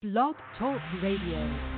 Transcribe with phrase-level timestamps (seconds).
[0.00, 1.77] Blog Talk Radio.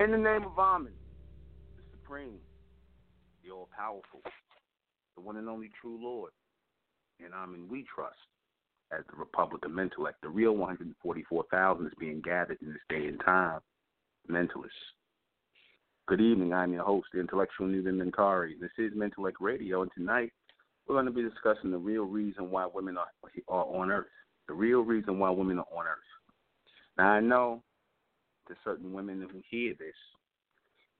[0.00, 0.94] In the name of Amen,
[1.76, 2.38] the Supreme,
[3.44, 4.22] the All Powerful,
[5.14, 6.32] the one and only true Lord,
[7.22, 8.16] and Amen we trust
[8.90, 13.20] as the Republic of Mentellect, the real 144,000 is being gathered in this day and
[13.22, 13.60] time,
[14.30, 14.70] mentalists.
[16.08, 16.54] Good evening.
[16.54, 18.58] I'm your host, the intellectual Nuben Menkari.
[18.58, 20.32] This is Mentellect Radio, and tonight
[20.88, 23.08] we're going to be discussing the real reason why women are,
[23.48, 24.06] are on Earth.
[24.48, 25.98] The real reason why women are on Earth.
[26.96, 27.62] Now, I know
[28.50, 29.94] to certain women who hear this,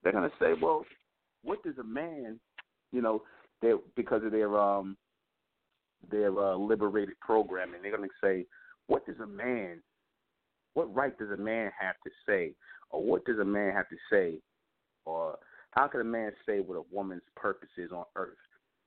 [0.02, 0.84] they're going to say, well,
[1.42, 2.38] what does a man,
[2.92, 3.22] you know,
[3.62, 4.96] they because of their um
[6.10, 8.46] their uh, liberated programming, they're going to say,
[8.86, 9.82] what does a man,
[10.74, 12.52] what right does a man have to say,
[12.90, 14.40] or what does a man have to say,
[15.04, 15.38] or
[15.72, 18.36] how can a man say what a woman's purpose is on earth?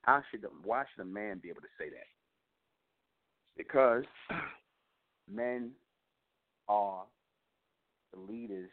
[0.02, 2.08] How should why should a man be able to say that?
[3.56, 4.04] Because
[5.32, 5.72] men
[6.68, 7.04] are
[8.16, 8.70] leaders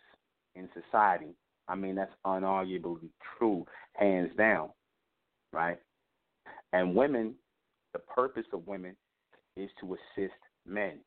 [0.55, 1.35] in society.
[1.69, 4.71] I mean that's unarguably true, hands down,
[5.53, 5.79] right?
[6.73, 7.35] And women
[7.93, 8.95] the purpose of women
[9.57, 10.35] is to assist
[10.67, 10.99] men.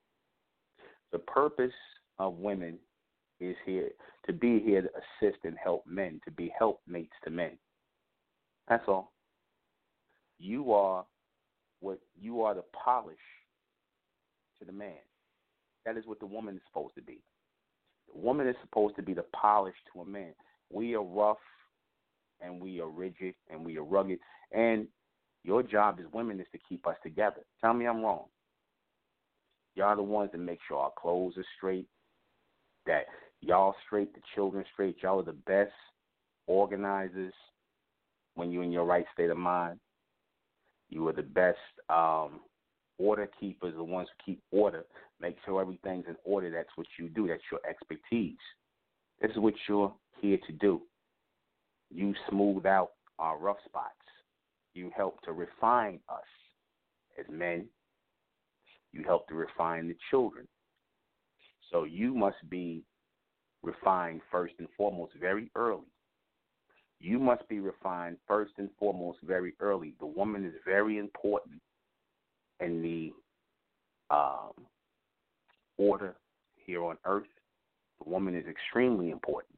[1.12, 1.74] The purpose
[2.20, 2.78] of women
[3.40, 3.90] is here
[4.26, 7.58] to be here to assist and help men, to be helpmates to men.
[8.68, 9.12] That's all.
[10.40, 11.06] You are
[11.80, 13.16] what you are the polish
[14.60, 15.00] to the man.
[15.86, 17.20] That is what the woman is supposed to be.
[18.14, 20.34] Woman is supposed to be the polish to a man.
[20.72, 21.38] We are rough
[22.42, 24.20] and we are rigid and we are rugged.
[24.52, 24.88] And
[25.44, 27.42] your job as women is to keep us together.
[27.62, 28.26] Tell me I'm wrong.
[29.76, 31.88] Y'all the ones that make sure our clothes are straight,
[32.86, 33.06] that
[33.42, 34.98] y'all straight, the children straight.
[35.02, 35.72] Y'all are the best
[36.48, 37.34] organizers
[38.36, 39.80] when you're in your right state of mind.
[40.90, 41.58] You are the best
[41.90, 42.42] um,
[42.98, 44.84] order keepers, the ones who keep order,
[45.20, 46.50] make sure everything's in order.
[46.52, 47.28] That's what you do.
[47.28, 48.38] That's your expertise.
[49.22, 50.82] This is what you're here to do.
[51.90, 53.94] You smooth out our rough spots.
[54.74, 56.22] You help to refine us
[57.20, 57.68] as men.
[58.92, 60.48] You help to refine the children.
[61.72, 62.84] So you must be
[63.64, 65.88] refined first and foremost very early.
[67.00, 69.94] You must be refined first and foremost very early.
[70.00, 71.62] The woman is very important
[72.60, 73.12] in the
[74.14, 74.52] um,
[75.78, 76.16] order
[76.56, 77.28] here on earth.
[78.04, 79.58] The woman is extremely important.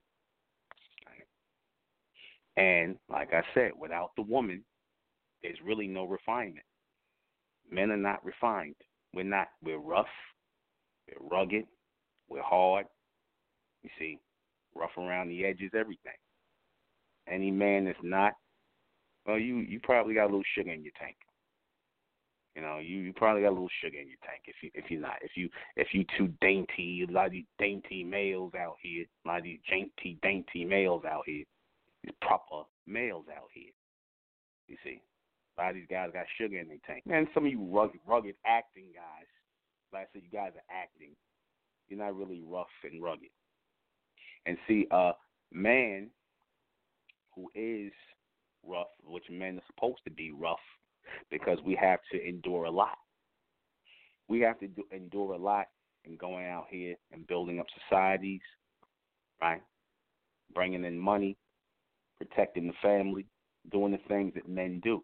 [2.58, 4.64] And like I said, without the woman,
[5.44, 6.66] there's really no refinement.
[7.70, 8.76] Men are not refined.
[9.14, 9.48] We're not.
[9.64, 10.06] We're rough.
[11.08, 11.66] We're rugged.
[12.30, 12.86] We're hard.
[13.84, 14.20] You see,
[14.74, 16.14] rough around the edges, everything.
[17.28, 18.34] Any man that's not,
[19.26, 21.16] well, you you probably got a little sugar in your tank.
[22.56, 24.90] You know, you, you probably got a little sugar in your tank if you if
[24.90, 27.06] you're not if you if you too dainty.
[27.08, 31.04] A lot of these dainty males out here, a lot of these dainty dainty males
[31.04, 31.44] out here,
[32.04, 33.72] these proper males out here.
[34.68, 35.02] You see,
[35.58, 37.04] a lot of these guys got sugar in their tank.
[37.12, 39.28] And some of you rugged, rugged acting guys,
[39.92, 41.12] like I said, you guys are acting.
[41.90, 43.30] You're not really rough and rugged.
[44.46, 45.14] And see, a uh,
[45.52, 46.10] man
[47.36, 47.92] who is
[48.68, 50.58] rough, which men are supposed to be rough,
[51.32, 52.98] because we have to endure a lot.
[54.28, 55.68] We have to do, endure a lot
[56.06, 58.42] in going out here and building up societies,
[59.42, 59.62] right?
[60.54, 61.38] Bringing in money,
[62.18, 63.26] protecting the family,
[63.72, 65.04] doing the things that men do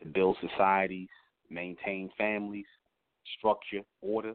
[0.00, 1.08] to build societies,
[1.50, 2.66] maintain families,
[3.36, 4.34] structure, order.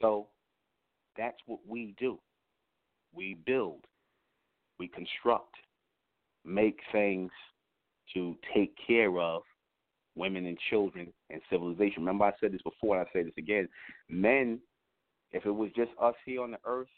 [0.00, 0.28] So
[1.16, 2.18] that's what we do.
[3.12, 3.84] We build,
[4.78, 5.54] we construct,
[6.44, 7.30] make things
[8.14, 9.42] to take care of
[10.16, 12.02] women and children and civilization.
[12.02, 13.68] Remember, I said this before, and I say this again.
[14.08, 14.60] Men,
[15.32, 16.88] if it was just us here on the earth,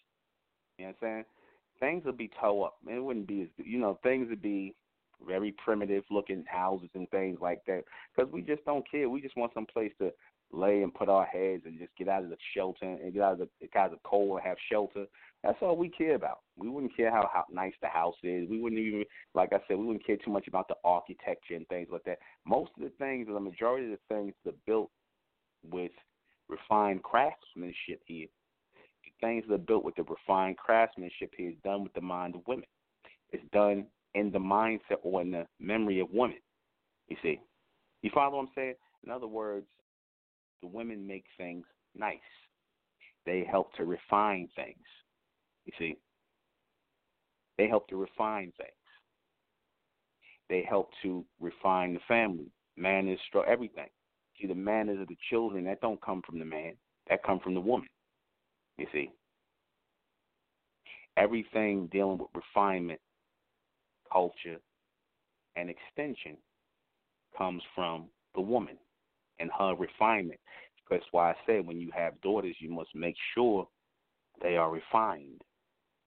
[0.78, 1.24] you know what I'm saying?
[1.80, 2.76] Things would be toe up.
[2.88, 4.74] It wouldn't be as, you know, things would be
[5.26, 9.08] very primitive looking houses and things like that because we just don't care.
[9.08, 10.12] We just want some place to
[10.52, 13.40] lay and put our heads and just get out of the shelter and get out
[13.40, 15.06] of the, out of the cold and have shelter.
[15.42, 16.38] That's all we care about.
[16.56, 18.48] We wouldn't care how, how nice the house is.
[18.48, 21.66] We wouldn't even, like I said, we wouldn't care too much about the architecture and
[21.66, 22.18] things like that.
[22.46, 24.90] Most of the things, the majority of the things that are built
[25.68, 25.90] with
[26.48, 28.28] refined craftsmanship here,
[29.04, 32.36] the things that are built with the refined craftsmanship here is done with the mind
[32.36, 32.66] of women.
[33.30, 36.38] It's done in the mindset or in the memory of women.
[37.08, 37.40] You see,
[38.02, 38.74] you follow what I'm saying?
[39.04, 39.66] In other words,
[40.60, 41.64] the women make things
[41.96, 42.18] nice.
[43.26, 44.76] They help to refine things.
[45.66, 45.96] You see,
[47.58, 48.70] they help to refine things.
[50.48, 52.50] They help to refine the family.
[52.76, 53.44] Man is strong.
[53.48, 53.88] Everything.
[54.40, 56.74] See, the manners of the children that don't come from the man.
[57.08, 57.88] That come from the woman.
[58.78, 59.10] You see.
[61.16, 63.00] everything dealing with refinement,
[64.12, 64.58] culture,
[65.56, 66.36] and extension
[67.36, 68.76] comes from the woman
[69.38, 70.40] and her refinement.
[70.90, 73.66] That's why I say when you have daughters, you must make sure
[74.42, 75.42] they are refined.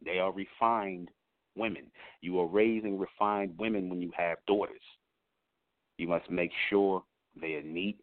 [0.03, 1.09] They are refined
[1.55, 1.91] women.
[2.21, 4.81] You are raising refined women when you have daughters.
[5.97, 7.03] You must make sure
[7.39, 7.97] they are neat,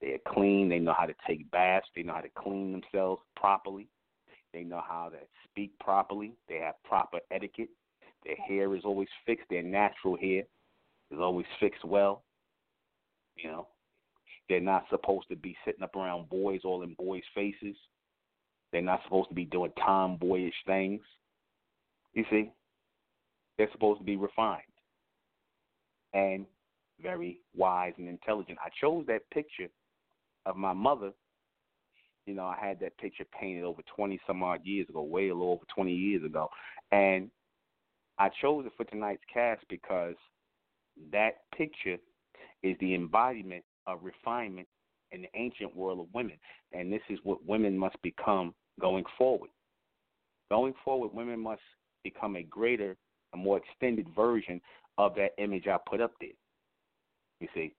[0.00, 3.22] they are clean, they know how to take baths, they know how to clean themselves
[3.34, 3.88] properly,
[4.52, 7.70] they know how to speak properly, they have proper etiquette,
[8.24, 10.42] their hair is always fixed, their natural hair
[11.10, 12.22] is always fixed well.
[13.36, 13.68] You know,
[14.48, 17.76] they're not supposed to be sitting up around boys all in boys' faces.
[18.76, 21.00] They're not supposed to be doing tomboyish things.
[22.12, 22.52] You see,
[23.56, 24.60] they're supposed to be refined
[26.12, 26.44] and
[27.00, 28.58] very wise and intelligent.
[28.62, 29.68] I chose that picture
[30.44, 31.12] of my mother.
[32.26, 35.34] You know, I had that picture painted over 20 some odd years ago, way a
[35.34, 36.50] little over 20 years ago.
[36.92, 37.30] And
[38.18, 40.16] I chose it for tonight's cast because
[41.10, 41.96] that picture
[42.62, 44.68] is the embodiment of refinement
[45.12, 46.36] in the ancient world of women.
[46.74, 49.50] And this is what women must become going forward.
[50.50, 51.62] Going forward, women must
[52.04, 52.96] become a greater,
[53.34, 54.60] a more extended version
[54.98, 56.30] of that image I put up there.
[57.40, 57.74] You see,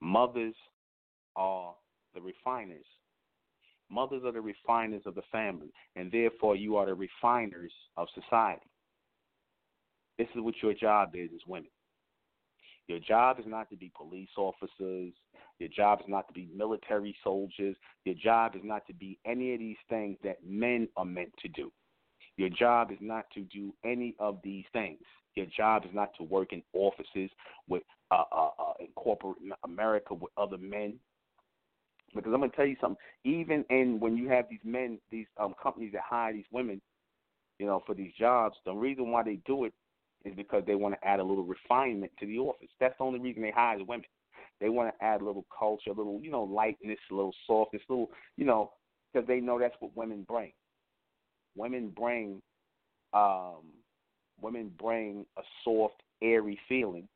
[0.00, 0.54] mothers
[1.36, 1.74] are
[2.14, 2.84] the refiners.
[3.90, 8.66] Mothers are the refiners of the family, and therefore you are the refiners of society.
[10.18, 11.70] This is what your job is as women.
[12.88, 15.12] Your job is not to be police officers.
[15.58, 17.76] Your job is not to be military soldiers.
[18.04, 21.48] Your job is not to be any of these things that men are meant to
[21.48, 21.70] do.
[22.36, 24.98] Your job is not to do any of these things.
[25.34, 27.30] Your job is not to work in offices
[27.68, 30.94] with uh, uh, uh, in corporate America with other men.
[32.14, 32.98] Because I'm gonna tell you something.
[33.24, 36.80] Even in when you have these men, these um, companies that hire these women,
[37.58, 39.72] you know, for these jobs, the reason why they do it
[40.24, 42.68] is because they want to add a little refinement to the office.
[42.80, 44.06] That's the only reason they hire women.
[44.60, 47.82] They want to add a little culture, a little, you know, lightness, a little softness,
[47.88, 48.72] a little, you know,
[49.12, 50.52] because they know that's what women bring.
[51.56, 52.40] Women bring,
[53.12, 53.72] um,
[54.40, 57.08] women bring a soft, airy feeling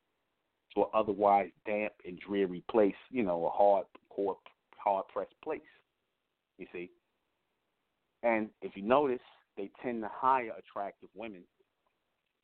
[0.75, 2.95] to an otherwise damp and dreary place.
[3.11, 4.37] You know, a hard, core,
[4.77, 5.61] hard pressed place.
[6.59, 6.91] You see,
[8.23, 9.21] and if you notice,
[9.57, 11.43] they tend to hire attractive women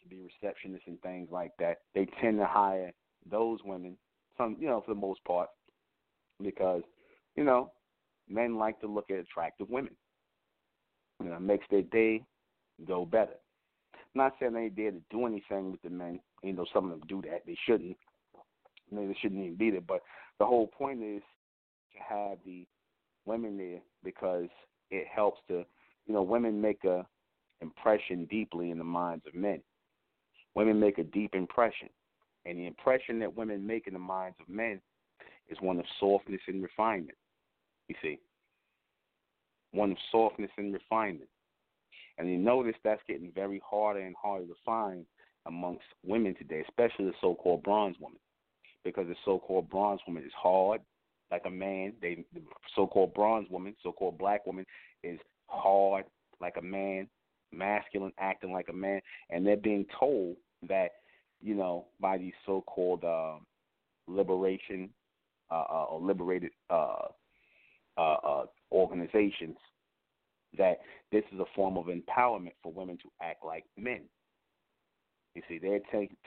[0.02, 1.78] to be receptionists and things like that.
[1.94, 2.92] They tend to hire
[3.30, 3.96] those women,
[4.36, 5.48] some you know, for the most part,
[6.42, 6.82] because
[7.36, 7.72] you know,
[8.28, 9.94] men like to look at attractive women.
[11.22, 12.24] You know, it makes their day
[12.86, 13.34] go better.
[13.94, 16.20] I'm not saying they dare to do anything with the men.
[16.42, 17.42] You know, some of them do that.
[17.46, 17.96] They shouldn't.
[18.90, 19.80] Maybe they shouldn't even be there.
[19.80, 20.00] But
[20.38, 21.22] the whole point is
[21.94, 22.66] to have the
[23.24, 24.48] women there because
[24.90, 25.64] it helps to,
[26.06, 27.06] you know, women make a
[27.62, 29.62] impression deeply in the minds of men
[30.54, 31.88] women make a deep impression.
[32.44, 34.80] And the impression that women make in the minds of men
[35.48, 37.16] is one of softness and refinement.
[37.88, 38.18] You see,
[39.72, 41.28] one of softness and refinement.
[42.18, 45.06] And you notice that's getting very harder and harder to find
[45.46, 48.18] amongst women today, especially the so called bronze woman.
[48.84, 50.80] Because the so called bronze woman is hard,
[51.30, 51.94] like a man.
[52.02, 52.42] They the
[52.74, 54.66] so called bronze woman, so called black woman,
[55.02, 56.04] is hard
[56.40, 57.06] like a man,
[57.52, 60.36] masculine, acting like a man, and they're being told
[60.68, 60.90] that
[61.40, 63.34] you know by these so-called uh,
[64.06, 64.90] liberation
[65.50, 67.06] uh, uh, or liberated uh,
[67.98, 69.56] uh, uh, organizations
[70.56, 74.02] that this is a form of empowerment for women to act like men.
[75.34, 75.80] You see, they're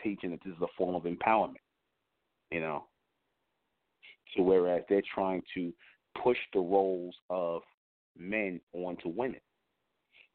[0.03, 1.61] teaching that this is a form of empowerment.
[2.51, 2.85] You know,
[4.35, 5.73] so whereas they're trying to
[6.23, 7.61] push the roles of
[8.17, 9.41] men onto women.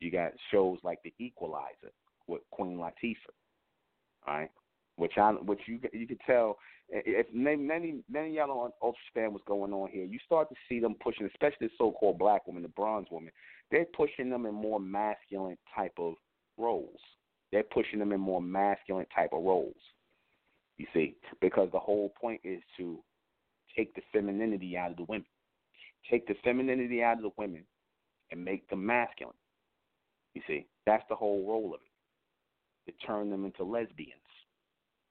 [0.00, 1.92] You got shows like The Equalizer
[2.26, 3.16] with Queen Latifah.
[4.26, 4.50] All right,
[4.96, 6.58] which I which you you could tell
[6.88, 10.04] if many many y'all don't understand what's going on here.
[10.04, 13.32] You start to see them pushing, especially the so-called black women, the bronze women.
[13.70, 16.14] They're pushing them in more masculine type of
[16.58, 17.00] roles.
[17.52, 19.76] They're pushing them in more masculine type of roles.
[20.76, 23.02] You see, because the whole point is to
[23.76, 25.26] take the femininity out of the women,
[26.10, 27.64] take the femininity out of the women,
[28.30, 29.34] and make them masculine.
[30.34, 32.90] You see, that's the whole role of it.
[32.90, 34.14] To turn them into lesbians.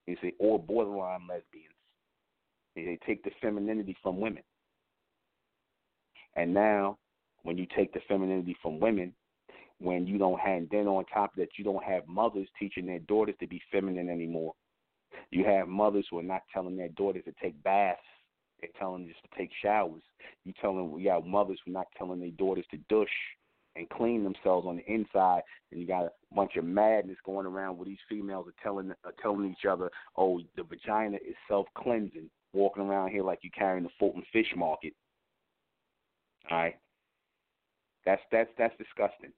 [0.08, 1.76] You see, or borderline lesbians.
[2.76, 4.44] They take the femininity from women.
[6.36, 6.98] And now,
[7.44, 9.14] when you take the femininity from women,
[9.80, 13.00] when you don't have, then on top of that, you don't have mothers teaching their
[13.00, 14.54] daughters to be feminine anymore.
[15.32, 18.00] You have mothers who are not telling their daughters to take baths.
[18.60, 20.02] They're telling them just to take showers.
[20.44, 23.10] You tell them we have mothers who are not telling their daughters to douche
[23.80, 27.78] and clean themselves on the inside, and you got a bunch of madness going around
[27.78, 32.30] where these females are telling are telling each other, "Oh, the vagina is self cleansing,"
[32.54, 34.94] walking around here like you're carrying the Fulton Fish Market.
[36.52, 36.78] All right,
[38.06, 39.32] that's that's that's disgusting.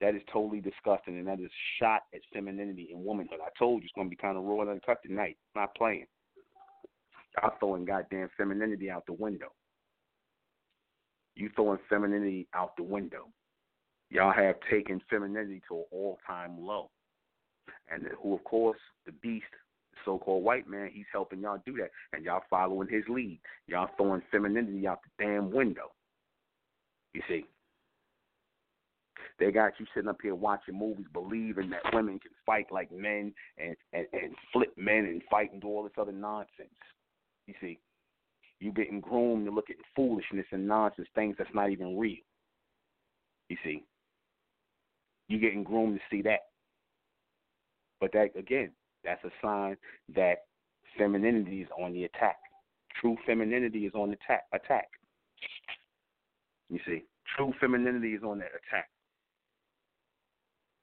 [0.00, 3.40] That is totally disgusting, and that is shot at femininity and womanhood.
[3.44, 5.36] I told you it's going to be kind of raw and uncut tonight.
[5.56, 6.06] not playing.
[7.42, 9.52] I'm throwing goddamn femininity out the window.
[11.34, 13.28] You throwing femininity out the window.
[14.10, 16.90] Y'all have taken femininity to an all-time low,
[17.90, 19.44] and who, of course, the beast,
[20.04, 23.40] so-called white man, he's helping y'all do that, and y'all following his lead.
[23.66, 25.92] Y'all throwing femininity out the damn window.
[27.12, 27.44] You see.
[29.38, 33.32] They got you sitting up here watching movies, believing that women can fight like men
[33.56, 36.68] and, and, and flip men and fight and do all this other nonsense.
[37.46, 37.78] You see,
[38.58, 42.16] you getting groomed to look at foolishness and nonsense, things that's not even real.
[43.48, 43.84] You see,
[45.28, 46.40] you getting groomed to see that.
[48.00, 48.72] But that again,
[49.04, 49.76] that's a sign
[50.14, 50.44] that
[50.96, 52.36] femininity is on the attack.
[53.00, 54.44] True femininity is on the attack.
[54.52, 54.88] Attack.
[56.70, 57.04] You see,
[57.36, 58.88] true femininity is on the attack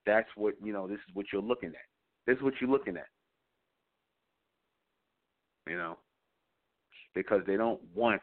[0.06, 0.88] that's what you know.
[0.88, 1.76] This is what you're looking at.
[2.28, 3.08] This is what you're looking at.
[5.68, 5.98] You know,
[7.16, 8.22] because they don't want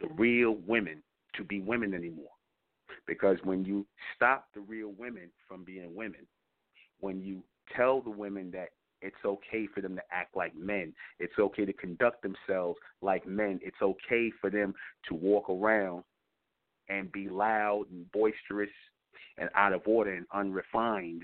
[0.00, 1.02] the real women
[1.36, 2.26] to be women anymore.
[3.06, 6.26] Because when you stop the real women from being women,
[7.00, 7.42] when you
[7.76, 8.70] tell the women that
[9.02, 10.92] it's okay for them to act like men.
[11.18, 13.58] It's okay to conduct themselves like men.
[13.62, 14.74] It's okay for them
[15.08, 16.04] to walk around
[16.90, 18.68] and be loud and boisterous
[19.38, 21.22] and out of order and unrefined,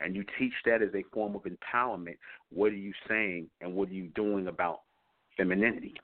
[0.00, 2.16] and you teach that as a form of empowerment,
[2.50, 4.82] what are you saying and what are you doing about
[5.36, 5.94] femininity?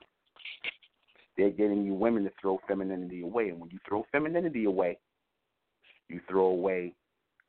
[1.37, 3.49] They're getting you women to throw femininity away.
[3.49, 4.97] And when you throw femininity away,
[6.07, 6.93] you throw away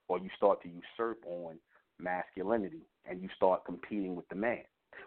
[0.08, 1.58] or you start to usurp on
[1.98, 4.62] masculinity and you start competing with the man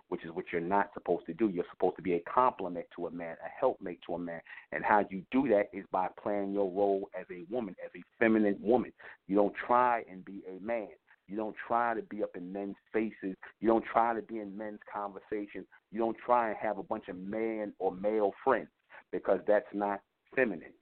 [0.10, 1.50] which is what you're not supposed to do.
[1.50, 4.42] You're supposed to be a complement to a man, a helpmate to a man.
[4.72, 8.04] And how you do that is by playing your role as a woman, as a
[8.20, 8.92] feminine woman.
[9.28, 10.89] You don't try and be a man.
[11.30, 13.36] You don't try to be up in men's faces.
[13.60, 15.68] You don't try to be in men's conversations.
[15.92, 18.70] You don't try and have a bunch of man or male friends
[19.12, 20.02] because that's not
[20.36, 20.74] feminine.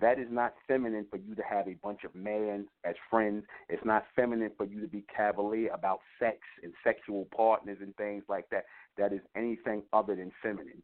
[0.00, 3.44] That is not feminine for you to have a bunch of men as friends.
[3.68, 8.22] It's not feminine for you to be cavalier about sex and sexual partners and things
[8.28, 8.64] like that.
[8.98, 10.82] That is anything other than feminine.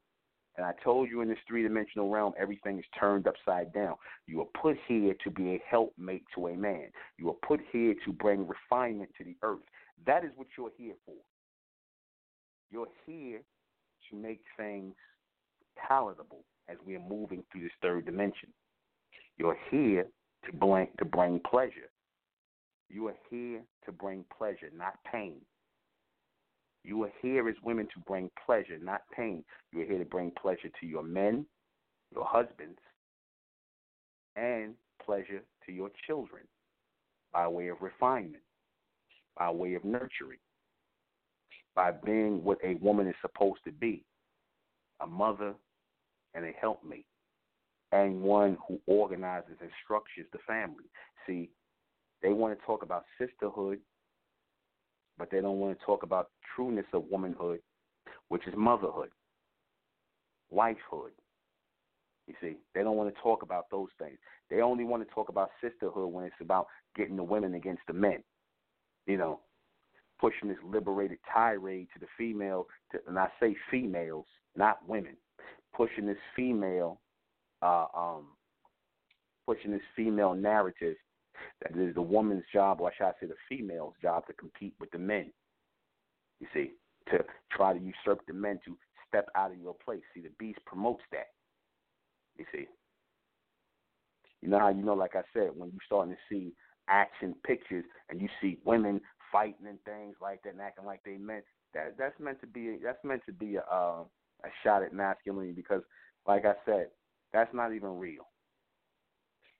[0.57, 3.95] And I told you in this three dimensional realm, everything is turned upside down.
[4.27, 6.89] You are put here to be a helpmate to a man.
[7.19, 9.65] You are put here to bring refinement to the earth.
[10.07, 11.15] That is what you're here for.
[12.71, 13.41] You're here
[14.11, 14.95] to make things
[15.77, 18.51] palatable as we are moving through this third dimension.
[19.39, 20.07] You're here
[20.47, 21.91] to bring, to bring pleasure.
[22.91, 25.37] You are here to bring pleasure, not pain.
[26.85, 29.45] You are here as women to bring pleasure, not pain.
[29.73, 31.47] You are here to bring pleasure to your men,
[32.13, 32.79] your husbands,
[34.37, 36.43] and pleasure to your children
[37.33, 38.43] by way of refinement,
[39.39, 40.39] by way of nurturing,
[41.75, 44.05] by being what a woman is supposed to be
[45.01, 45.55] a mother
[46.35, 47.07] and a helpmate
[47.93, 50.85] and one who organizes and structures the family.
[51.27, 51.51] See,
[52.23, 53.79] they want to talk about sisterhood,
[55.19, 57.61] but they don't want to talk about trueness of womanhood,
[58.29, 59.11] which is motherhood,
[60.53, 61.13] wifehood.
[62.27, 64.19] You see, they don't want to talk about those things.
[64.49, 67.93] They only want to talk about sisterhood when it's about getting the women against the
[67.93, 68.23] men.
[69.07, 69.41] You know,
[70.21, 75.17] pushing this liberated tirade to the female, to, and I say females, not women,
[75.75, 77.01] pushing this female
[77.63, 78.27] uh, um,
[79.47, 80.97] pushing this female narrative
[81.63, 84.75] that it is the woman's job, or should I say the female's job, to compete
[84.81, 85.33] with the men.
[86.41, 86.73] You see,
[87.11, 88.77] to try to usurp the men to
[89.09, 90.03] step out of your place.
[90.15, 91.29] See, the beast promotes that.
[92.37, 92.67] You see.
[94.41, 96.53] You know how you know, like I said, when you're starting to see
[96.89, 101.17] action pictures and you see women fighting and things like that and acting like they
[101.17, 104.03] meant that that's meant to be that's meant to be a uh,
[104.45, 105.83] a shot at masculinity because,
[106.27, 106.89] like I said,
[107.33, 108.25] that's not even real.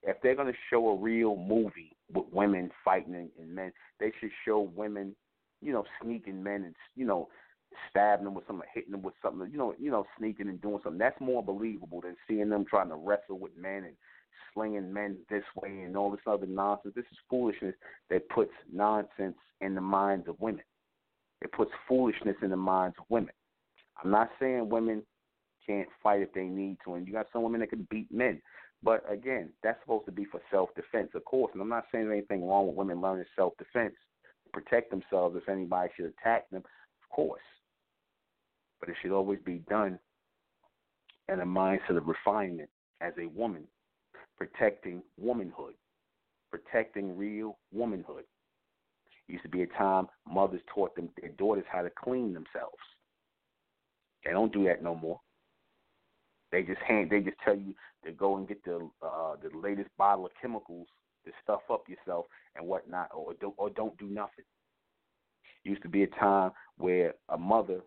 [0.03, 4.31] If they're going to show a real movie with women fighting and, men, they should
[4.45, 5.15] show women,
[5.61, 7.29] you know, sneaking men and you know,
[7.89, 10.81] stabbing them with something, hitting them with something, you know, you know, sneaking and doing
[10.83, 10.99] something.
[10.99, 13.95] That's more believable than seeing them trying to wrestle with men and
[14.53, 16.95] slinging men this way and all this other nonsense.
[16.95, 17.75] This is foolishness
[18.11, 20.65] that puts nonsense in the minds of women.
[21.41, 23.33] It puts foolishness in the minds of women.
[24.03, 25.03] I'm not saying women
[25.67, 26.95] can't fight if they need to.
[26.95, 28.41] And you got some women that can beat men,
[28.83, 31.51] But again, that's supposed to be for self defense, of course.
[31.53, 33.95] And I'm not saying anything wrong with women learning self defense,
[34.53, 37.43] protect themselves if anybody should attack them, of course.
[38.81, 39.99] But it should always be done
[41.33, 42.69] in a mindset of refinement
[43.01, 43.65] as a woman,
[44.37, 45.75] protecting womanhood,
[46.51, 48.25] protecting real womanhood.
[49.29, 52.83] Used to be a time mothers taught them their daughters how to clean themselves.
[54.25, 55.21] They don't do that no more.
[56.53, 59.89] They just hand they just tell you to go and get the uh, the latest
[59.97, 60.87] bottle of chemicals
[61.25, 64.45] to stuff up yourself and whatnot, or don't or don't do nothing.
[65.65, 67.81] Used to be a time where a mother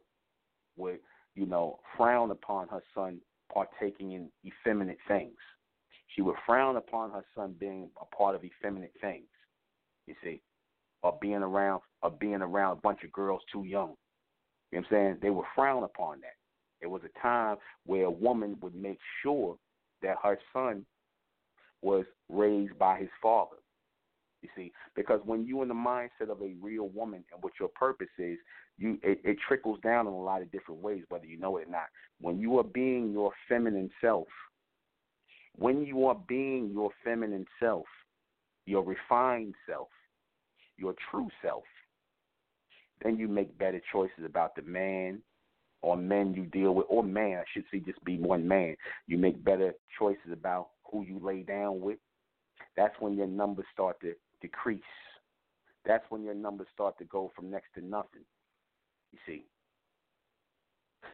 [0.77, 0.99] would,
[1.35, 3.19] you know, frown upon her son
[3.53, 5.35] partaking in effeminate things.
[6.15, 9.27] She would frown upon her son being a part of effeminate things.
[10.07, 10.41] You see,
[11.03, 13.95] or being around or being around a bunch of girls too young.
[14.71, 15.17] You know what I'm saying?
[15.21, 16.35] They would frown upon that.
[16.81, 19.57] It was a time where a woman would make sure
[20.01, 20.85] that her son
[21.81, 23.57] was raised by his father.
[24.41, 27.69] You see, because when you're in the mindset of a real woman and what your
[27.69, 28.37] purpose is,
[28.77, 31.67] you it, it trickles down in a lot of different ways, whether you know it
[31.67, 31.87] or not.
[32.21, 34.27] When you are being your feminine self,
[35.57, 37.85] when you are being your feminine self,
[38.65, 39.87] your refined self,
[40.77, 41.63] your true self,
[43.01, 45.21] then you make better choices about the man
[45.85, 48.75] or men you deal with, or man, I should say, just be one man.
[49.05, 51.99] You make better choices about who you lay down with.
[52.75, 54.81] That's when your numbers start to decrease.
[55.85, 58.23] That's when your numbers start to go from next to nothing.
[59.11, 59.45] You see,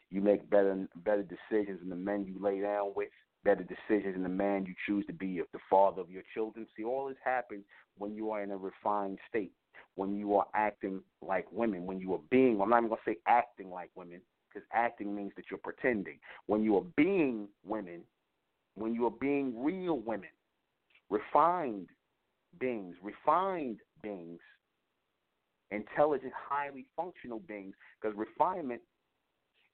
[0.10, 3.10] you make better better decisions in the men you lay down with,
[3.44, 6.66] better decisions in the man you choose to be the father of your children.
[6.78, 7.66] See, all this happens
[7.98, 9.52] when you are in a refined state,
[9.96, 12.62] when you are acting like women, when you are being.
[12.62, 16.20] I'm not even gonna say acting like women, because acting means that you're pretending.
[16.48, 18.02] When you are being women,
[18.76, 20.30] when you are being real women,
[21.10, 21.90] refined
[22.60, 24.40] beings, refined beings,
[25.72, 28.82] intelligent, highly functional beings, because refinement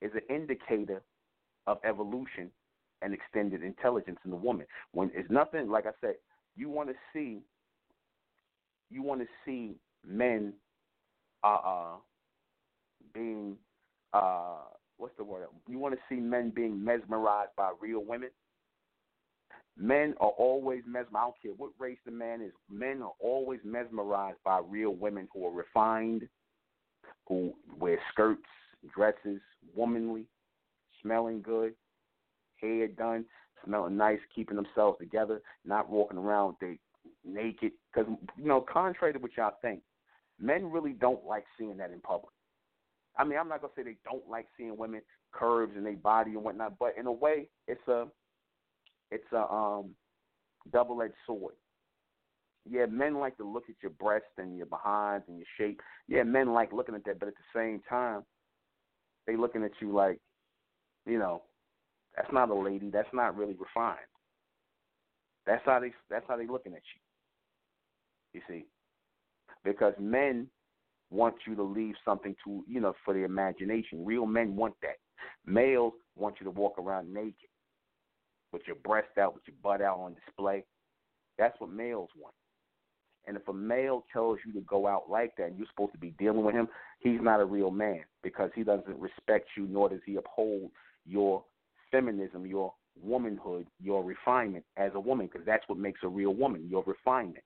[0.01, 1.01] is an indicator
[1.65, 2.51] of evolution
[3.01, 4.65] and extended intelligence in the woman.
[4.91, 6.15] When it's nothing, like I said,
[6.55, 7.41] you want to see,
[8.89, 10.53] you want to see men
[11.43, 11.95] uh, uh,
[13.13, 13.57] being
[14.13, 14.57] uh,
[14.97, 15.47] what's the word?
[15.67, 18.29] You want to see men being mesmerized by real women.
[19.77, 21.15] Men are always mesmerized.
[21.15, 22.51] I don't care what race the man is.
[22.69, 26.27] Men are always mesmerized by real women who are refined,
[27.27, 28.41] who wear skirts,
[28.95, 29.41] dresses,
[29.75, 30.25] womanly,
[31.01, 31.73] smelling good,
[32.59, 33.25] hair done,
[33.65, 36.55] smelling nice, keeping themselves together, not walking around
[37.23, 37.71] naked.
[37.93, 39.81] Because you know, contrary to what y'all think,
[40.39, 42.33] men really don't like seeing that in public.
[43.17, 45.01] I mean, I'm not gonna say they don't like seeing women
[45.31, 48.05] curves in their body and whatnot, but in a way, it's a
[49.11, 49.95] it's a um
[50.71, 51.55] double edged sword.
[52.69, 55.79] Yeah, men like to look at your breast and your behinds and your shape.
[56.07, 58.23] Yeah, men like looking at that, but at the same time,
[59.25, 60.19] they looking at you like,
[61.05, 61.43] you know,
[62.15, 62.89] that's not a lady.
[62.89, 63.99] That's not really refined.
[65.45, 65.93] That's how they.
[66.09, 66.81] That's how they looking at
[68.33, 68.39] you.
[68.39, 68.65] You see,
[69.63, 70.47] because men
[71.09, 74.05] want you to leave something to you know for the imagination.
[74.05, 74.97] Real men want that.
[75.45, 77.49] Males want you to walk around naked
[78.51, 80.63] with your breast out, with your butt out on display.
[81.37, 82.33] That's what males want.
[83.27, 85.99] And if a male tells you to go out like that and you're supposed to
[85.99, 89.89] be dealing with him, he's not a real man because he doesn't respect you nor
[89.89, 90.71] does he uphold
[91.05, 91.43] your
[91.91, 96.67] feminism, your womanhood, your refinement as a woman because that's what makes a real woman,
[96.69, 97.43] your refinement,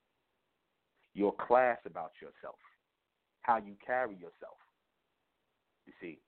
[1.16, 2.56] your class about yourself
[3.42, 4.58] how you carry yourself.
[5.86, 6.20] You see,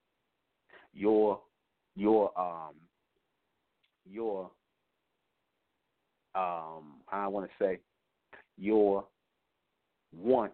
[0.93, 1.39] your
[1.95, 2.75] your um
[4.05, 4.51] your
[6.35, 7.79] um I want to say
[8.57, 9.05] your
[10.15, 10.53] want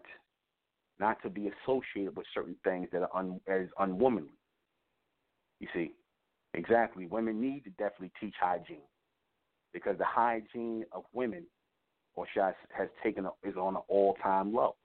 [0.98, 4.36] not to be associated with certain things that are un, as unwomanly.
[5.58, 5.92] You see,
[6.54, 7.06] exactly.
[7.06, 8.82] Women need to definitely teach hygiene
[9.72, 11.44] because the hygiene of women,
[12.14, 14.76] or should has taken a, is on an all time low.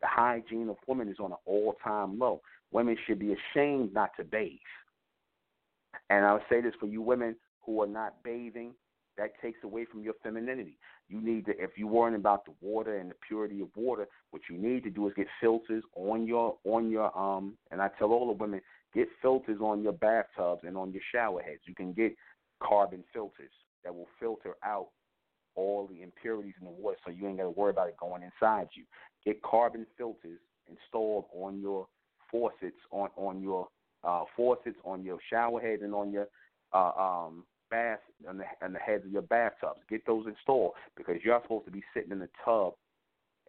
[0.00, 2.40] The hygiene of women is on an all time low.
[2.70, 4.58] Women should be ashamed not to bathe.
[6.10, 8.74] And I'll say this for you women who are not bathing,
[9.18, 10.78] that takes away from your femininity.
[11.08, 14.42] You need to, if you're worrying about the water and the purity of water, what
[14.48, 17.54] you need to do is get filters on your on your um.
[17.70, 18.60] And I tell all the women,
[18.94, 21.62] get filters on your bathtubs and on your shower heads.
[21.64, 22.14] You can get
[22.62, 23.50] carbon filters
[23.84, 24.88] that will filter out
[25.54, 28.22] all the impurities in the water, so you ain't got to worry about it going
[28.22, 28.84] inside you.
[29.28, 31.86] Get carbon filters installed on your
[32.30, 33.68] faucets, on on your
[34.02, 36.28] uh, faucets, on your shower heads, and on your
[36.72, 39.80] uh, um, bath on the on the heads of your bathtubs.
[39.90, 42.72] Get those installed because you're supposed to be sitting in the tub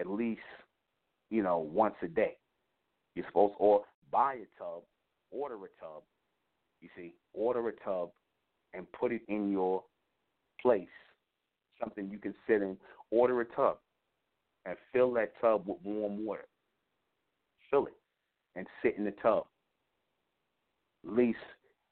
[0.01, 0.41] at least,
[1.29, 2.35] you know, once a day.
[3.15, 4.81] You're supposed or buy a tub,
[5.31, 6.03] order a tub.
[6.81, 8.09] You see, order a tub
[8.73, 9.81] and put it in your
[10.61, 10.87] place,
[11.79, 12.75] something you can sit in.
[13.11, 13.77] Order a tub
[14.69, 16.45] and fill that tub with warm water.
[17.71, 17.93] Fill it
[18.55, 19.45] and sit in the tub
[21.05, 21.37] at least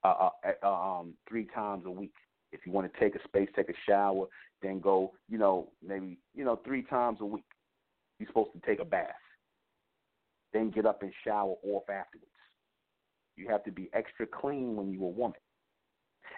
[0.03, 2.13] uh, uh, uh, um, three times a week.
[2.51, 4.25] If you want to take a space, take a shower,
[4.61, 7.43] then go, you know, maybe, you know, three times a week.
[8.19, 9.09] You're supposed to take a bath.
[10.53, 12.31] Then get up and shower off afterwards.
[13.35, 15.37] You have to be extra clean when you're a woman.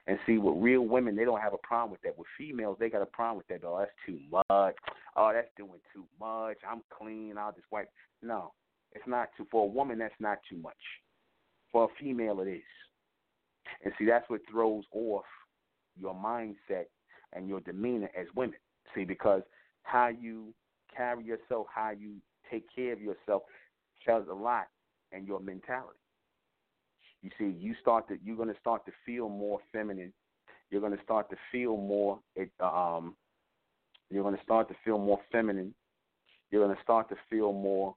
[0.08, 2.18] And see, with real women, they don't have a problem with that.
[2.18, 3.68] With females, they got a problem with that.
[3.68, 4.76] Oh, that's too much.
[5.16, 6.58] Oh, that's doing too much.
[6.70, 7.38] I'm clean.
[7.38, 7.90] I'll just wipe.
[8.22, 8.54] No,
[8.94, 9.46] it's not too.
[9.52, 10.74] For a woman, that's not too much.
[11.72, 12.62] For a female, it is.
[13.84, 15.26] And see, that's what throws off
[16.00, 16.86] your mindset
[17.34, 18.56] and your demeanor as women.
[18.96, 19.44] See, because
[19.84, 20.54] how you
[20.96, 22.16] carry yourself, how you
[22.50, 23.44] take care of yourself,
[24.06, 24.68] tells a lot
[25.12, 26.00] in your mentality.
[27.22, 30.14] You see, you start to you're going to start to feel more feminine.
[30.72, 32.20] You're going to start to feel more
[32.60, 33.16] um
[34.10, 35.74] you're going to start to feel more feminine.
[36.50, 37.96] You're going to start to feel more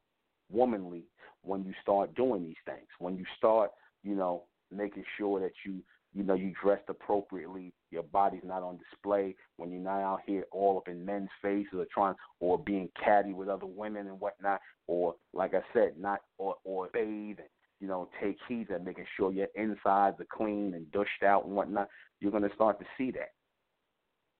[0.51, 1.05] womanly
[1.43, 2.87] when you start doing these things.
[2.99, 3.70] When you start,
[4.03, 5.83] you know, making sure that you
[6.14, 10.45] you know you dressed appropriately your body's not on display when you're not out here
[10.53, 14.61] all up in men's faces or trying or being catty with other women and whatnot
[14.87, 17.49] or like i said not or or bathe and
[17.83, 21.55] you know take heed and making sure your insides are clean and dushed out and
[21.55, 21.89] whatnot
[22.20, 23.33] you're going to start to see that.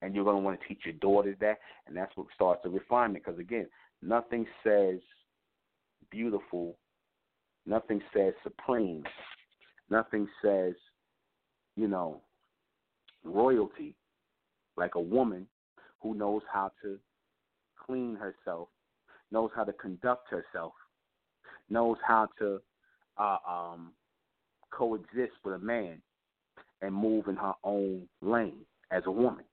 [0.01, 2.71] And you're going to want to teach your daughters that and that's what starts the
[2.71, 3.25] refinement.
[3.25, 3.67] Because again
[4.01, 5.01] nothing says
[6.11, 6.79] beautiful
[7.67, 9.05] nothing says supreme
[9.93, 10.73] Nothing says,
[11.77, 12.23] you know,
[13.25, 13.95] royalty
[14.79, 15.47] like a woman
[16.01, 16.99] who knows how to
[17.79, 18.69] clean herself,
[19.31, 20.73] knows how to conduct herself,
[21.69, 22.63] knows how to
[23.19, 23.93] uh, um,
[24.71, 26.01] coexist with a man
[26.81, 29.45] and move in her own lane as a woman.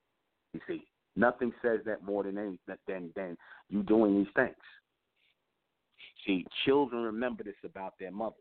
[0.53, 0.83] You see,
[1.15, 3.37] nothing says that more than any than than
[3.69, 4.55] you doing these things.
[6.25, 8.37] See, children remember this about their mothers.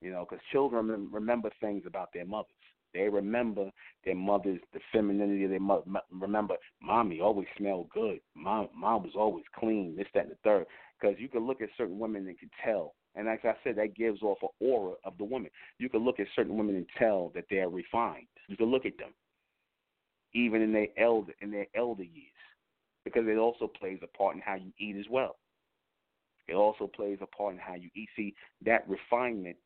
[0.00, 2.50] You know, because children remember things about their mothers.
[2.94, 3.70] They remember
[4.04, 5.82] their mothers, the femininity of their mother.
[6.10, 8.20] Remember, mommy always smelled good.
[8.34, 9.94] Mom, mom was always clean.
[9.96, 10.66] This, that, and the third.
[10.98, 12.94] Because you can look at certain women and can tell.
[13.16, 15.50] And like I said, that gives off an aura of the woman.
[15.78, 18.26] You can look at certain women and tell that they're refined.
[18.48, 19.14] You can look at them,
[20.34, 22.26] even in their elder in their elder years,
[23.04, 25.36] because it also plays a part in how you eat as well.
[26.46, 28.08] It also plays a part in how you eat.
[28.14, 29.56] See, that refinement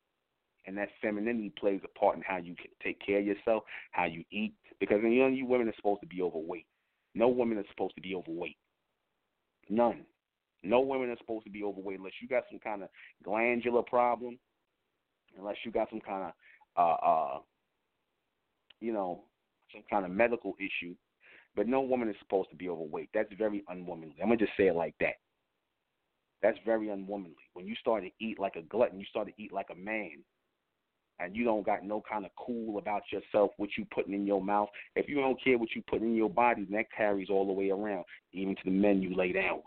[0.67, 4.25] and that femininity plays a part in how you take care of yourself, how you
[4.31, 4.55] eat.
[4.79, 6.67] Because you know, you women are supposed to be overweight.
[7.15, 8.57] No women are supposed to be overweight.
[9.69, 10.05] None.
[10.63, 12.89] No women are supposed to be overweight unless you got some kind of
[13.25, 14.39] glandular problem,
[15.39, 16.33] unless you got some kind of,
[16.77, 17.39] uh, uh,
[18.81, 19.25] you know,
[19.73, 20.95] some kind of medical issue.
[21.57, 23.11] But no woman is supposed to be overweight.
[23.13, 24.15] That's very unwomanly.
[24.21, 25.15] I'm gonna just say it like that.
[26.43, 27.35] That's very unwomanly.
[27.55, 30.23] When you start to eat like a glutton, you start to eat like a man
[31.21, 34.43] and you don't got no kind of cool about yourself, what you putting in your
[34.43, 34.69] mouth.
[34.97, 37.53] If you don't care what you put in your body, then that carries all the
[37.53, 39.65] way around, even to the men you lay down with.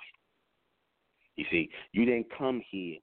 [1.36, 2.98] You see, you didn't come here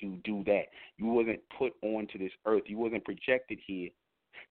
[0.00, 0.64] to do that.
[0.96, 2.62] You wasn't put onto this earth.
[2.66, 3.90] You wasn't projected here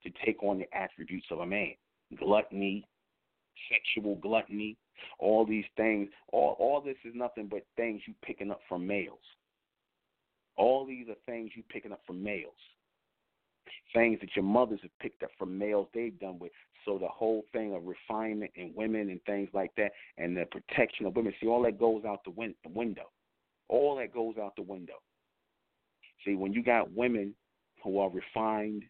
[0.04, 1.74] to take on the attributes of a man.
[2.18, 2.86] Gluttony,
[3.72, 4.78] sexual gluttony,
[5.20, 6.10] all these things.
[6.32, 9.20] All all this is nothing but things you picking up from males.
[10.58, 12.54] All these are things you picking up from males
[13.94, 16.52] things that your mothers have picked up from males they've done with.
[16.86, 21.06] So the whole thing of refinement in women and things like that, and the protection
[21.06, 21.34] of women.
[21.40, 23.10] See, all that goes out the, win- the window.
[23.70, 24.96] All that goes out the window.
[26.26, 27.36] See, when you got women
[27.84, 28.84] who are refined,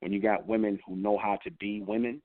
[0.00, 2.20] when you got women who know how to be women,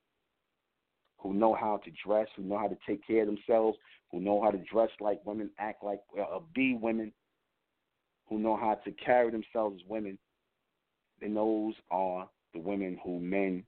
[1.20, 3.78] who know how to dress, who know how to take care of themselves,
[4.12, 7.12] who know how to dress like women, act like uh, be women,
[8.28, 10.18] who know how to carry themselves as women,
[11.22, 13.64] and those are the women who men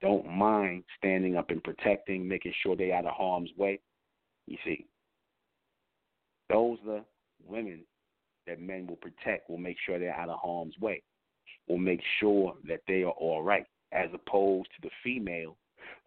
[0.00, 3.80] don't mind standing up and protecting, making sure they're out of harm's way.
[4.46, 4.86] You see,
[6.48, 7.04] those are the
[7.46, 7.84] women
[8.46, 11.02] that men will protect, will make sure they're out of harm's way,
[11.68, 15.56] will make sure that they are all right, as opposed to the female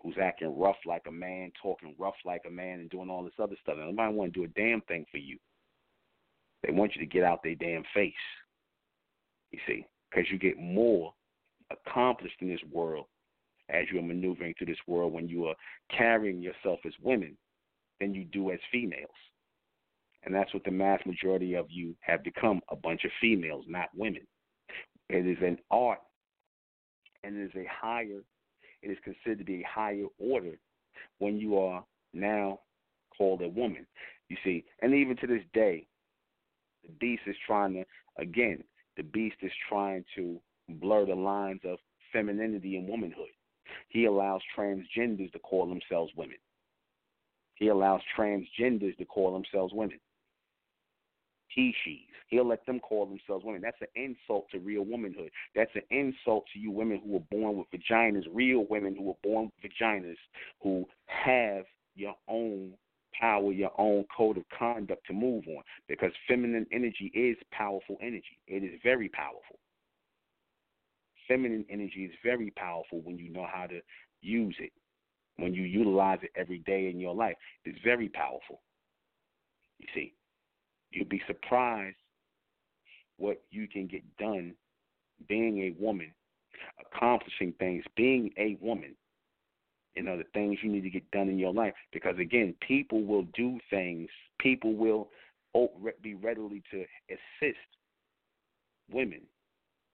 [0.02, 3.34] who's acting rough like a man, talking rough like a man, and doing all this
[3.42, 3.76] other stuff.
[3.78, 5.38] And nobody want to do a damn thing for you.
[6.64, 8.14] They want you to get out their damn face.
[9.52, 9.86] You see
[10.16, 11.14] because you get more
[11.72, 13.06] accomplished in this world
[13.70, 15.56] as you are maneuvering through this world when you are
[15.96, 17.36] carrying yourself as women
[18.00, 19.10] than you do as females.
[20.24, 23.90] And that's what the mass majority of you have become a bunch of females, not
[23.96, 24.26] women.
[25.10, 26.00] It is an art
[27.24, 28.24] and it is a higher,
[28.82, 30.58] it is considered to be a higher order
[31.20, 32.60] when you are now
[33.18, 33.86] called a woman.
[34.30, 35.88] You see, and even to this day,
[36.84, 37.86] the beast is trying to,
[38.18, 38.64] again,
[38.98, 40.40] the beast is trying to
[40.70, 41.78] blur the lines of
[42.12, 43.30] femininity and womanhood.
[43.90, 46.38] He allows transgenders to call themselves women.
[47.56, 50.00] He allows transgenders to call themselves women.
[51.48, 52.00] He, she's.
[52.28, 53.62] He'll let them call themselves women.
[53.62, 55.30] That's an insult to real womanhood.
[55.56, 59.14] That's an insult to you women who were born with vaginas, real women who were
[59.24, 60.18] born with vaginas,
[60.62, 61.66] who have
[61.96, 62.74] your own
[63.20, 65.64] power, your own code of conduct to move on.
[65.88, 68.40] Because feminine energy is powerful energy.
[68.48, 69.60] It is very powerful.
[71.28, 73.80] Feminine energy is very powerful when you know how to
[74.22, 74.72] use it,
[75.38, 77.36] when you utilize it every day in your life.
[77.64, 78.62] It's very powerful.
[79.80, 80.14] You see,
[80.92, 81.98] you'd be surprised
[83.18, 84.54] what you can get done
[85.28, 86.14] being a woman,
[86.80, 88.96] accomplishing things, being a woman
[89.96, 91.74] you know, the things you need to get done in your life.
[91.94, 95.10] Because again, people will do things, people will
[96.02, 97.58] be readily to assist
[98.92, 99.22] women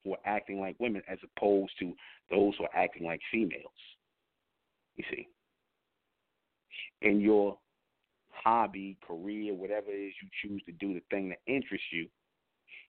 [0.04, 1.93] who are acting like women as opposed to
[2.32, 3.64] those who are acting like females.
[4.95, 5.28] You see,
[7.02, 7.58] in your
[8.32, 12.08] hobby, career, whatever it is you choose to do, the thing that interests you,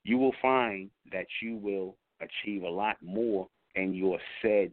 [0.04, 4.72] you will find that you will achieve a lot more in your said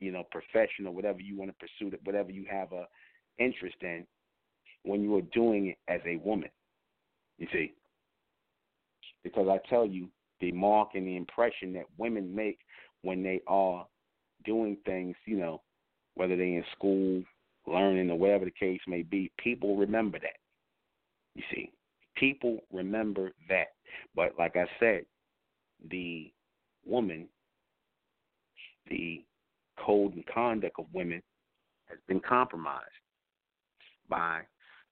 [0.00, 2.86] you know, profession or whatever you want to pursue, whatever you have a
[3.38, 4.06] interest in,
[4.84, 6.50] when you are doing it as a woman.
[7.38, 7.74] You see,
[9.22, 10.08] because I tell you,
[10.40, 12.58] the mark and the impression that women make
[13.02, 13.86] when they are
[14.44, 15.62] doing things, you know,
[16.14, 17.22] whether they're in school,
[17.66, 20.38] learning, or whatever the case may be, people remember that.
[21.34, 21.72] You see,
[22.16, 23.68] people remember that.
[24.14, 25.04] But like I said,
[25.90, 26.32] the
[26.84, 27.28] woman,
[28.88, 29.24] the
[29.84, 31.22] code and conduct of women
[31.86, 32.84] has been compromised
[34.08, 34.40] by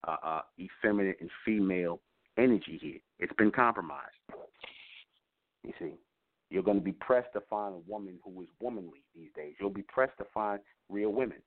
[0.07, 2.01] uh, uh, effeminate and female
[2.37, 2.99] energy here.
[3.19, 4.15] It's been compromised.
[5.63, 5.95] You see,
[6.51, 9.55] you're going to be pressed to find a woman who is womanly these days.
[9.59, 11.39] You'll be pressed to find real women,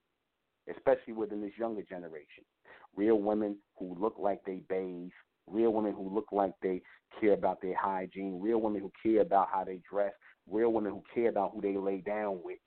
[0.74, 2.44] especially within this younger generation.
[2.96, 5.10] Real women who look like they bathe,
[5.46, 6.82] real women who look like they
[7.20, 10.12] care about their hygiene, real women who care about how they dress,
[10.50, 12.58] real women who care about who they lay down with,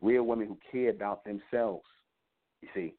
[0.00, 1.84] real women who care about themselves.
[2.62, 2.94] You see,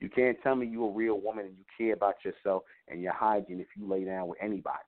[0.00, 3.12] you can't tell me you're a real woman and you care about yourself and your
[3.12, 4.78] hygiene if you lay down with anybody.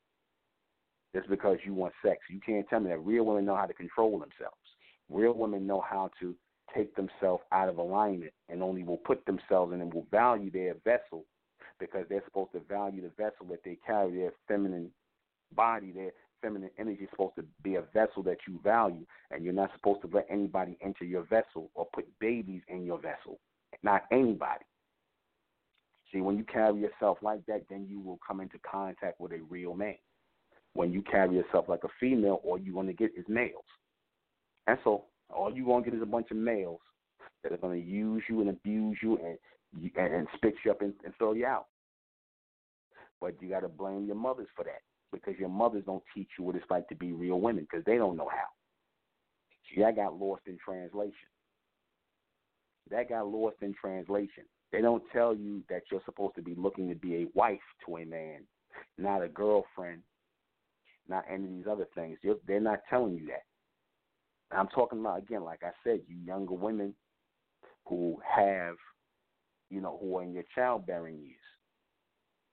[1.14, 2.18] Just because you want sex.
[2.28, 4.56] You can't tell me that real women know how to control themselves.
[5.08, 6.34] Real women know how to
[6.74, 10.74] take themselves out of alignment and only will put themselves in and will value their
[10.84, 11.24] vessel
[11.78, 14.90] because they're supposed to value the vessel that they carry, their feminine
[15.54, 16.12] body, their
[16.46, 20.00] feminine energy is supposed to be a vessel that you value, and you're not supposed
[20.02, 23.38] to let anybody enter your vessel or put babies in your vessel.
[23.82, 24.64] Not anybody.
[26.12, 29.40] See, when you carry yourself like that, then you will come into contact with a
[29.50, 29.96] real man.
[30.74, 33.64] When you carry yourself like a female, all you're going to get is males.
[34.68, 36.80] And so, all you're going to get is a bunch of males
[37.42, 39.38] that are going to use you and abuse you and
[39.96, 41.66] and, and spit you up and, and throw you out.
[43.20, 44.80] But you got to blame your mothers for that
[45.24, 47.96] because your mothers don't teach you what it's like to be real women because they
[47.96, 48.46] don't know how.
[49.68, 51.28] See, that got lost in translation.
[52.90, 54.44] That got lost in translation.
[54.72, 57.96] They don't tell you that you're supposed to be looking to be a wife to
[57.96, 58.42] a man,
[58.98, 60.02] not a girlfriend,
[61.08, 62.18] not any of these other things.
[62.22, 63.44] They're, they're not telling you that.
[64.56, 66.94] I'm talking about again, like I said, you younger women
[67.86, 68.76] who have,
[69.70, 71.36] you know, who are in your childbearing years.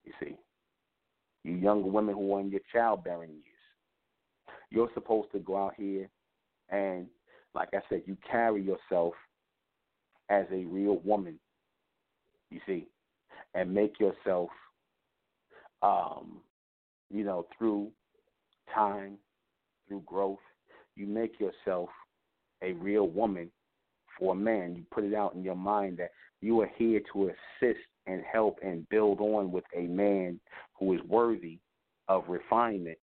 [0.03, 0.36] You see,
[1.44, 3.44] you younger women who are in your childbearing years.
[4.70, 6.10] You're supposed to go out here
[6.70, 7.08] and,
[7.54, 9.14] like I said, you carry yourself
[10.30, 11.39] as a real woman,
[12.50, 12.88] you see,
[13.54, 14.50] and make yourself,
[15.82, 16.41] um,
[17.12, 17.91] you know, through
[18.74, 19.18] time,
[19.88, 20.39] through growth,
[20.96, 21.89] you make yourself
[22.64, 23.52] a real woman
[24.18, 24.76] for a man.
[24.76, 28.60] You put it out in your mind that you are here to assist and help
[28.64, 30.39] and build on with a man
[30.80, 31.60] who is worthy
[32.08, 32.97] of refinement,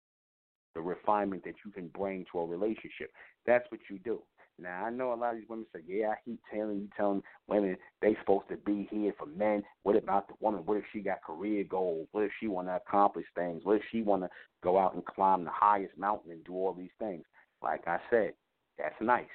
[0.74, 3.10] the refinement that you can bring to a relationship.
[3.46, 4.22] That's what you do.
[4.58, 7.22] Now I know a lot of these women say, "Yeah, I keep telling you, telling
[7.46, 9.64] women they supposed to be here for men.
[9.84, 10.66] What about the woman?
[10.66, 12.08] What if she got career goals?
[12.12, 13.64] What if she want to accomplish things?
[13.64, 14.30] What if she want to
[14.62, 17.24] go out and climb the highest mountain and do all these things?"
[17.62, 18.34] Like I said,
[18.76, 19.26] that's nice.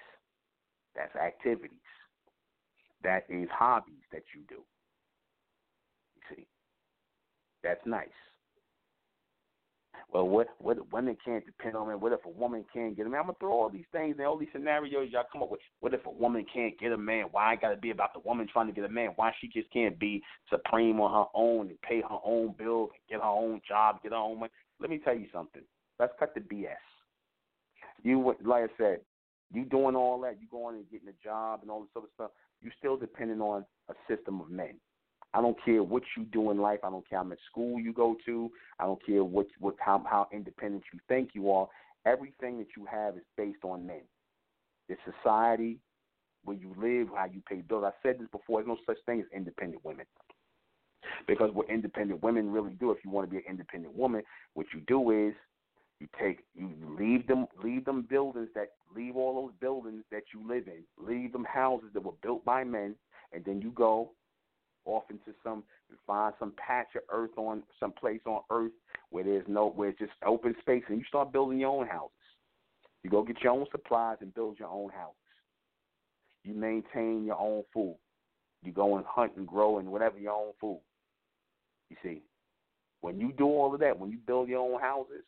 [0.95, 1.79] That's activities.
[3.03, 4.63] That is hobbies that you do.
[7.65, 8.07] That's nice.
[10.13, 11.95] Well, what what women can't depend on me?
[11.95, 13.21] What if a woman can't get a man?
[13.21, 15.61] I'm gonna throw all these things and all these scenarios y'all come up with.
[15.79, 17.25] What if a woman can't get a man?
[17.31, 19.13] Why I gotta be about the woman trying to get a man?
[19.15, 23.01] Why she just can't be supreme on her own and pay her own bills and
[23.09, 24.51] get her own job, get her own money?
[24.79, 25.63] Let me tell you something.
[25.99, 26.75] Let's cut the BS.
[28.03, 28.99] You like I said,
[29.51, 32.29] you doing all that, you going and getting a job and all this other stuff.
[32.61, 34.75] You're still depending on a system of men.
[35.35, 36.79] I don't care what you do in life.
[36.81, 38.49] I don't care how much school you go to.
[38.79, 41.67] I don't care what what how how independent you think you are.
[42.05, 44.01] Everything that you have is based on men.
[44.87, 45.77] The society
[46.45, 47.83] where you live, how you pay bills.
[47.85, 48.61] I said this before.
[48.61, 50.05] There's no such thing as independent women.
[51.27, 54.23] Because what independent women really do, if you want to be an independent woman,
[54.53, 55.33] what you do is
[55.99, 60.47] you take you leave them leave them buildings that leave all those buildings that you
[60.47, 62.95] live in, leave them houses that were built by men,
[63.33, 64.11] and then you go
[64.85, 65.63] off into some
[66.07, 68.71] find some patch of earth on some place on earth
[69.09, 72.11] where there's no where it's just open space and you start building your own houses.
[73.03, 75.15] You go get your own supplies and build your own houses.
[76.43, 77.97] You maintain your own food.
[78.63, 80.79] You go and hunt and grow and whatever your own food.
[81.89, 82.21] You see.
[83.01, 85.23] When you do all of that, when you build your own houses,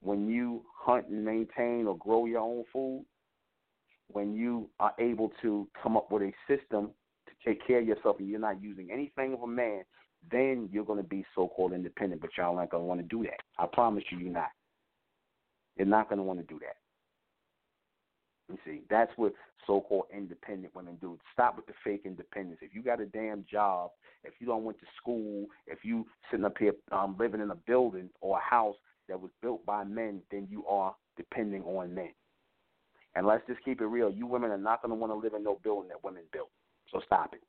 [0.00, 3.04] when you hunt and maintain or grow your own food,
[4.10, 6.90] when you are able to come up with a system
[7.44, 9.82] take care of yourself and you're not using anything of a man,
[10.30, 12.20] then you're going to be so called independent.
[12.20, 13.40] But y'all aren't going to want to do that.
[13.58, 14.50] I promise you, you're not.
[15.76, 16.76] You're not going to want to do that.
[18.48, 19.32] You see, that's what
[19.66, 21.18] so-called independent women do.
[21.32, 22.58] Stop with the fake independence.
[22.60, 23.90] If you got a damn job,
[24.22, 27.54] if you don't went to school, if you sitting up here um, living in a
[27.54, 28.76] building or a house
[29.08, 32.10] that was built by men, then you are depending on men.
[33.14, 34.10] And let's just keep it real.
[34.10, 36.50] You women are not going to want to live in no building that women built.
[36.92, 37.42] So stop it.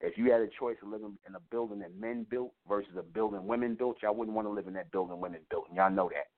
[0.00, 3.02] If you had a choice of living in a building that men built versus a
[3.02, 5.66] building women built, y'all wouldn't want to live in that building women built.
[5.68, 6.28] And y'all know that.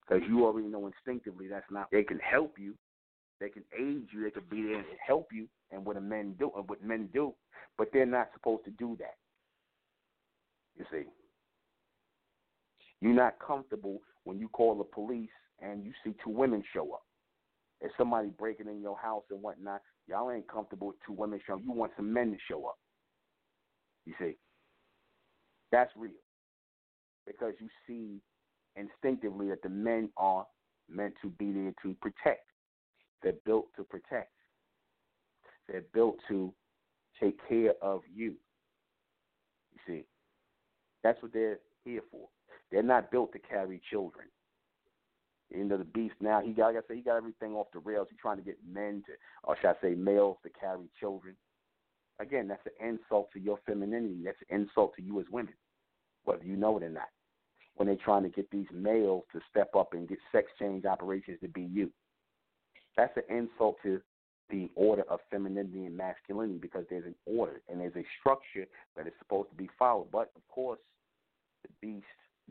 [0.00, 2.74] Because you already know instinctively that's not, they can help you.
[3.38, 4.24] They can aid you.
[4.24, 7.08] They can be there and help you and what a men do, and what men
[7.12, 7.34] do.
[7.78, 9.14] But they're not supposed to do that.
[10.76, 11.06] You see.
[13.00, 15.30] You're not comfortable when you call the police
[15.60, 17.02] and you see two women show up.
[17.80, 19.80] If somebody breaking in your house and whatnot,
[20.10, 21.62] Y'all ain't comfortable with two women showing.
[21.62, 22.78] You want some men to show up.
[24.06, 24.36] You see,
[25.70, 26.10] that's real
[27.26, 28.20] because you see
[28.74, 30.44] instinctively that the men are
[30.88, 32.44] meant to be there to protect.
[33.22, 34.32] They're built to protect.
[35.68, 36.52] They're built to
[37.22, 38.34] take care of you.
[39.72, 40.04] You see,
[41.04, 42.26] that's what they're here for.
[42.72, 44.26] They're not built to carry children.
[45.50, 47.80] You know, the beast now, he got, like I said, he got everything off the
[47.80, 48.06] rails.
[48.10, 49.12] He's trying to get men to,
[49.44, 51.34] or should I say, males to carry children.
[52.20, 54.22] Again, that's an insult to your femininity.
[54.24, 55.54] That's an insult to you as women,
[56.24, 57.08] whether you know it or not.
[57.76, 61.38] When they're trying to get these males to step up and get sex change operations
[61.40, 61.90] to be you.
[62.96, 64.00] That's an insult to
[64.50, 69.06] the order of femininity and masculinity because there's an order and there's a structure that
[69.06, 70.10] is supposed to be followed.
[70.12, 70.80] But of course,
[71.62, 72.04] the beast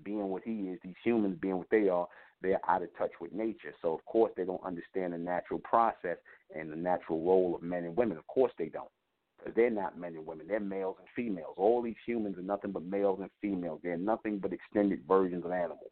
[0.04, 2.08] being what he is, these humans being what they are,
[2.42, 3.74] they're out of touch with nature.
[3.82, 6.18] So of course they don't understand the natural process
[6.56, 8.18] and the natural role of men and women.
[8.18, 8.90] Of course they don't.
[9.38, 10.48] Because they're not men and women.
[10.48, 11.56] They're males and females.
[11.58, 13.80] All these humans are nothing but males and females.
[13.84, 15.92] They're nothing but extended versions of animals.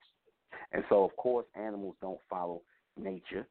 [0.72, 2.62] And so of course animals don't follow
[2.98, 3.48] nature.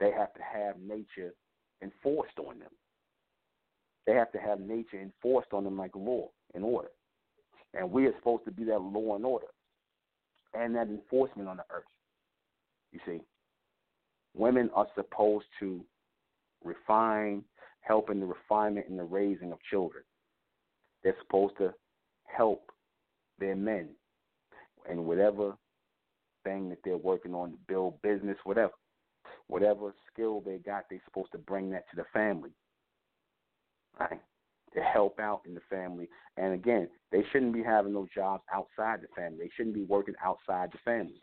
[0.00, 1.34] They have to have nature
[1.82, 2.70] enforced on them.
[4.06, 6.90] They have to have nature enforced on them like law and order.
[7.72, 9.46] And we are supposed to be that law and order
[10.54, 11.84] and that enforcement on the earth.
[12.92, 13.20] You see,
[14.34, 15.84] women are supposed to
[16.62, 17.44] refine,
[17.80, 20.04] help in the refinement and the raising of children.
[21.02, 21.74] They're supposed to
[22.24, 22.70] help
[23.38, 23.88] their men
[24.90, 25.56] in whatever
[26.44, 28.72] thing that they're working on to build business, whatever.
[29.48, 32.50] Whatever skill they got, they're supposed to bring that to the family.
[33.98, 34.20] Right?
[34.74, 36.08] To help out in the family.
[36.36, 39.38] And again, they shouldn't be having no jobs outside the family.
[39.44, 41.20] They shouldn't be working outside the family,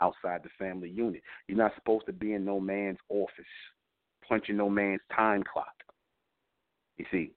[0.00, 1.22] outside the family unit.
[1.48, 3.44] You're not supposed to be in no man's office,
[4.28, 5.74] punching no man's time clock.
[6.96, 7.32] You see,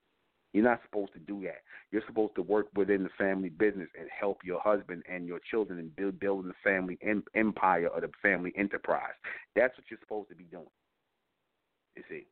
[0.54, 1.62] you're not supposed to do that.
[1.92, 5.80] You're supposed to work within the family business and help your husband and your children
[5.80, 6.98] and build building the family
[7.36, 9.14] empire or the family enterprise.
[9.56, 10.66] That's what you're supposed to be doing.
[11.96, 12.28] You see.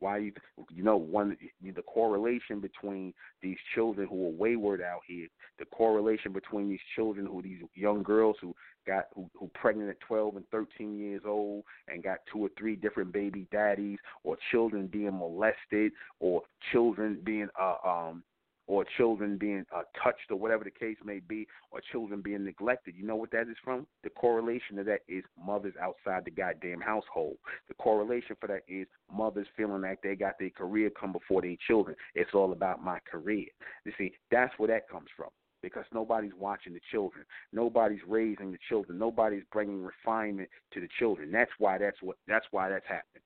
[0.00, 0.32] Why you
[0.70, 5.26] you know one the correlation between these children who are wayward out here,
[5.58, 8.54] the correlation between these children who these young girls who
[8.86, 12.76] got who who pregnant at 12 and 13 years old and got two or three
[12.76, 16.42] different baby daddies, or children being molested, or
[16.72, 18.22] children being uh um
[18.68, 22.94] or children being uh, touched or whatever the case may be, or children being neglected.
[22.96, 23.86] You know what that is from?
[24.04, 27.38] The correlation of that is mothers outside the goddamn household.
[27.68, 31.56] The correlation for that is mothers feeling like they got their career come before their
[31.66, 31.96] children.
[32.14, 33.46] It's all about my career.
[33.84, 35.30] You see, that's where that comes from
[35.62, 37.24] because nobody's watching the children.
[37.52, 38.98] Nobody's raising the children.
[38.98, 41.32] Nobody's bringing refinement to the children.
[41.32, 43.22] That's why that's what that's why that's happening.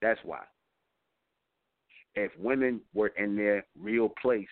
[0.00, 0.40] That's why
[2.14, 4.46] if women were in their real place,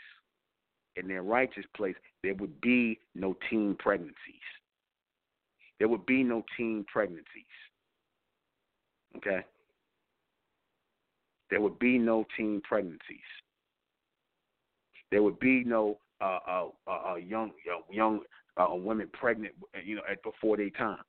[0.96, 4.16] in their righteous place, there would be no teen pregnancies.
[5.78, 7.24] There would be no teen pregnancies.
[9.16, 9.40] Okay?
[11.50, 13.00] There would be no teen pregnancies.
[15.10, 17.50] There would be no uh, uh, uh, uh young
[17.90, 18.20] young
[18.56, 19.54] uh, women pregnant,
[19.84, 21.02] you know, at before their time.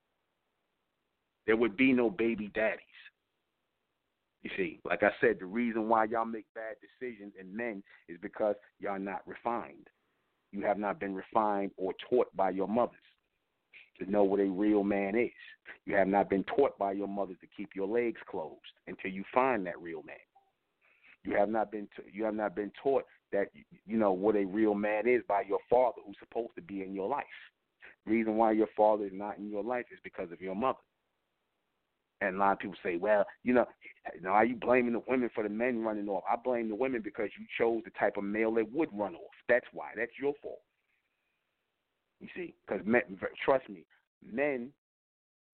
[1.46, 2.80] There would be no baby daddies.
[4.44, 8.18] You see, like I said, the reason why y'all make bad decisions in men is
[8.22, 9.88] because y'all not refined.
[10.52, 12.98] You have not been refined or taught by your mothers
[14.00, 15.30] to know what a real man is.
[15.86, 19.24] You have not been taught by your mothers to keep your legs closed until you
[19.34, 20.16] find that real man.
[21.24, 23.50] You have not been t- you have not been taught that
[23.86, 26.94] you know what a real man is by your father who's supposed to be in
[26.94, 27.26] your life.
[28.06, 30.80] The reason why your father is not in your life is because of your mother.
[32.22, 33.66] And a lot of people say, well, you know,
[34.16, 36.24] you know, are you blaming the women for the men running off?
[36.32, 39.34] I blame the women because you chose the type of male that would run off.
[39.50, 39.90] That's why.
[39.96, 40.62] That's your fault.
[42.20, 42.86] You see, because
[43.44, 43.86] trust me,
[44.24, 44.72] men,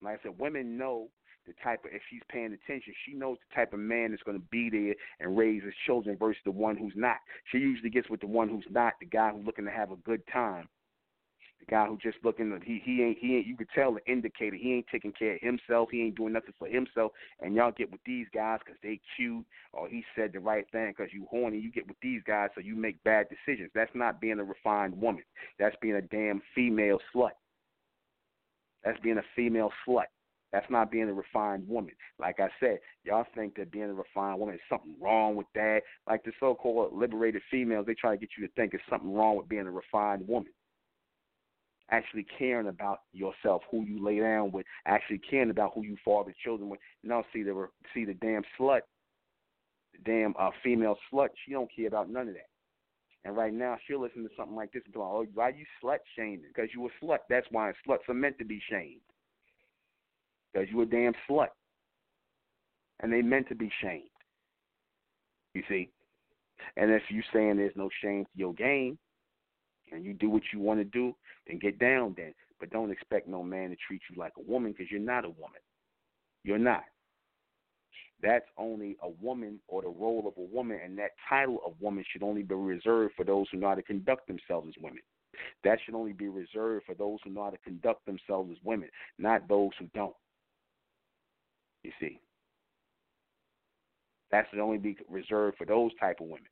[0.02, 1.08] like I said, women know
[1.46, 4.38] the type of if she's paying attention, she knows the type of man that's going
[4.38, 7.16] to be there and raise his children versus the one who's not.
[7.50, 9.96] She usually gets with the one who's not, the guy who's looking to have a
[9.96, 10.68] good time,
[11.68, 14.74] guy who just looking he he ain't he ain't you could tell the indicator he
[14.74, 18.00] ain't taking care of himself he ain't doing nothing for himself and y'all get with
[18.04, 21.70] these guys because they cute or he said the right thing because you horny you
[21.70, 23.70] get with these guys so you make bad decisions.
[23.74, 25.22] That's not being a refined woman.
[25.58, 27.30] That's being a damn female slut.
[28.84, 30.04] That's being a female slut.
[30.52, 31.92] That's not being a refined woman.
[32.18, 35.80] Like I said, y'all think that being a refined woman is something wrong with that.
[36.08, 39.36] Like the so-called liberated females, they try to get you to think it's something wrong
[39.36, 40.52] with being a refined woman
[41.90, 46.34] actually caring about yourself, who you lay down with, actually caring about who you father
[46.44, 46.80] children with.
[47.02, 48.80] No, see the see the damn slut,
[49.92, 51.28] the damn uh, female slut.
[51.44, 52.48] She don't care about none of that.
[53.24, 55.98] And right now, she'll listen to something like this and go, "Oh, why you slut
[56.16, 56.44] shaming?
[56.48, 57.18] Because you a slut.
[57.28, 59.00] That's why sluts are meant to be shamed.
[60.52, 61.48] Because you a damn slut,
[63.00, 64.04] and they meant to be shamed.
[65.54, 65.90] You see,
[66.76, 68.98] and if you saying there's no shame to your game,
[69.92, 71.14] and you do what you want to do,
[71.48, 72.34] then get down then.
[72.60, 75.30] But don't expect no man to treat you like a woman because you're not a
[75.30, 75.60] woman.
[76.44, 76.84] You're not.
[78.20, 82.04] That's only a woman or the role of a woman, and that title of woman
[82.10, 85.02] should only be reserved for those who know how to conduct themselves as women.
[85.62, 88.88] That should only be reserved for those who know how to conduct themselves as women,
[89.18, 90.16] not those who don't.
[91.84, 92.20] You see.
[94.32, 96.48] That should only be reserved for those type of women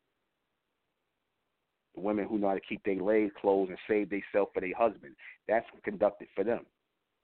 [2.01, 5.15] women who know how to keep their legs closed and save themselves for their husband.
[5.49, 6.67] That's conducted for them.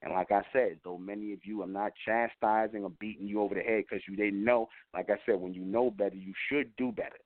[0.03, 3.55] And like I said, though many of you, I'm not chastising or beating you over
[3.55, 4.69] the head because you didn't know.
[4.93, 7.19] Like I said, when you know better, you should do better.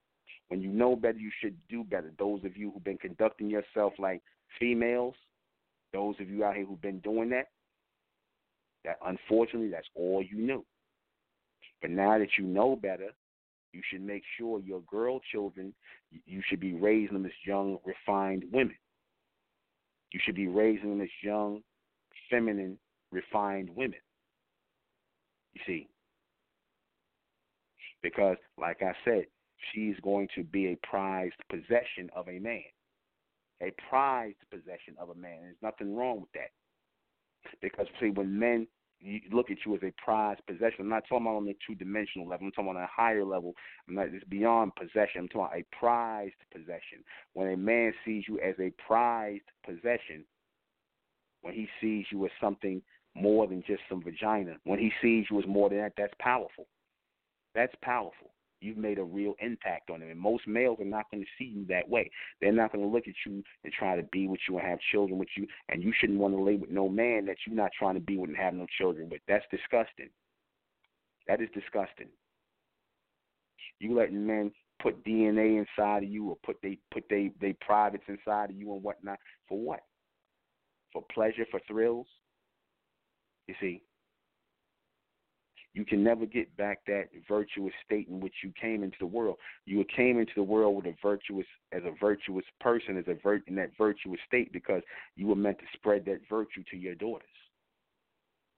[0.49, 2.13] When you know better, you should do better.
[2.19, 4.23] Those of you who've been conducting yourself like
[4.61, 5.15] females,
[5.93, 7.49] those of you out here who've been doing that,
[8.85, 10.65] that unfortunately, that's all you knew.
[11.81, 13.09] But now that you know better,
[13.77, 15.75] you should make sure your girl children,
[16.25, 18.75] you should be raising them as young, refined women.
[20.13, 21.61] You should be raising them as young,
[22.31, 22.79] feminine,
[23.13, 23.99] refined women.
[25.53, 25.89] You see?
[28.03, 29.27] Because, like I said,
[29.73, 32.63] she's going to be a prized possession of a man.
[33.61, 35.39] A prized possession of a man.
[35.43, 36.51] There's nothing wrong with that.
[37.61, 38.67] Because, see, when men
[39.01, 40.81] you look at you as a prized possession.
[40.81, 42.47] I'm not talking about on the two dimensional level.
[42.47, 43.55] I'm talking about on a higher level.
[43.89, 45.21] I'm not it's beyond possession.
[45.21, 47.05] I'm talking about a prized possession.
[47.35, 50.25] When a man sees you as a prized possession,
[51.43, 52.83] when he sees you as something
[53.15, 56.67] more than just some vagina, when he sees you as more than that, that's powerful.
[57.55, 58.31] That's powerful
[58.61, 60.11] you've made a real impact on them.
[60.11, 62.11] And most males are not going to see you that way.
[62.41, 64.79] They're not going to look at you and try to be with you and have
[64.93, 65.47] children with you.
[65.69, 68.17] And you shouldn't want to lay with no man that you're not trying to be
[68.17, 69.21] with and have no children with.
[69.29, 70.11] That's disgusting.
[71.29, 72.09] That is disgusting.
[73.81, 74.53] You letting men
[74.83, 78.73] put DNA inside of you or put they put they they privates inside of you
[78.73, 79.81] and whatnot for what?
[80.93, 82.07] For pleasure, for thrills.
[83.49, 83.83] You see,
[85.77, 89.37] you can never get back that virtuous state in which you came into the world.
[89.67, 93.43] You came into the world with a virtuous as a virtuous person, as a vir-
[93.47, 94.81] in that virtuous state because
[95.17, 97.29] you were meant to spread that virtue to your daughters.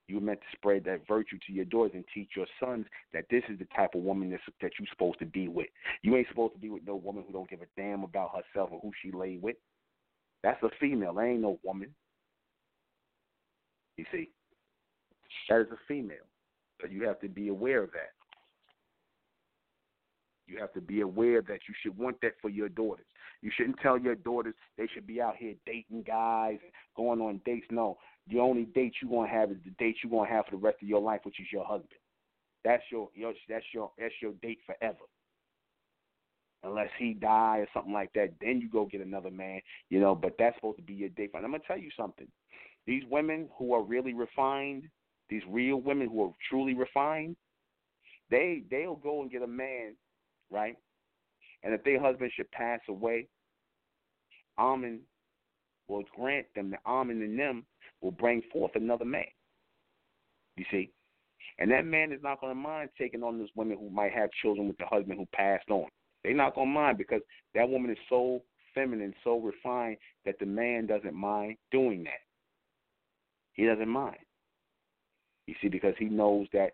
[0.06, 3.24] You were meant to spread that virtue to your daughters and teach your sons that
[3.32, 5.66] this is the type of woman that's, that you're supposed to be with.
[6.02, 8.70] You ain't supposed to be with no woman who don't give a damn about herself
[8.72, 9.56] or who she lay with.
[10.44, 11.14] That's a female.
[11.14, 11.92] That ain't no woman.
[13.96, 14.30] You see,
[15.48, 16.18] that is a female.
[16.88, 18.12] You have to be aware of that.
[20.46, 23.06] You have to be aware that you should want that for your daughters.
[23.42, 26.58] You shouldn't tell your daughters they should be out here dating guys,
[26.96, 27.66] going on dates.
[27.70, 27.98] No,
[28.30, 30.78] the only date you're gonna have is the date you're gonna have for the rest
[30.82, 32.00] of your life, which is your husband.
[32.64, 35.04] That's your, your that's your that's your date forever.
[36.64, 39.60] Unless he die or something like that, then you go get another man,
[39.90, 40.14] you know.
[40.14, 41.30] But that's supposed to be your date.
[41.34, 42.26] And I'm gonna tell you something.
[42.86, 44.84] These women who are really refined,
[45.30, 47.36] these real women who are truly refined,
[48.30, 49.94] they they'll go and get a man,
[50.50, 50.76] right?
[51.62, 53.28] And if their husband should pass away,
[54.58, 55.00] Amen
[55.88, 57.64] will grant them the Amen in them
[58.00, 59.24] will bring forth another man.
[60.56, 60.90] You see?
[61.58, 64.30] And that man is not going to mind taking on this woman who might have
[64.42, 65.86] children with the husband who passed on.
[66.22, 67.22] They're not going to mind because
[67.54, 68.42] that woman is so
[68.74, 72.20] feminine, so refined that the man doesn't mind doing that.
[73.54, 74.18] He doesn't mind.
[75.48, 76.72] You see, because he knows that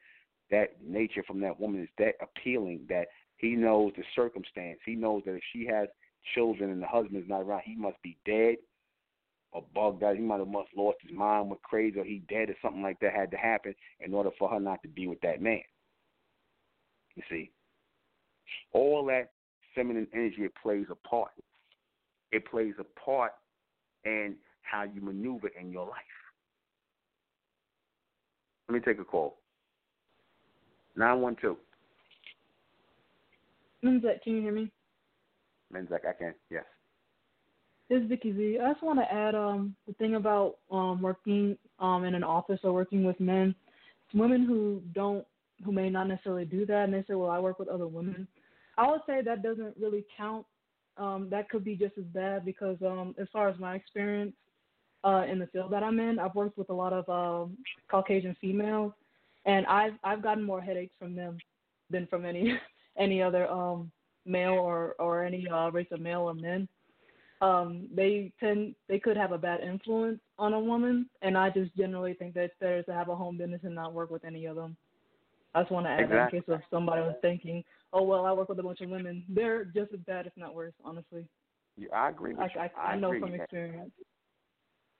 [0.50, 3.06] that nature from that woman is that appealing that
[3.36, 4.80] he knows the circumstance.
[4.84, 5.86] He knows that if she has
[6.34, 8.56] children and the husband is not around, he must be dead
[9.52, 10.16] or bugged out.
[10.16, 12.98] He might have must lost his mind, went crazy, or he dead, or something like
[12.98, 15.62] that had to happen in order for her not to be with that man.
[17.14, 17.52] You see,
[18.72, 19.30] all that
[19.76, 21.30] feminine energy it plays a part.
[22.32, 23.34] It plays a part
[24.04, 26.23] in how you maneuver in your life.
[28.68, 29.36] Let me take a call.
[30.96, 31.56] Nine one two.
[33.84, 34.70] Menzek, can you hear me?
[35.72, 36.34] Menzek, I can.
[36.50, 36.64] Yes.
[37.90, 38.58] This is Vicky Z.
[38.62, 42.60] I just want to add um the thing about um working um in an office
[42.64, 43.54] or working with men.
[44.14, 45.26] Women who don't
[45.64, 48.26] who may not necessarily do that and they say, Well, I work with other women.
[48.78, 50.46] I would say that doesn't really count.
[50.96, 54.32] Um, that could be just as bad because um as far as my experience
[55.04, 57.56] uh in the field that I'm in, I've worked with a lot of um
[57.90, 58.92] Caucasian females
[59.44, 61.38] and I've I've gotten more headaches from them
[61.90, 62.58] than from any
[62.98, 63.90] any other um
[64.26, 66.68] male or or any uh race of male or men
[67.40, 71.76] um, they tend they could have a bad influence on a woman, and I just
[71.76, 74.46] generally think that it's better to have a home business and not work with any
[74.46, 74.76] of them.
[75.54, 76.16] I just want to add exactly.
[76.16, 78.88] that in case if somebody was thinking, oh well, I work with a bunch of
[78.88, 79.24] women.
[79.28, 81.26] They're just as bad, if not worse, honestly.
[81.76, 82.70] Yeah, I agree with I, you.
[82.76, 83.20] I, I, know agree.
[83.20, 83.90] from experience.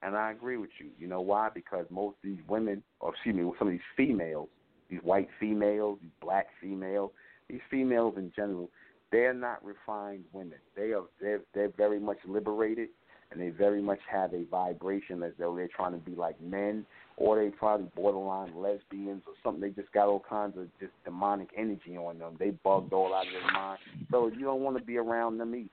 [0.05, 0.91] And I agree with you.
[0.99, 1.49] You know why?
[1.55, 4.49] Because most of these women, or excuse me, some of these females,
[4.91, 7.11] these white females, these black females,
[7.49, 8.69] these females in general,
[9.11, 10.59] they're not refined women.
[10.77, 12.89] They are they're they're very much liberated
[13.31, 16.85] and they very much have a vibration as though they're trying to be like men
[17.17, 19.61] or they probably borderline lesbians or something.
[19.61, 22.37] They just got all kinds of just demonic energy on them.
[22.39, 23.79] They bugged all out of their mind.
[24.11, 25.69] So you don't want to be around them either,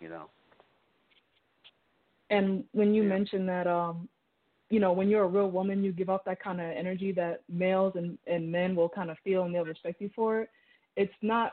[0.00, 0.28] you know.
[2.32, 3.08] And when you yeah.
[3.08, 4.08] mention that um
[4.70, 7.42] you know, when you're a real woman, you give off that kind of energy that
[7.46, 10.48] males and, and men will kind of feel and they'll respect you for it.
[10.96, 11.52] It's not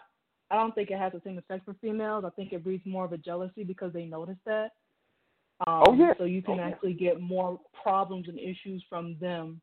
[0.50, 2.24] I don't think it has the same effect for females.
[2.26, 4.72] I think it breeds more of a jealousy because they notice that.
[5.68, 6.14] Um, oh yeah.
[6.18, 7.12] So you can oh, actually yeah.
[7.12, 9.62] get more problems and issues from them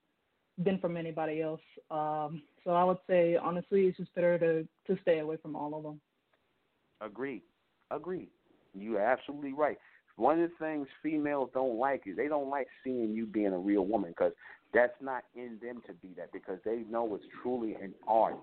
[0.59, 1.61] than from anybody else.
[1.91, 5.75] Um, so I would say honestly, it's just better to to stay away from all
[5.75, 6.01] of them.
[7.01, 7.43] Agree.
[7.91, 8.29] Agree.
[8.75, 9.79] You're absolutely right.
[10.17, 13.59] One of the things females don't like is they don't like seeing you being a
[13.59, 14.33] real woman because
[14.73, 18.39] that's not in them to be that because they know it's truly an art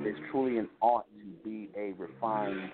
[0.00, 2.70] it's truly an art to be a refined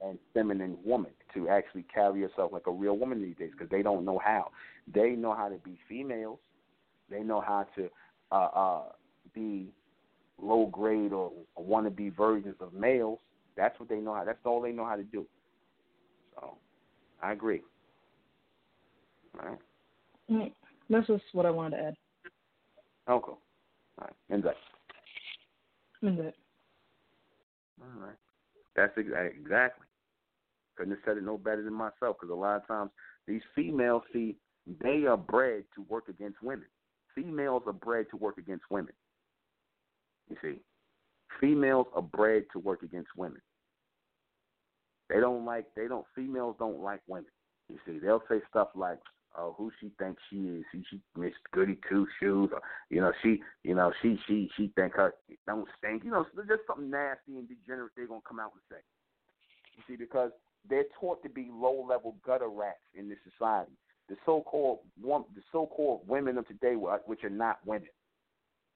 [0.00, 3.82] and feminine woman to actually carry yourself like a real woman these days because they
[3.82, 4.50] don't know how.
[4.92, 6.38] They know how to be females.
[7.10, 7.88] They know how to
[8.32, 8.82] uh, uh,
[9.34, 9.68] be
[10.40, 13.18] low grade or wannabe versions of males.
[13.56, 14.24] That's what they know how.
[14.24, 15.26] That's all they know how to do.
[17.22, 17.62] I agree.
[19.38, 19.58] All right.
[20.30, 20.52] Mm,
[20.88, 21.94] that's just what I wanted to add.
[23.08, 23.32] Okay.
[23.32, 23.38] All
[24.00, 24.12] right.
[24.30, 24.56] End that.
[26.02, 26.34] End that.
[27.80, 28.16] All right.
[28.76, 29.86] That's exactly.
[30.76, 32.90] Couldn't have said it no better than myself because a lot of times
[33.26, 34.36] these females see
[34.82, 36.66] they are bred to work against women.
[37.14, 38.92] Females are bred to work against women.
[40.28, 40.60] You see,
[41.40, 43.40] Females are bred to work against women.
[45.10, 47.30] They don't like they don't females don't like women.
[47.68, 48.98] You see, they'll say stuff like,
[49.36, 50.64] "Oh, who she thinks she is?
[50.72, 54.72] She she Miss Goody Two Shoes, or you know she you know she she she
[54.76, 55.14] think her
[55.46, 56.04] don't stink.
[56.04, 58.82] You know, just something nasty and degenerate they're gonna come out and say.
[59.76, 60.30] You see, because
[60.68, 63.72] they're taught to be low level gutter rats in this society.
[64.08, 67.88] The so called the so called women of today, which are not women,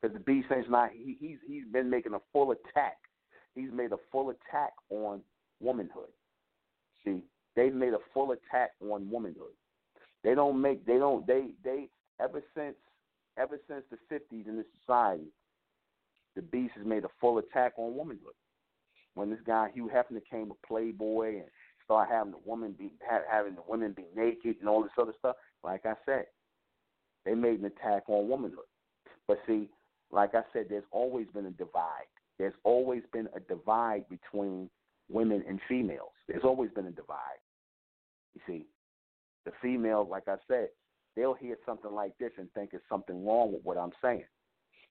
[0.00, 2.96] because the B says not he, he's he's been making a full attack.
[3.54, 5.20] He's made a full attack on
[5.60, 6.10] womanhood.
[7.04, 7.22] See,
[7.56, 9.54] they've made a full attack on womanhood.
[10.22, 11.88] They don't make they don't they they
[12.20, 12.76] ever since
[13.36, 15.28] ever since the fifties in this society,
[16.34, 18.34] the beast has made a full attack on womanhood.
[19.14, 21.48] When this guy Hugh Hefner came a playboy and
[21.84, 22.90] started having the woman be
[23.30, 26.26] having the women be naked and all this other stuff, like I said,
[27.24, 28.64] they made an attack on womanhood.
[29.28, 29.68] But see,
[30.10, 32.08] like I said, there's always been a divide.
[32.38, 34.68] There's always been a divide between
[35.10, 36.12] women and females.
[36.28, 37.40] There's always been a divide.
[38.34, 38.66] You see,
[39.44, 40.68] the females, like I said,
[41.16, 44.24] they'll hear something like this and think it's something wrong with what I'm saying.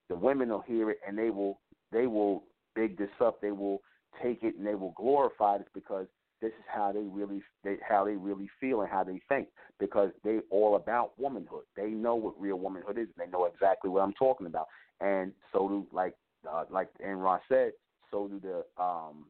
[0.09, 1.59] The women will hear it and they will
[1.91, 2.43] they will
[2.76, 3.41] big this up.
[3.41, 3.82] They will
[4.22, 6.07] take it and they will glorify this because
[6.41, 9.47] this is how they really they, how they really feel and how they think
[9.80, 11.64] because they all about womanhood.
[11.76, 13.07] They know what real womanhood is.
[13.18, 14.68] They know exactly what I'm talking about.
[14.99, 16.16] And so do like
[16.49, 17.72] uh, like Ross said,
[18.11, 19.26] so do the um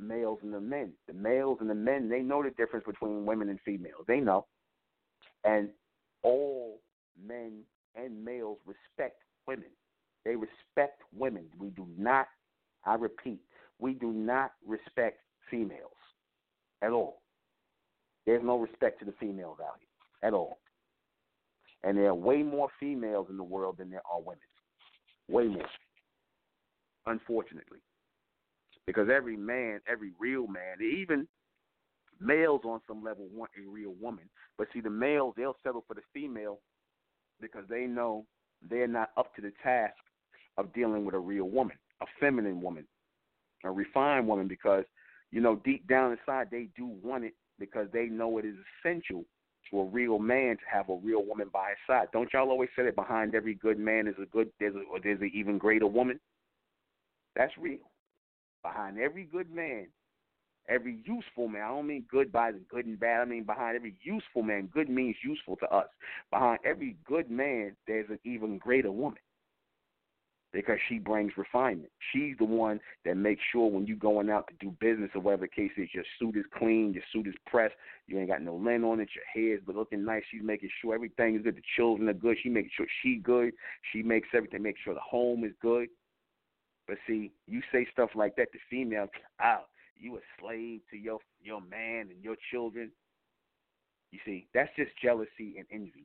[0.00, 0.92] males and the men.
[1.06, 4.04] The males and the men, they know the difference between women and females.
[4.06, 4.46] They know.
[5.44, 5.70] And
[6.22, 6.80] all
[7.20, 7.62] men
[7.94, 9.70] and males respect women.
[10.24, 11.46] They respect women.
[11.58, 12.26] We do not,
[12.86, 13.40] I repeat,
[13.78, 15.20] we do not respect
[15.50, 15.90] females
[16.80, 17.22] at all.
[18.24, 19.88] There's no respect to the female value
[20.22, 20.58] at all.
[21.82, 24.38] And there are way more females in the world than there are women.
[25.28, 25.66] Way more.
[27.06, 27.80] Unfortunately
[28.86, 31.26] because every man, every real man, even
[32.20, 34.24] males on some level want a real woman.
[34.58, 36.58] But see, the males they'll settle for the female
[37.40, 38.24] because they know
[38.68, 39.94] they're not up to the task
[40.56, 42.86] of dealing with a real woman, a feminine woman,
[43.64, 44.48] a refined woman.
[44.48, 44.84] Because
[45.30, 48.54] you know, deep down inside, they do want it because they know it is
[48.84, 49.24] essential
[49.70, 52.08] to a real man to have a real woman by his side.
[52.12, 55.20] Don't y'all always say that behind every good man is a good there's a, there's
[55.20, 56.20] an even greater woman?
[57.34, 57.78] That's real.
[58.62, 59.88] Behind every good man,
[60.68, 63.76] every useful man, I don't mean good by the good and bad, I mean behind
[63.76, 65.88] every useful man, good means useful to us.
[66.30, 69.18] Behind every good man, there's an even greater woman
[70.52, 71.90] because she brings refinement.
[72.12, 75.46] She's the one that makes sure when you're going out to do business or whatever
[75.46, 77.74] the case is, your suit is clean, your suit is pressed,
[78.06, 80.22] you ain't got no lint on it, your hair's but looking nice.
[80.30, 81.56] She's making sure everything is good.
[81.56, 82.36] The children are good.
[82.42, 83.52] She making sure she good.
[83.92, 85.88] She makes everything, make sure the home is good.
[86.92, 89.08] But see, you say stuff like that to females,
[89.42, 89.62] oh,
[89.96, 92.90] you a slave to your your man and your children.
[94.10, 96.04] You see, that's just jealousy and envy.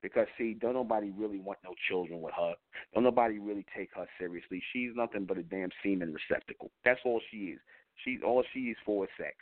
[0.00, 2.54] Because see, don't nobody really want no children with her.
[2.94, 4.62] Don't nobody really take her seriously.
[4.72, 6.70] She's nothing but a damn semen receptacle.
[6.86, 7.60] That's all she is.
[8.02, 9.34] She's all she is for is sex.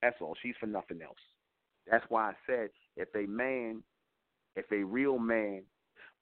[0.00, 0.36] That's all.
[0.40, 1.18] She's for nothing else.
[1.90, 3.82] That's why I said if a man,
[4.54, 5.62] if a real man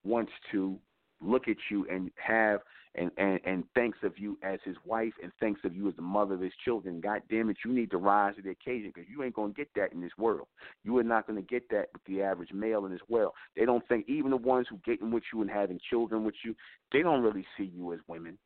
[0.03, 0.79] wants to
[1.21, 2.61] look at you and have
[2.99, 6.03] and, and and thinks of you as his wife and thinks of you as the
[6.03, 7.01] mother of his children.
[7.01, 9.69] God damn it, you need to rise to the occasion because you ain't gonna get
[9.77, 10.49] that in this world.
[10.85, 13.33] You are not gonna get that with the average male in this world.
[13.57, 16.55] They don't think even the ones who getting with you and having children with you,
[16.93, 18.39] they don't really see you as women.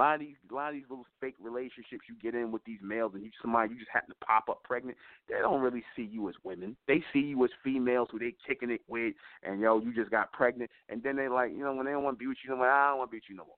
[0.00, 2.64] A lot of these, a lot of these little fake relationships you get in with
[2.64, 4.96] these males, and you somebody you just happen to pop up pregnant.
[5.28, 6.74] They don't really see you as women.
[6.88, 10.32] They see you as females who they kicking it with, and yo, you just got
[10.32, 12.48] pregnant, and then they like, you know, when they don't want to be with you,
[12.48, 13.56] they're like, I don't want to be with you no more.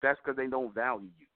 [0.00, 1.26] That's because they don't value you.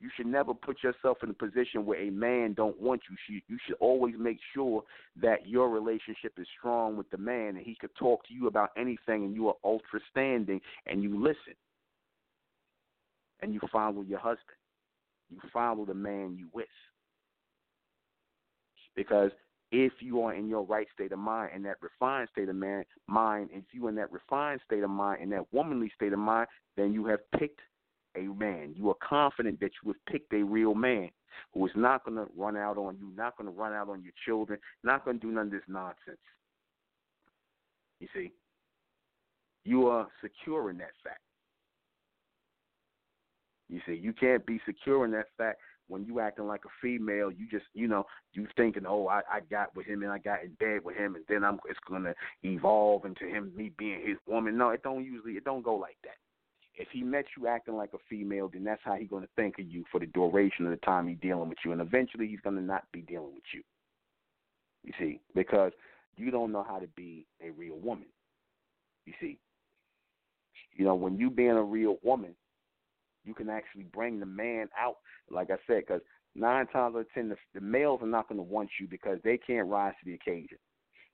[0.00, 3.40] You should never put yourself in a position where a man don't want you.
[3.48, 4.82] You should always make sure
[5.22, 8.72] that your relationship is strong with the man, and he could talk to you about
[8.76, 11.54] anything, and you are ultra standing, and you listen
[13.42, 14.56] and you follow your husband.
[15.30, 16.66] You follow the man you with.
[18.96, 19.30] Because
[19.70, 22.84] if you are in your right state of mind, in that refined state of man,
[23.06, 26.48] mind, if you in that refined state of mind, in that womanly state of mind,
[26.76, 27.60] then you have picked
[28.16, 28.72] a man.
[28.74, 31.10] You are confident that you have picked a real man
[31.52, 34.02] who is not going to run out on you, not going to run out on
[34.02, 36.18] your children, not going to do none of this nonsense.
[38.00, 38.32] You see,
[39.64, 41.20] you are secure in that fact.
[43.68, 45.58] You see, you can't be secure in that fact
[45.88, 47.30] when you acting like a female.
[47.30, 50.42] You just, you know, you thinking, oh, I, I got with him and I got
[50.42, 54.16] in bed with him, and then I'm it's gonna evolve into him me being his
[54.26, 54.56] woman.
[54.56, 56.16] No, it don't usually, it don't go like that.
[56.74, 59.66] If he met you acting like a female, then that's how he's to think of
[59.66, 62.62] you for the duration of the time he's dealing with you, and eventually he's to
[62.62, 63.62] not be dealing with you.
[64.84, 65.72] You see, because
[66.16, 68.06] you don't know how to be a real woman.
[69.06, 69.38] You see,
[70.74, 72.34] you know when you being a real woman,
[73.28, 74.96] you can actually bring the man out.
[75.30, 76.00] Like I said, because
[76.34, 79.18] nine times out of ten, the, the males are not going to want you because
[79.22, 80.56] they can't rise to the occasion.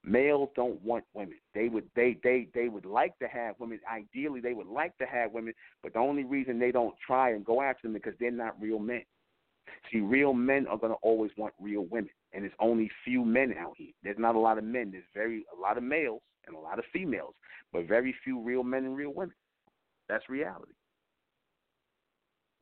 [0.06, 1.38] Males don't want women.
[1.54, 3.80] They would they they they would like to have women.
[3.90, 7.44] Ideally, they would like to have women, but the only reason they don't try and
[7.44, 9.02] go after them is because they're not real men.
[9.90, 13.54] See, real men are going to always want real women, and there's only few men
[13.58, 13.92] out here.
[14.02, 14.92] There's not a lot of men.
[14.92, 17.34] There's very a lot of males and a lot of females,
[17.72, 19.34] but very few real men and real women.
[20.08, 20.72] That's reality.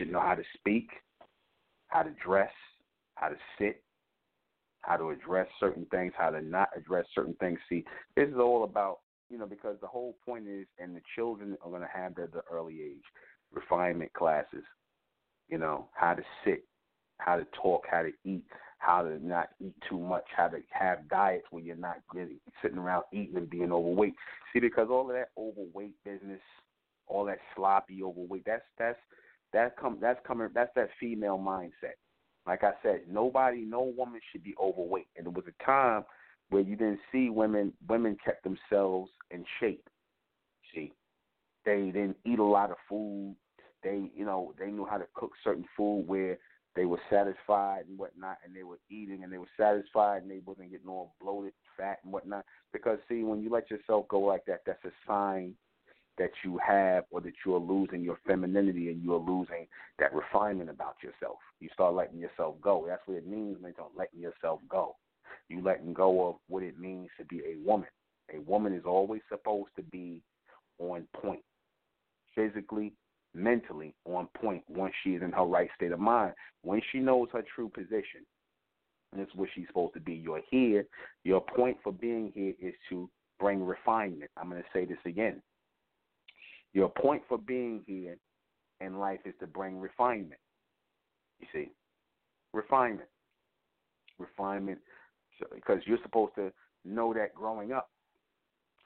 [0.00, 0.88] Should know how to speak,
[1.88, 2.52] how to dress,
[3.14, 3.82] how to sit,
[4.80, 7.58] how to address certain things, how to not address certain things.
[7.68, 7.84] See,
[8.16, 11.70] this is all about, you know, because the whole point is, and the children are
[11.70, 13.04] going to have that at the early age,
[13.52, 14.64] refinement classes,
[15.48, 16.64] you know, how to sit,
[17.18, 18.44] how to talk, how to eat,
[18.80, 22.78] how to not eat too much, how to have diets where you're not getting sitting
[22.78, 24.14] around eating and being overweight.
[24.52, 26.40] See, because all of that overweight business,
[27.06, 28.98] all that sloppy overweight, that's that's
[29.52, 31.98] that come that's coming that's that female mindset.
[32.46, 35.08] Like I said, nobody, no woman should be overweight.
[35.14, 36.04] And there was a time
[36.48, 39.86] where you didn't see women women kept themselves in shape.
[40.74, 40.92] See,
[41.66, 43.36] they didn't eat a lot of food.
[43.82, 46.38] They, you know, they knew how to cook certain food where
[46.76, 50.40] they were satisfied and whatnot, and they were eating and they were satisfied and they
[50.44, 52.44] wasn't getting all bloated, fat and whatnot.
[52.72, 55.54] Because see, when you let yourself go like that, that's a sign
[56.18, 59.66] that you have or that you are losing your femininity and you are losing
[59.98, 61.38] that refinement about yourself.
[61.60, 62.84] You start letting yourself go.
[62.86, 64.96] That's what it means when you don't letting yourself go.
[65.48, 67.88] You letting go of what it means to be a woman.
[68.34, 70.22] A woman is always supposed to be
[70.78, 71.42] on point,
[72.34, 72.92] physically,
[73.34, 76.32] mentally on point once she is in her right state of mind.
[76.62, 78.26] When she knows her true position,
[79.12, 80.14] and it's what she's supposed to be.
[80.14, 80.86] You're here.
[81.24, 84.30] Your point for being here is to bring refinement.
[84.36, 85.42] I'm going to say this again.
[86.72, 88.16] Your point for being here
[88.80, 90.40] in life is to bring refinement.
[91.40, 91.70] You see,
[92.52, 93.08] refinement,
[94.18, 94.78] refinement,
[95.38, 96.52] so, because you're supposed to
[96.84, 97.90] know that growing up,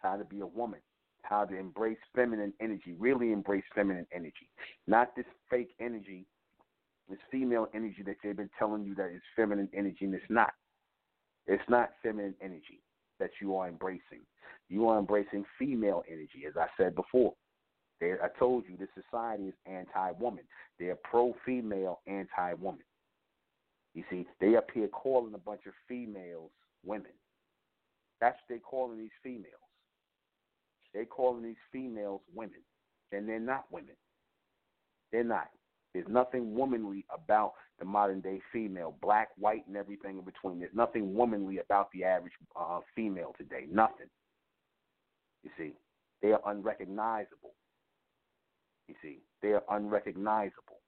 [0.01, 0.81] how to be a woman,
[1.29, 4.49] how to embrace feminine energy, really embrace feminine energy,
[4.87, 6.27] not this fake energy,
[7.09, 10.53] this female energy that they've been telling you that is feminine energy, and it's not.
[11.47, 12.83] It's not feminine energy
[13.21, 14.23] that you are embracing.
[14.69, 17.35] You are embracing female energy, as I said before.
[18.01, 20.45] They, I told you, this society is anti-woman.
[20.79, 22.85] They're pro-female, anti-woman.
[23.95, 26.51] You see, they up here calling a bunch of females
[26.85, 27.13] women.
[28.21, 29.64] That's what they're calling these females.
[30.95, 32.63] They're calling these females women,
[33.13, 33.97] and they're not women.
[35.13, 35.49] They're not.
[35.93, 40.61] There's nothing womanly about the modern day female, black, white, and everything in between.
[40.61, 43.67] There's nothing womanly about the average uh, female today.
[43.71, 44.07] Nothing.
[45.43, 45.75] You see,
[46.23, 47.55] they are unrecognizable.
[48.89, 50.81] You see, they are unrecognizable.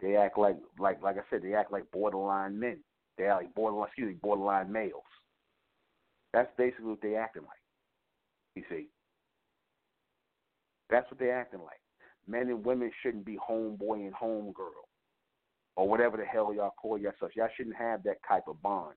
[0.00, 2.78] They act like like like I said, they act like borderline men.
[3.18, 5.02] They're like borderline, excuse me, borderline males.
[6.32, 7.50] That's basically what they acting like.
[8.56, 8.88] You see,
[10.92, 11.80] that's what they're acting like.
[12.26, 14.86] Men and women shouldn't be homeboy and homegirl,
[15.76, 17.34] or whatever the hell y'all call yourselves.
[17.34, 18.94] Y'all shouldn't have that type of bond.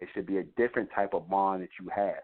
[0.00, 2.22] It should be a different type of bond that you have,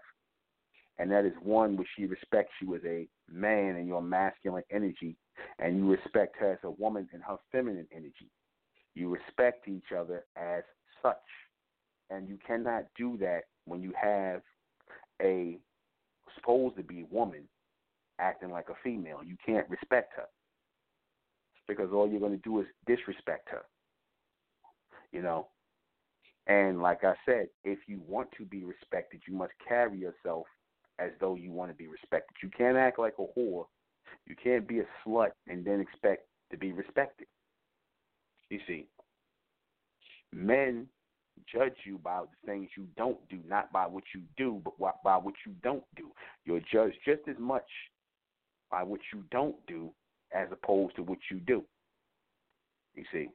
[0.98, 5.16] and that is one which she respects you as a man and your masculine energy,
[5.58, 8.30] and you respect her as a woman and her feminine energy.
[8.94, 10.62] You respect each other as
[11.02, 11.16] such.
[12.10, 14.40] And you cannot do that when you have
[15.22, 15.58] a
[16.34, 17.42] supposed to be woman
[18.18, 19.20] acting like a female.
[19.24, 20.26] You can't respect her
[21.66, 23.62] because all you're going to do is disrespect her.
[25.12, 25.48] You know?
[26.46, 30.46] And like I said, if you want to be respected, you must carry yourself
[30.98, 32.34] as though you want to be respected.
[32.42, 33.66] You can't act like a whore.
[34.26, 37.26] You can't be a slut and then expect to be respected.
[38.48, 38.86] You see,
[40.32, 40.86] men
[41.52, 45.16] judge you by the things you don't do, not by what you do, but by
[45.16, 46.10] what you don't do.
[46.44, 47.68] You're judged just as much
[48.70, 49.90] by what you don't do
[50.32, 51.62] as opposed to what you do.
[52.94, 53.28] You see.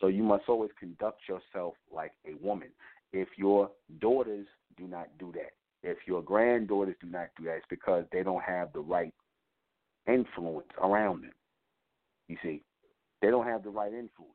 [0.00, 2.68] So you must always conduct yourself like a woman.
[3.12, 4.46] If your daughters
[4.76, 5.52] do not do that,
[5.82, 9.12] if your granddaughters do not do that, it's because they don't have the right
[10.06, 11.32] influence around them.
[12.28, 12.62] You see,
[13.22, 14.32] they don't have the right influence.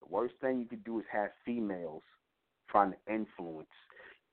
[0.00, 2.02] The worst thing you could do is have females
[2.70, 3.68] trying to influence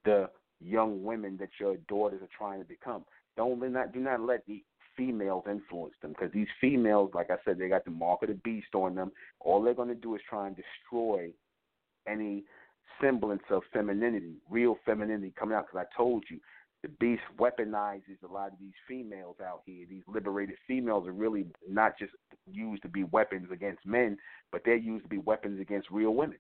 [0.06, 0.30] the
[0.60, 3.04] young women that your daughters are trying to become.
[3.38, 4.64] Don't not do not let the
[4.98, 8.36] females influence them because these females, like I said, they got the mark of the
[8.36, 9.12] beast on them.
[9.40, 11.30] All they're going to do is try and destroy
[12.08, 12.44] any
[13.00, 15.68] semblance of femininity, real femininity coming out.
[15.68, 16.40] Because I told you,
[16.84, 19.86] the beast weaponizes a lot of these females out here.
[19.90, 22.14] These liberated females are really not just
[22.52, 24.18] used to be weapons against men,
[24.52, 26.38] but they're used to be weapons against real women.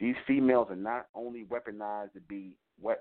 [0.00, 2.56] These females are not only weaponized to be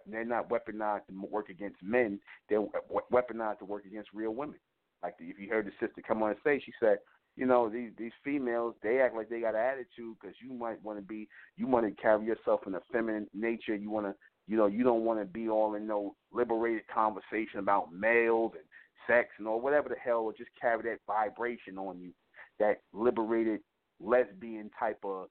[0.07, 2.19] they're not weaponized to work against men.
[2.49, 2.65] They're
[3.11, 4.55] weaponized to work against real women.
[5.03, 6.99] Like if you heard the sister come on and say, she said,
[7.35, 10.81] you know, these these females they act like they got an attitude because you might
[10.83, 11.27] want to be,
[11.57, 13.75] you want to carry yourself in a feminine nature.
[13.75, 14.15] You want to
[14.47, 18.63] you know, you don't want to be all in no liberated conversation about males and
[19.07, 22.11] sex and or whatever the hell, or just carry that vibration on you,
[22.59, 23.59] that liberated
[23.99, 25.27] lesbian type of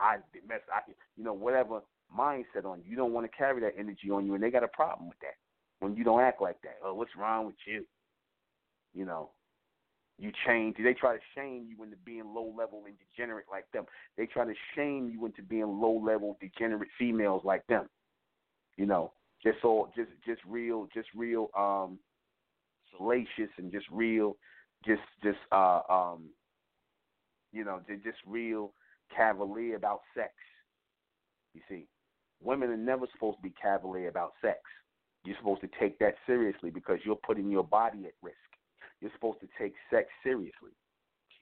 [0.00, 0.16] I
[0.46, 0.80] mess, I,
[1.16, 1.80] you know, whatever
[2.16, 2.90] mindset on you.
[2.90, 5.18] You don't want to carry that energy on you, and they got a problem with
[5.20, 5.36] that
[5.80, 6.76] when you don't act like that.
[6.84, 7.84] Oh, what's wrong with you?
[8.94, 9.30] You know,
[10.18, 10.76] you change.
[10.82, 13.84] They try to shame you into being low level and degenerate like them.
[14.16, 17.88] They try to shame you into being low level degenerate females like them
[18.78, 19.12] you know,
[19.44, 21.98] just all just just real just real um
[22.96, 24.36] salacious and just real
[24.86, 26.30] just just uh um
[27.52, 28.72] you know, just real
[29.14, 30.32] cavalier about sex.
[31.54, 31.86] You see,
[32.42, 34.58] women are never supposed to be cavalier about sex.
[35.24, 38.36] You're supposed to take that seriously because you're putting your body at risk.
[39.00, 40.70] You're supposed to take sex seriously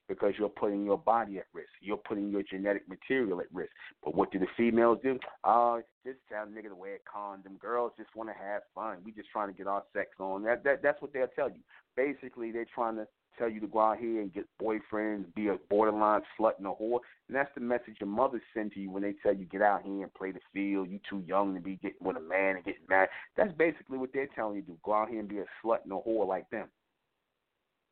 [0.07, 1.69] because you're putting your body at risk.
[1.81, 3.71] You're putting your genetic material at risk.
[4.03, 5.19] But what do the females do?
[5.43, 7.57] Oh, just tell nigga to wear a condom.
[7.57, 8.97] Girls just want to have fun.
[9.03, 10.43] We just trying to get our sex on.
[10.43, 11.61] That, that that's what they'll tell you.
[11.95, 13.07] Basically, they're trying to
[13.37, 16.71] tell you to go out here and get boyfriends, be a borderline slut and a
[16.71, 16.99] whore.
[17.27, 19.83] And that's the message your mothers send to you when they tell you get out
[19.83, 20.89] here and play the field.
[20.89, 23.09] You too young to be getting with a man and getting married.
[23.35, 24.77] That's basically what they're telling you to do.
[24.83, 26.67] Go out here and be a slut and a whore like them.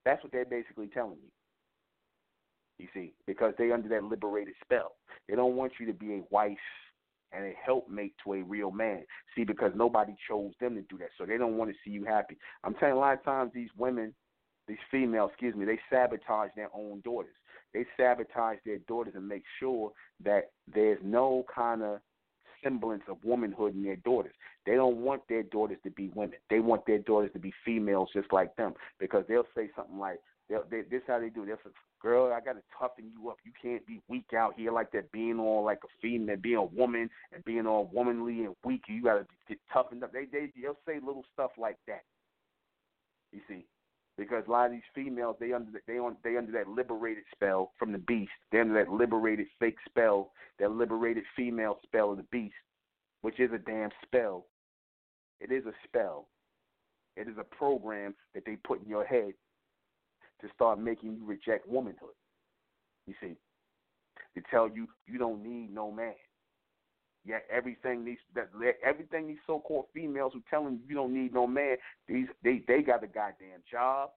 [0.06, 1.30] That's what they're basically telling you.
[2.78, 4.94] You see, because they under that liberated spell.
[5.30, 6.58] They don't want you to be a wife
[7.32, 9.04] and a helpmate to a real man.
[9.36, 12.06] See, because nobody chose them to do that, so they don't want to see you
[12.06, 12.38] happy.
[12.64, 14.14] I'm telling you, a lot of times these women,
[14.68, 17.36] these females, excuse me, they sabotage their own daughters.
[17.74, 19.92] They sabotage their daughters and make sure
[20.24, 22.00] that there's no kind of
[22.64, 24.34] semblance of womanhood in their daughters.
[24.66, 26.38] They don't want their daughters to be women.
[26.50, 30.20] They want their daughters to be females just like them because they'll say something like,
[30.50, 31.46] they, they, this how they do.
[31.46, 31.72] They'll say,
[32.02, 33.38] girl, I got to toughen you up.
[33.44, 36.64] You can't be weak out here like that, being all like a female, being a
[36.64, 38.84] woman and being all womanly and weak.
[38.88, 40.14] You got to get toughened up.
[40.14, 42.04] They, they, they'll say little stuff like that.
[43.32, 43.66] You see,
[44.18, 47.72] because a lot of these females, they under they on they under that liberated spell
[47.78, 48.32] from the beast.
[48.52, 52.56] They're under that liberated fake spell, that liberated female spell of the beast,
[53.22, 54.46] which is a damn spell.
[55.40, 56.28] It is a spell.
[57.18, 59.34] It is a program that they put in your head
[60.42, 62.16] to start making you reject womanhood.
[63.08, 63.36] You see,
[64.36, 66.14] to tell you you don't need no man.
[67.26, 68.50] Yet everything these that
[68.84, 71.78] everything these so-called females who telling you you don't need no man,
[72.08, 74.12] these they they got a goddamn job.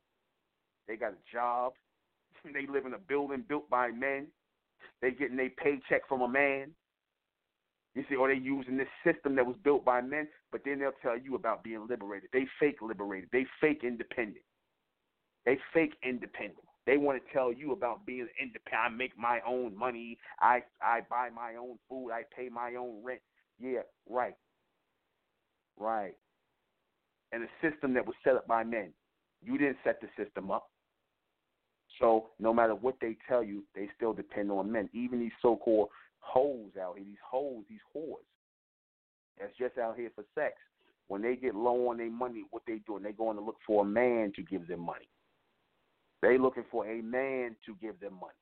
[0.86, 1.72] They got a job.
[2.52, 4.26] they live in a building built by men.
[5.00, 6.72] They getting their paycheck from a man.
[7.94, 10.92] You see, or they using this system that was built by men, but then they'll
[11.02, 12.28] tell you about being liberated.
[12.32, 13.30] They fake liberated.
[13.32, 14.44] They fake independent.
[15.46, 16.67] They fake independent.
[16.88, 18.82] They want to tell you about being independent.
[18.82, 20.16] I make my own money.
[20.40, 22.12] I I buy my own food.
[22.12, 23.20] I pay my own rent.
[23.60, 24.34] Yeah, right.
[25.78, 26.14] Right.
[27.30, 28.94] And a system that was set up by men.
[29.42, 30.70] You didn't set the system up.
[31.98, 34.88] So no matter what they tell you, they still depend on men.
[34.94, 35.90] Even these so called
[36.20, 38.24] hoes out here, these hoes, these whores,
[39.38, 40.54] that's just out here for sex.
[41.08, 43.02] When they get low on their money, what they doing?
[43.02, 45.10] They going to look for a man to give them money.
[46.22, 48.32] They looking for a man to give them money.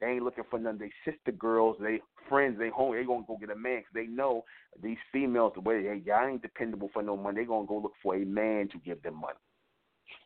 [0.00, 2.94] They ain't looking for none of their sister girls, they friends, they home.
[2.94, 4.44] They gonna go get a man because they know
[4.82, 7.40] these females the way they y'all ain't dependable for no money.
[7.40, 9.38] They gonna go look for a man to give them money.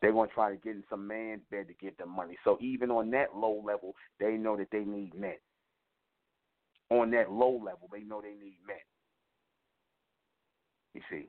[0.00, 2.36] They're gonna try to get in some man's bed to give them money.
[2.44, 5.36] So even on that low level, they know that they need men.
[6.90, 8.76] On that low level, they know they need men.
[10.94, 11.28] You see,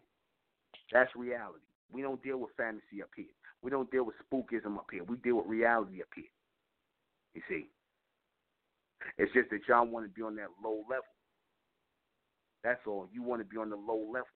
[0.92, 1.60] that's reality.
[1.92, 3.26] We don't deal with fantasy up here.
[3.62, 5.04] We don't deal with spookism up here.
[5.04, 6.26] We deal with reality up here.
[7.34, 7.68] You see,
[9.18, 11.04] it's just that y'all want to be on that low level.
[12.64, 13.08] That's all.
[13.12, 14.28] You want to be on the low level.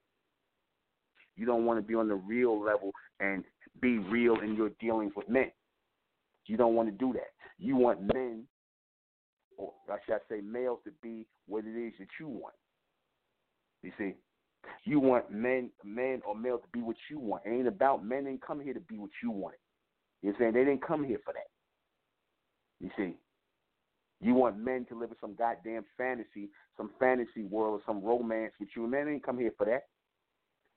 [1.36, 3.44] You don't want to be on the real level and
[3.82, 5.52] be real in your dealings with men.
[6.46, 7.32] You don't want to do that.
[7.58, 8.44] You want men,
[9.58, 12.56] or I should I say males, to be what it is that you want.
[13.82, 14.14] You see,
[14.86, 17.44] you want men, men or male to be what you want.
[17.46, 19.56] It ain't about men didn't come here to be what you want.
[20.22, 21.50] You're saying they didn't come here for that.
[22.80, 23.16] You see,
[24.22, 28.54] you want men to live in some goddamn fantasy, some fantasy world, or some romance
[28.60, 28.88] with you.
[28.88, 29.84] Men ain't come here for that.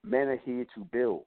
[0.05, 1.25] Men are here to build.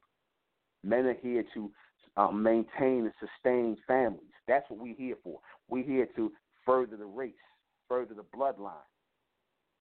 [0.84, 1.72] Men are here to
[2.18, 4.24] uh, maintain and sustain families.
[4.48, 5.40] That's what we're here for.
[5.70, 6.32] We're here to
[6.66, 7.34] further the race,
[7.88, 8.74] further the bloodline,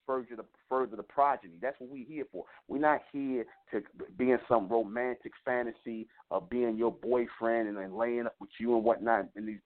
[0.08, 1.58] further the further the progeny.
[1.60, 2.44] That's what we're here for.
[2.66, 3.82] We're not here to
[4.16, 8.74] be in some romantic fantasy of being your boyfriend and then laying up with you
[8.74, 9.60] and whatnot in these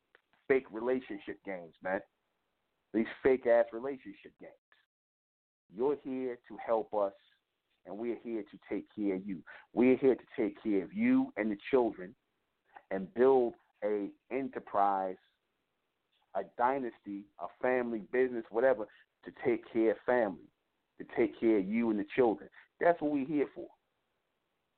[0.48, 2.00] fake relationship games, man.
[2.92, 4.52] These fake ass relationship games.
[5.74, 7.12] You're here to help us
[7.86, 9.38] and we're here to take care of you.
[9.72, 12.14] We're here to take care of you and the children
[12.90, 13.54] and build
[13.84, 15.16] a enterprise,
[16.34, 18.86] a dynasty, a family business, whatever,
[19.24, 20.48] to take care of family,
[20.98, 22.48] to take care of you and the children.
[22.80, 23.68] That's what we're here for.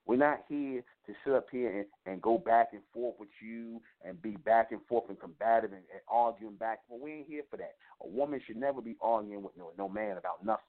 [0.07, 3.81] We're not here to sit up here and, and go back and forth with you
[4.05, 6.81] and be back and forth and combative and, and arguing back.
[6.89, 7.75] Well, we ain't here for that.
[8.03, 10.65] A woman should never be arguing with no, no man about nothing.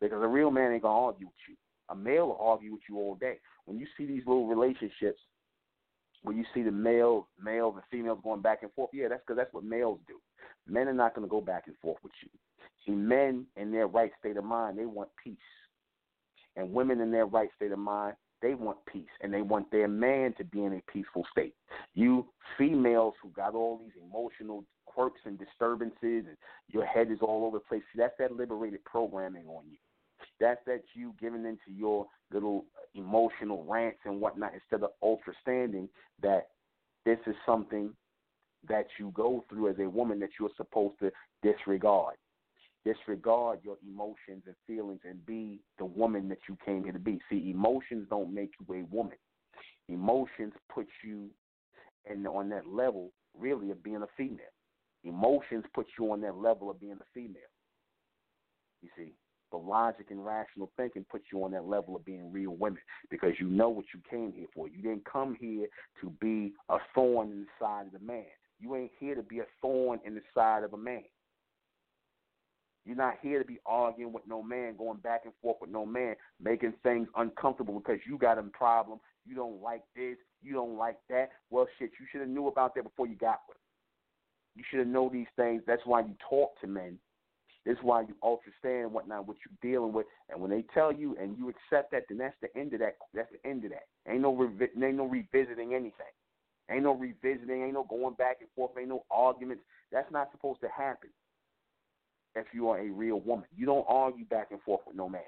[0.00, 1.56] Because a real man ain't gonna argue with you.
[1.90, 3.38] A male will argue with you all day.
[3.66, 5.20] When you see these little relationships,
[6.22, 9.36] when you see the male males and females going back and forth, yeah, that's because
[9.36, 10.14] that's what males do.
[10.66, 12.28] Men are not gonna go back and forth with you.
[12.84, 15.36] See, men in their right state of mind, they want peace,
[16.56, 19.88] and women in their right state of mind, they want peace, and they want their
[19.88, 21.54] man to be in a peaceful state.
[21.94, 22.26] You
[22.58, 26.36] females who got all these emotional quirks and disturbances, and
[26.68, 27.82] your head is all over the place.
[27.92, 29.78] See, that's that liberated programming on you.
[30.40, 32.64] That's that you giving into your little
[32.94, 35.88] emotional rants and whatnot instead of understanding
[36.22, 36.48] that
[37.04, 37.92] this is something
[38.68, 41.10] that you go through as a woman that you're supposed to
[41.42, 42.14] disregard.
[42.84, 47.20] Disregard your emotions and feelings and be the woman that you came here to be.
[47.28, 49.16] See, emotions don't make you a woman.
[49.88, 51.28] Emotions put you
[52.10, 54.38] in on that level really of being a female.
[55.04, 57.42] Emotions put you on that level of being a female.
[58.82, 59.12] You see,
[59.50, 62.80] but logic and rational thinking puts you on that level of being real women
[63.10, 64.68] because you know what you came here for.
[64.68, 65.66] You didn't come here
[66.00, 68.24] to be a thorn inside of the man.
[68.58, 71.04] You ain't here to be a thorn in the side of a man.
[72.84, 75.84] You're not here to be arguing with no man, going back and forth with no
[75.84, 79.00] man, making things uncomfortable because you got a problem.
[79.26, 80.16] You don't like this.
[80.40, 81.30] You don't like that.
[81.50, 83.62] Well, shit, you should have knew about that before you got with him.
[84.54, 85.62] You should have known these things.
[85.66, 86.98] That's why you talk to men
[87.66, 91.16] this is why you understand whatnot what you're dealing with, and when they tell you
[91.20, 92.96] and you accept that, then that's the end of that.
[93.12, 93.86] That's the end of that.
[94.08, 96.14] Ain't no revi- ain't no revisiting anything.
[96.70, 97.62] Ain't no revisiting.
[97.62, 98.72] Ain't no going back and forth.
[98.78, 99.62] Ain't no arguments.
[99.92, 101.10] That's not supposed to happen.
[102.34, 105.22] If you are a real woman, you don't argue back and forth with no man.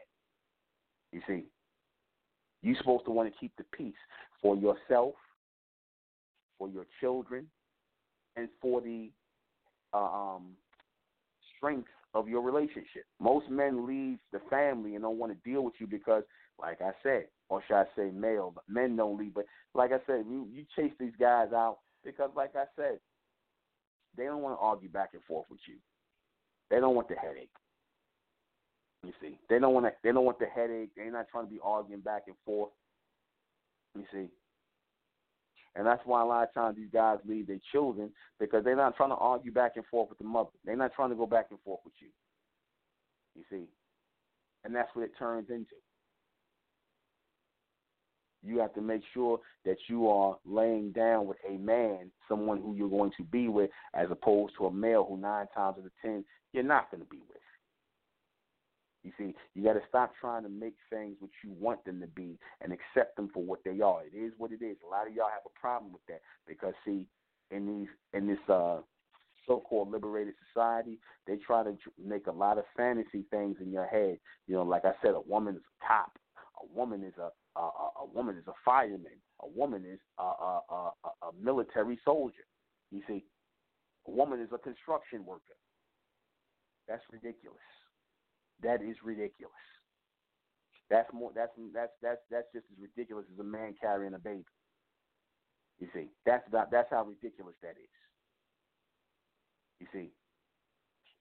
[1.12, 1.44] You see,
[2.62, 3.94] you're supposed to want to keep the peace
[4.43, 5.15] for yourself,
[6.59, 7.47] for your children,
[8.36, 9.10] and for the
[9.94, 10.51] uh, um,
[11.56, 13.05] strength of your relationship.
[13.20, 16.24] Most men leave the family and don't want to deal with you because,
[16.60, 19.34] like I said, or should I say male, but men don't leave.
[19.34, 22.98] But like I said, you, you chase these guys out because, like I said,
[24.16, 25.76] they don't want to argue back and forth with you.
[26.70, 27.50] They don't want the headache.
[29.04, 30.90] You see, they don't want to, they don't want the headache.
[30.96, 32.70] They're not trying to be arguing back and forth.
[33.94, 34.28] You see,
[35.76, 38.10] and that's why a lot of times these guys leave their children
[38.40, 40.50] because they're not trying to argue back and forth with the mother.
[40.64, 42.08] They're not trying to go back and forth with you.
[43.36, 43.68] You see,
[44.64, 45.76] and that's what it turns into.
[48.43, 52.74] You have to make sure that you are laying down with a man, someone who
[52.74, 55.90] you're going to be with, as opposed to a male who nine times out of
[56.01, 57.39] ten you're not going to be with.
[59.05, 62.06] You see, you got to stop trying to make things what you want them to
[62.09, 64.02] be and accept them for what they are.
[64.05, 64.77] It is what it is.
[64.85, 67.06] A lot of y'all have a problem with that because see,
[67.51, 68.78] in these in this uh
[69.47, 71.74] so-called liberated society, they try to
[72.05, 74.19] make a lot of fantasy things in your head.
[74.47, 76.19] You know, like I said, a woman is a cop,
[76.62, 80.60] a woman is a a, a woman is a fireman, a woman is a, a,
[80.70, 82.47] a, a military soldier.
[82.90, 83.24] You see,
[84.06, 85.59] a woman is a construction worker.
[86.89, 87.59] That's ridiculous.
[88.62, 89.52] That is ridiculous.
[90.90, 91.30] That's more.
[91.35, 94.44] That's that's that's that's just as ridiculous as a man carrying a baby.
[95.78, 97.98] You see, that's about that's how ridiculous that is.
[99.80, 100.10] You see,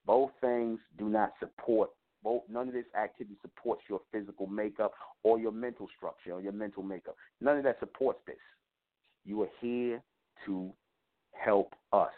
[0.06, 1.90] both things do not support
[2.28, 2.42] both.
[2.50, 4.92] None of this activity supports your physical makeup
[5.24, 7.16] or your mental structure or your mental makeup.
[7.40, 8.36] None of that supports this.
[9.24, 10.02] You are here
[10.46, 10.70] to
[11.32, 12.12] help us.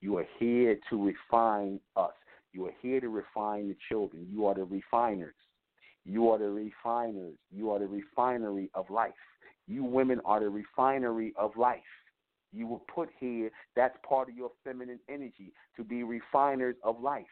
[0.00, 2.12] You are here to refine us.
[2.52, 4.28] You are here to refine the children.
[4.30, 5.34] You are the refiners.
[6.04, 7.34] You are the refiners.
[7.50, 9.12] You are the refinery of life.
[9.66, 11.80] You women are the refinery of life.
[12.52, 17.26] You were put here, that's part of your feminine energy, to be refiners of life.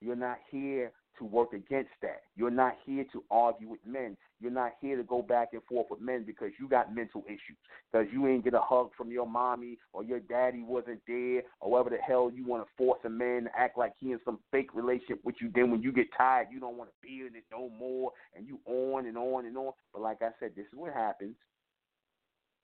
[0.00, 2.22] You're not here to work against that.
[2.36, 4.16] You're not here to argue with men.
[4.40, 7.56] You're not here to go back and forth with men because you got mental issues.
[7.90, 11.70] Because you ain't get a hug from your mommy or your daddy wasn't there or
[11.70, 14.38] whatever the hell you want to force a man to act like he in some
[14.50, 15.50] fake relationship with you.
[15.54, 18.46] Then when you get tired, you don't want to be in it no more and
[18.46, 19.72] you on and on and on.
[19.92, 21.36] But like I said, this is what happens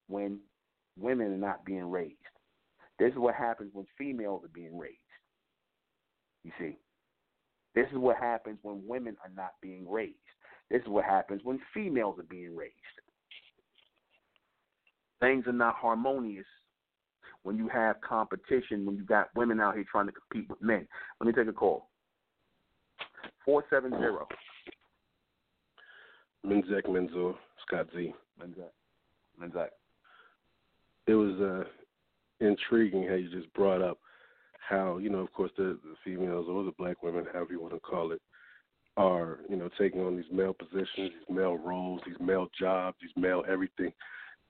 [0.09, 0.40] when
[0.98, 2.16] women are not being raised.
[2.98, 4.97] This is what happens when females are being raised.
[6.44, 6.78] You see,
[7.75, 10.17] this is what happens when women are not being raised.
[10.71, 12.75] This is what happens when females are being raised.
[15.21, 16.47] Things are not harmonious
[17.43, 20.87] when you have competition, when you got women out here trying to compete with men.
[21.21, 21.89] Let me take a call.
[23.45, 23.97] 470.
[26.47, 27.35] Menzek Menzor,
[27.67, 28.15] Scott Z.
[28.41, 28.71] Menzek.
[29.41, 29.69] Menzek.
[31.07, 33.99] It was uh, intriguing how you just brought up
[34.69, 37.74] how you know, of course, the, the females or the black women, however you want
[37.74, 38.20] to call it,
[38.97, 43.11] are you know taking on these male positions, these male roles, these male jobs, these
[43.16, 43.93] male everything,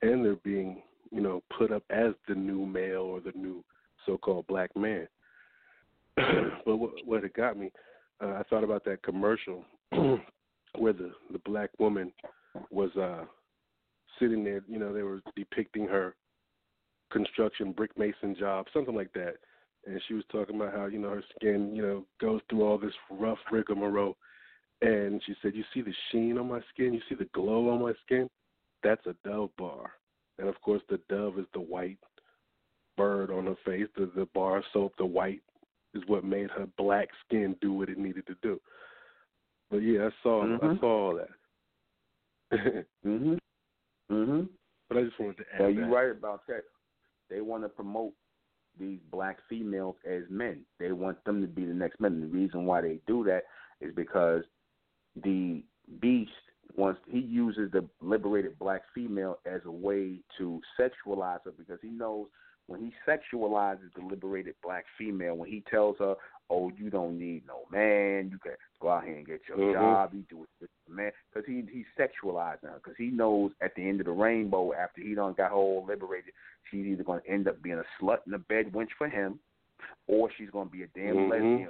[0.03, 3.65] and they're being you know put up as the new male or the new
[4.07, 5.07] so-called black man.
[6.17, 7.71] but what, what it got me,
[8.23, 12.13] uh, I thought about that commercial where the the black woman
[12.71, 13.25] was uh
[14.19, 14.63] sitting there.
[14.69, 16.15] You know, they were depicting her
[17.11, 19.37] construction brick mason job, something like that
[19.87, 22.79] and she was talking about how you know her skin you know goes through all
[22.79, 24.17] this rough rigmarole.
[24.83, 26.95] And she said you see the sheen on my skin?
[26.95, 28.29] You see the glow on my skin?
[28.83, 29.93] That's a dove bar.
[30.39, 31.99] And of course the dove is the white
[32.97, 33.89] bird on her face.
[33.97, 35.43] The the bar soap the white
[35.95, 38.61] is what made her black skin do what it needed to do.
[39.71, 40.65] But yeah i saw mm-hmm.
[40.65, 42.85] i saw all that.
[43.07, 43.39] Mhm
[44.11, 44.49] mhm
[44.89, 46.65] but i just wanted to add yeah, you're right about that.
[47.31, 48.13] They want to promote
[48.81, 50.63] these black females as men.
[50.79, 52.15] They want them to be the next men.
[52.15, 53.43] And the reason why they do that
[53.81, 54.43] is because
[55.23, 55.63] the
[56.01, 56.31] beast
[56.77, 61.89] wants he uses the liberated black female as a way to sexualize her because he
[61.89, 62.27] knows
[62.71, 66.15] when he sexualizes the liberated black female, when he tells her,
[66.51, 68.31] "Oh, you don't need no man.
[68.31, 69.73] You can go out here and get your mm-hmm.
[69.73, 70.15] job.
[70.15, 72.77] You do it with the man," because he he's sexualizing her.
[72.83, 75.85] Because he knows at the end of the rainbow, after he done got her all
[75.85, 76.33] liberated,
[76.71, 79.41] she's either going to end up being a slut and a bed wench for him,
[80.07, 81.31] or she's going to be a damn mm-hmm.
[81.31, 81.69] lesbian.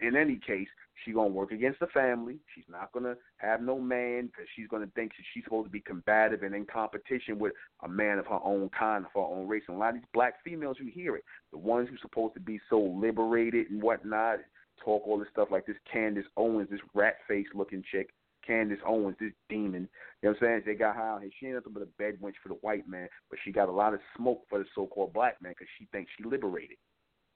[0.00, 0.68] In any case,
[1.04, 2.38] she's going to work against the family.
[2.54, 5.66] She's not going to have no man because she's going to think that she's supposed
[5.66, 9.20] to be combative and in competition with a man of her own kind, of her
[9.20, 9.62] own race.
[9.68, 11.24] And a lot of these black females, you hear it.
[11.52, 14.38] The ones who's supposed to be so liberated and whatnot,
[14.84, 18.10] talk all this stuff like this Candace Owens, this rat face looking chick.
[18.46, 19.88] Candace Owens, this demon.
[20.22, 20.62] You know what I'm saying?
[20.66, 21.30] They got her out here.
[21.38, 23.72] She ain't nothing but a bed wench for the white man, but she got a
[23.72, 26.78] lot of smoke for the so-called black man because she thinks she liberated.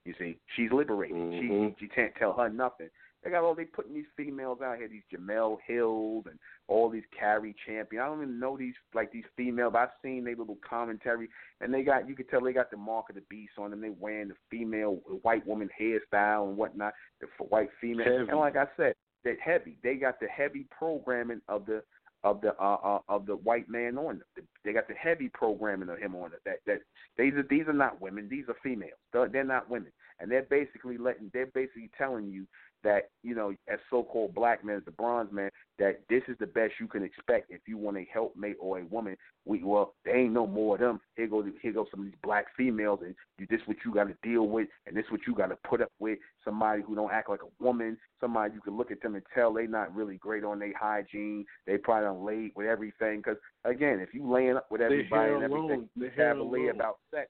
[0.05, 1.17] You see, she's liberated.
[1.17, 1.69] Mm-hmm.
[1.79, 2.89] She she can't tell her nothing.
[3.25, 6.37] They got all they putting these females out here, these Jemele Hills and
[6.67, 8.03] all these Cari Champion.
[8.03, 9.73] I don't even know these like these females.
[9.75, 11.27] I've seen their little commentary,
[11.59, 13.81] and they got you can tell they got the mark of the beast on them.
[13.81, 18.05] They wearing the female white woman hairstyle and whatnot, the white female.
[18.05, 18.29] Heavy.
[18.29, 19.79] And like I said, they heavy.
[19.81, 21.81] They got the heavy programming of the
[22.23, 24.45] of the uh, uh of the white man on them.
[24.63, 26.41] They got the heavy programming of him on it.
[26.45, 26.81] That that
[27.17, 28.27] these are these are not women.
[28.29, 28.99] These are females.
[29.13, 31.29] They're, they're not women, and they're basically letting.
[31.33, 32.45] They're basically telling you
[32.85, 36.45] that you know, as so-called black men, as the bronze man, that this is the
[36.45, 39.17] best you can expect if you want a helpmate or a woman.
[39.43, 41.01] We well, there ain't no more of them.
[41.17, 44.05] Here go here go some of these black females, and you, this what you got
[44.05, 46.19] to deal with, and this what you got to put up with.
[46.43, 49.51] Somebody who don't act like a woman, somebody you can look at them and tell
[49.51, 51.45] they not really great on their hygiene.
[51.65, 53.17] They probably don't lay with everything.
[53.17, 57.29] Because again, if you laying up with everybody and everything, you cavalier about sex,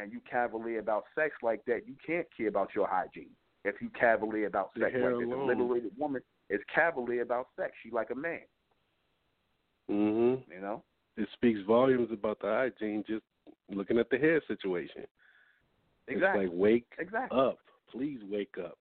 [0.00, 3.30] and you cavalier about sex like that, you can't care about your hygiene
[3.64, 4.94] if you cavalier about sex.
[4.94, 7.72] Like, if a liberated woman is cavalier about sex.
[7.82, 8.40] She like a man,
[9.88, 10.48] Mhm.
[10.48, 10.82] you know.
[11.16, 13.24] It speaks volumes about the hygiene just
[13.68, 15.06] looking at the hair situation.
[16.08, 16.44] Exactly.
[16.44, 17.38] It's like wake exactly.
[17.38, 17.58] up.
[17.88, 18.78] Please wake up.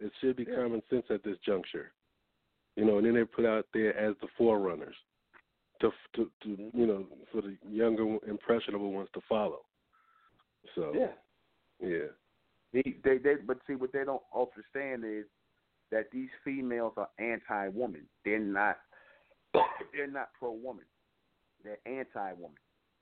[0.00, 0.56] It should be Yeah.
[0.56, 1.92] common sense at this juncture.
[2.76, 4.96] You know, and then they're put out there as the forerunners
[5.80, 9.64] to to, to you know for the younger impressionable ones to follow.
[10.74, 11.12] So yeah.
[11.80, 12.06] yeah.
[12.72, 15.24] They, they, they, but see, what they don't understand is
[15.90, 18.02] that these females are anti-woman.
[18.24, 18.76] They're not.
[19.92, 20.84] They're not pro-woman.
[21.64, 22.58] They're anti-woman.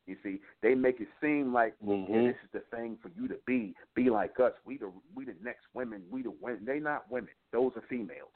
[0.06, 2.28] You see, they make it seem like yeah, Mhm.
[2.28, 3.74] this is the thing for you to be.
[3.96, 4.52] Be like us.
[4.64, 6.04] We the we the next women.
[6.10, 6.64] We the women.
[6.64, 7.30] They not women.
[7.52, 8.30] Those are females.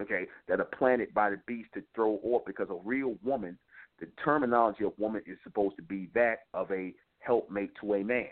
[0.00, 3.56] Okay, that are planted by the beast to throw off because a real woman.
[4.00, 8.30] The terminology of woman is supposed to be that of a helpmate to a man.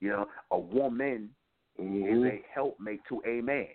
[0.00, 1.30] You know, a woman
[2.04, 2.24] is Mhm.
[2.24, 3.68] a helpmate to a man,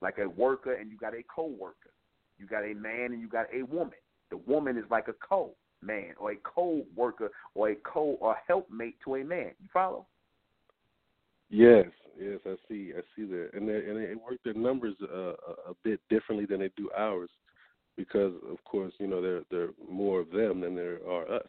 [0.00, 1.92] like a worker, and you got a co-worker.
[2.38, 3.98] You got a man and you got a woman.
[4.30, 9.16] The woman is like a co-man or a co-worker or a co or helpmate to
[9.16, 9.52] a man.
[9.60, 10.06] You follow?
[11.50, 11.86] Yes,
[12.18, 15.70] yes, I see, I see that, and they and they work their numbers uh, a,
[15.70, 17.30] a bit differently than they do ours,
[17.96, 21.46] because of course you know there there are more of them than there are us.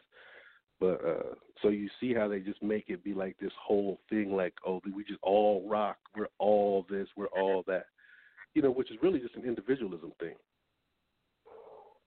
[0.80, 4.34] But uh so you see how they just make it be like this whole thing,
[4.34, 7.86] like oh we just all rock, we're all this, we're all that,
[8.54, 10.34] you know, which is really just an individualism thing.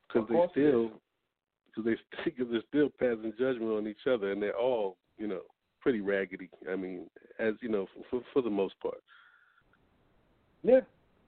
[0.07, 0.91] Because they still,
[1.67, 1.95] because they
[2.25, 5.41] because they're still passing judgment on each other, and they're all you know
[5.81, 6.49] pretty raggedy.
[6.71, 9.01] I mean, as you know, for for the most part.
[10.63, 10.81] Yeah.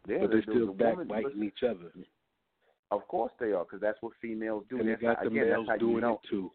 [0.08, 1.92] Yeah, but they're the- still backbiting each other,
[2.90, 4.80] Of course they are, because that's what females do.
[4.80, 6.14] and they got the again, males doing you know.
[6.24, 6.52] it too.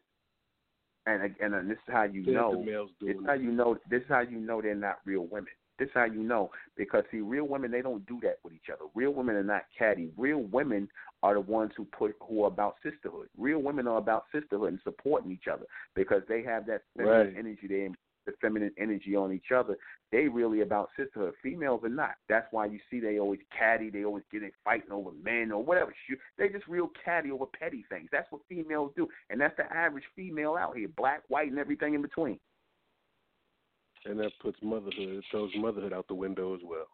[1.06, 2.64] And and, and this is how you know.
[3.00, 3.76] This is how you know.
[3.90, 5.52] This is how you know they're not real women.
[5.78, 8.70] This is how you know because see, real women they don't do that with each
[8.72, 8.84] other.
[8.94, 10.10] Real women are not catty.
[10.16, 10.88] Real women
[11.22, 13.28] are the ones who put who are about sisterhood.
[13.36, 15.64] Real women are about sisterhood and supporting each other
[15.94, 17.36] because they have that feminine Right.
[17.36, 17.66] energy.
[17.66, 17.90] They
[18.26, 19.76] the feminine energy on each other.
[20.12, 21.34] They really about sisterhood.
[21.42, 22.12] Females are not.
[22.28, 23.90] That's why you see they always catty.
[23.90, 25.94] They always getting fighting over men or whatever.
[26.38, 28.08] They just real catty over petty things.
[28.12, 31.94] That's what females do, and that's the average female out here, black, white, and everything
[31.94, 32.38] in between.
[34.06, 36.86] And that puts motherhood, it throws motherhood out the window as well.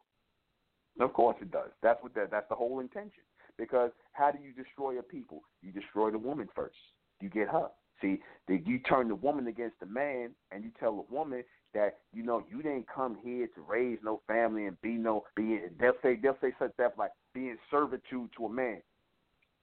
[1.00, 1.70] Of course it does.
[1.82, 3.22] That's what that, that's the whole intention.
[3.58, 5.42] Because how do you destroy a people?
[5.60, 6.76] You destroy the woman first.
[7.20, 7.68] You get her.
[8.00, 11.44] See, the, you turn the woman against the man, and you tell the woman
[11.74, 15.60] that you know you didn't come here to raise no family and be no be.
[15.78, 18.82] They'll say they'll say such stuff like being servitude to a man.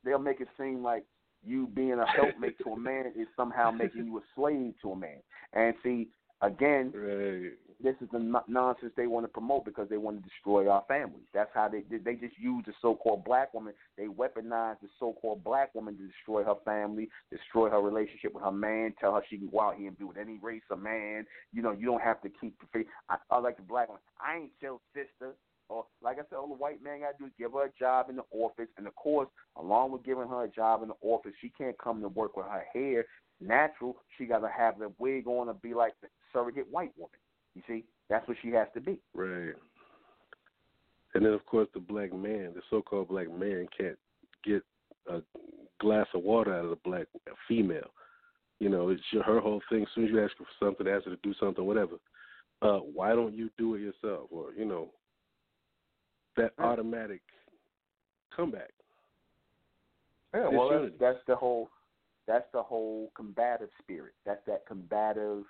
[0.04, 1.04] They'll make it seem like
[1.46, 4.96] you being a helpmate to a man is somehow making you a slave to a
[4.96, 5.18] man.
[5.54, 6.08] And see,
[6.42, 7.54] again, Right.
[7.80, 11.26] this is the nonsense they want to promote because they want to destroy our families.
[11.34, 13.74] That's how they they just use the so-called black woman.
[13.98, 18.52] They weaponize the so-called black woman to destroy her family, destroy her relationship with her
[18.52, 18.94] man.
[19.00, 21.26] Tell her she can go out here and be with any race of man.
[21.54, 22.88] You know, you don't have to keep the faith.
[23.10, 24.00] I, I like the black one.
[24.20, 25.36] I ain't your sister.
[25.70, 27.72] Or like I said, all the white man got to do is give her a
[27.78, 29.28] job in the office, and of course,
[29.58, 32.46] along with giving her a job in the office, she can't come to work with
[32.46, 33.06] her hair
[33.42, 33.98] natural.
[34.18, 36.08] She got to have the wig on to be like the
[36.38, 37.20] surrogate white woman.
[37.56, 39.00] You see, that's what she has to be.
[39.14, 39.54] Right.
[41.14, 43.98] And then, of course, the black man, the so-called black man, can't
[44.44, 44.62] get
[45.10, 45.22] a
[45.80, 47.08] glass of water out of the black
[47.48, 47.90] female.
[48.60, 49.84] You know, it's your, her whole thing.
[49.84, 51.96] As soon as you ask her for something, ask her to do something, whatever.
[52.62, 54.28] Uh, why don't you do it yourself?
[54.32, 54.90] Or you know,
[56.36, 56.66] that Right.
[56.66, 57.22] automatic
[58.36, 58.72] comeback.
[60.34, 61.70] Yeah, well, that's, that's the whole.
[62.28, 64.14] That's the whole combative spirit.
[64.26, 65.46] That's that combative,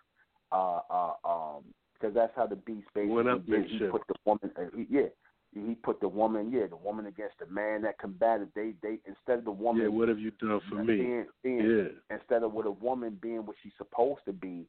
[0.52, 1.64] uh, uh, um,
[1.94, 3.70] because that's how the beast basically did.
[3.70, 4.52] He put the woman.
[4.56, 5.08] Uh, he, yeah,
[5.54, 8.50] he put the woman, yeah, the woman against the man that combated.
[8.56, 10.98] They they instead of the woman, yeah, what have you done for me?
[10.98, 12.16] Being, being, yeah.
[12.16, 14.66] Instead of with a woman being what she's supposed to be,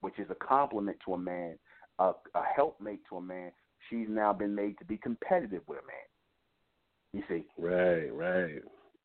[0.00, 1.58] which is a compliment to a man,
[1.98, 3.52] a, a helpmate to a man,
[3.88, 5.96] she's now been made to be competitive with a man.
[7.12, 7.44] You see?
[7.58, 8.62] Right, right.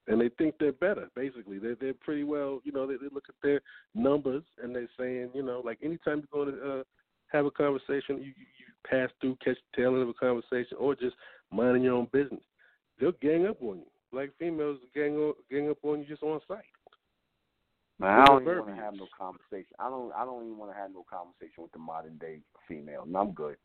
[0.07, 1.09] And they think they're better.
[1.15, 2.61] Basically, they're they're pretty well.
[2.63, 3.61] You know, they, they look at their
[3.95, 6.83] numbers and they're saying, you know, like anytime you're going to uh,
[7.27, 10.95] have a conversation, you, you pass through, catch the tail end of a conversation, or
[10.95, 11.15] just
[11.51, 12.43] minding your own business.
[12.99, 13.85] They'll gang up on you.
[14.11, 16.63] Black females gang gang up on you just on sight.
[17.99, 19.75] Man, I don't even want to have no conversation.
[19.79, 20.11] I don't.
[20.13, 23.05] I don't even want to have no conversation with the modern day female.
[23.07, 23.55] No, I'm good.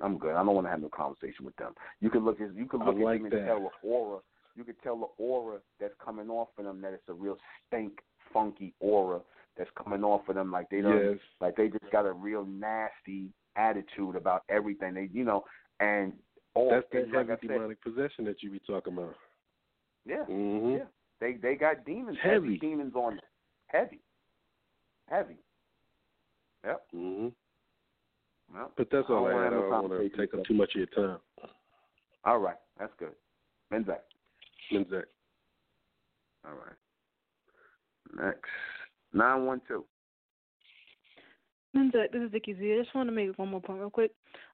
[0.00, 0.34] I'm good.
[0.34, 1.72] I don't want to have no conversation with them.
[2.00, 3.38] You can look at you can look I like at them that.
[3.38, 4.20] and tell the aura.
[4.58, 7.92] You could tell the aura that's coming off of them that it's a real stink,
[8.32, 9.20] funky aura
[9.56, 10.50] that's coming off of them.
[10.50, 11.12] Like they don't.
[11.12, 11.18] Yes.
[11.40, 14.94] Like they just got a real nasty attitude about everything.
[14.94, 15.44] They, you know,
[15.78, 16.12] and
[16.54, 19.14] all that's that like heavy demonic possession that you be talking about.
[20.04, 20.78] Yeah, mm-hmm.
[20.78, 20.84] yeah.
[21.20, 22.34] They they got demons, heavy.
[22.34, 23.24] heavy demons on them.
[23.68, 24.00] Heavy,
[25.08, 25.36] heavy.
[26.64, 26.82] Yep.
[26.96, 27.32] Mhm.
[28.56, 28.72] Yep.
[28.76, 29.46] But that's all I, I had.
[29.46, 31.20] I don't want to take up too much of your time.
[32.24, 33.12] All right, that's good.
[33.72, 34.00] Menzak.
[34.72, 35.04] Menzak.
[36.46, 38.24] All right.
[38.24, 38.50] Next,
[39.12, 39.84] nine one two.
[41.76, 42.72] Menzak, this is Vicky Z.
[42.72, 44.12] I just want to make one more point real quick.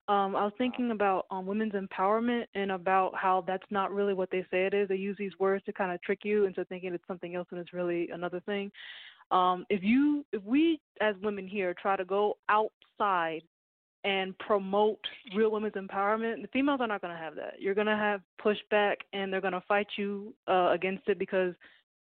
[0.09, 4.31] Um, I was thinking about um, women's empowerment and about how that's not really what
[4.31, 4.89] they say it is.
[4.89, 7.61] They use these words to kind of trick you into thinking it's something else and
[7.61, 8.71] it's really another thing.
[9.31, 13.43] Um, if you, if we as women here try to go outside
[14.05, 15.01] and promote
[15.35, 17.55] real women's empowerment, the females are not going to have that.
[17.59, 21.55] You're going to have pushback, and they're going to fight you uh, against it because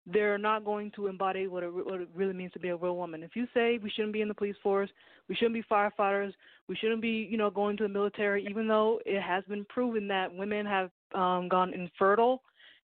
[0.06, 2.96] they're not going to embody what it, what it really means to be a real
[2.96, 3.24] woman.
[3.24, 4.90] If you say we shouldn't be in the police force,
[5.28, 6.34] we shouldn't be firefighters,
[6.68, 10.08] we shouldn't be, you know, going to the military, even though it has been proven
[10.10, 12.44] that women have um, gone infertile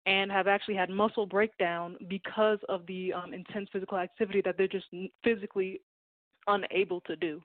[0.06, 4.66] and have actually had muscle breakdown because of the um, intense physical activity that they're
[4.66, 4.86] just
[5.22, 5.80] physically
[6.46, 7.40] unable to do.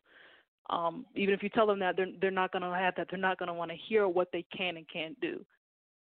[0.70, 3.08] Um, even if you tell them that, they're they're not going to have that.
[3.10, 5.44] They're not going to want to hear what they can and can't do.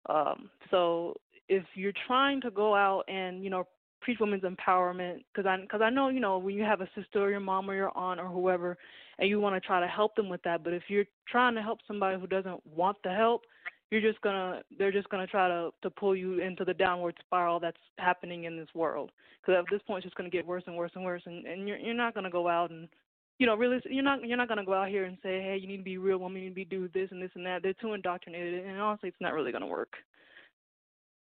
[0.09, 1.15] Um, so
[1.49, 3.67] if you're trying to go out and you know
[4.01, 7.21] preach women's empowerment, because I because I know you know when you have a sister
[7.21, 8.77] or your mom or your aunt or whoever,
[9.19, 11.61] and you want to try to help them with that, but if you're trying to
[11.61, 13.41] help somebody who doesn't want the help,
[13.91, 17.59] you're just gonna they're just gonna try to to pull you into the downward spiral
[17.59, 19.11] that's happening in this world.
[19.41, 21.67] Because at this point, it's just gonna get worse and worse and worse, and and
[21.67, 22.87] you're you're not gonna go out and
[23.37, 25.67] you know, really, you're not you're not gonna go out here and say, hey, you
[25.67, 27.45] need to be a real woman, you need to be do this and this and
[27.45, 27.61] that.
[27.63, 29.93] They're too indoctrinated, and honestly, it's not really gonna work.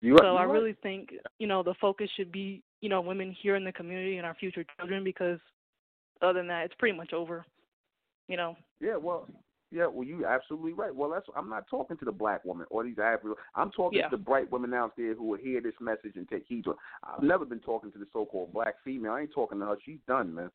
[0.02, 3.56] You so I really think you know the focus should be you know women here
[3.56, 5.38] in the community and our future children because
[6.20, 7.44] other than that, it's pretty much over.
[8.28, 8.56] You know.
[8.80, 8.96] Yeah.
[8.96, 9.28] Well.
[9.70, 9.86] Yeah.
[9.86, 10.94] Well, you're absolutely right.
[10.94, 13.34] Well, that's I'm not talking to the black woman or these African.
[13.54, 14.08] I'm talking yeah.
[14.08, 16.72] to the bright women out there who will hear this message and take heed to
[16.72, 16.76] it.
[17.04, 19.12] I've never been talking to the so-called black female.
[19.12, 19.76] I ain't talking to her.
[19.82, 20.50] She's done, man.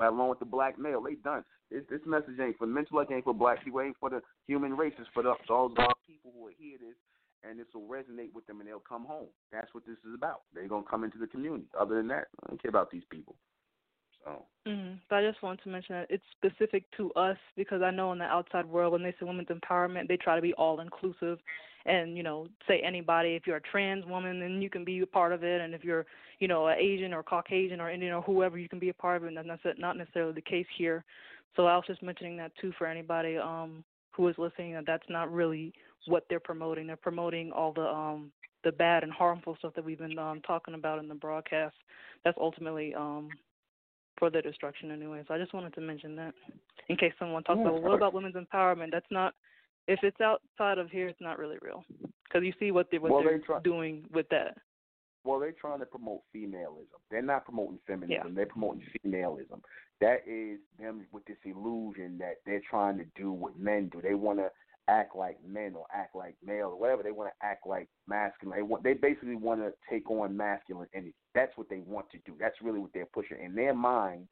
[0.00, 1.44] Along with the black male, they done.
[1.70, 4.76] This, this message ain't for mental intellect, ain't for black people, ain't for the human
[4.76, 4.94] race.
[4.98, 5.72] It's for the, those
[6.06, 6.96] people who will hear this
[7.44, 9.28] and this will resonate with them and they'll come home.
[9.50, 10.42] That's what this is about.
[10.54, 11.64] They're gonna come into the community.
[11.78, 13.36] Other than that, I don't care about these people.
[14.24, 14.44] So.
[14.68, 14.94] Mm-hmm.
[15.10, 18.18] But I just want to mention that it's specific to us because I know in
[18.18, 21.38] the outside world when they say women's empowerment, they try to be all inclusive,
[21.86, 23.34] and you know say anybody.
[23.34, 25.84] If you're a trans woman, then you can be a part of it, and if
[25.84, 26.06] you're
[26.38, 29.16] you know an Asian or Caucasian or Indian or whoever, you can be a part
[29.16, 29.36] of it.
[29.36, 31.04] And that's not necessarily the case here.
[31.56, 35.08] So I was just mentioning that too for anybody um, who is listening that that's
[35.08, 35.72] not really
[36.06, 36.86] what they're promoting.
[36.86, 38.32] They're promoting all the um,
[38.64, 41.74] the bad and harmful stuff that we've been um, talking about in the broadcast.
[42.24, 43.28] That's ultimately um,
[44.18, 45.24] for their destruction anyway.
[45.26, 46.32] So I just wanted to mention that
[46.88, 48.90] in case someone talks yeah, about, well, what about women's empowerment?
[48.92, 49.34] That's not.
[49.88, 51.84] If it's outside of here, it's not really real
[52.24, 54.56] because you see what they what well, they're they try- doing with that.
[55.24, 56.98] Well, they're trying to promote femalism.
[57.10, 58.28] They're not promoting feminism.
[58.28, 58.34] Yeah.
[58.34, 59.60] They're promoting femalism.
[60.00, 64.00] That is them with this illusion that they're trying to do what men do.
[64.02, 64.50] They want to
[64.88, 67.04] act like men or act like male or whatever.
[67.04, 68.58] They want to act like masculine.
[68.58, 68.82] They want.
[68.82, 71.14] They basically want to take on masculine energy.
[71.34, 72.34] That's what they want to do.
[72.40, 74.26] That's really what they're pushing in their mind.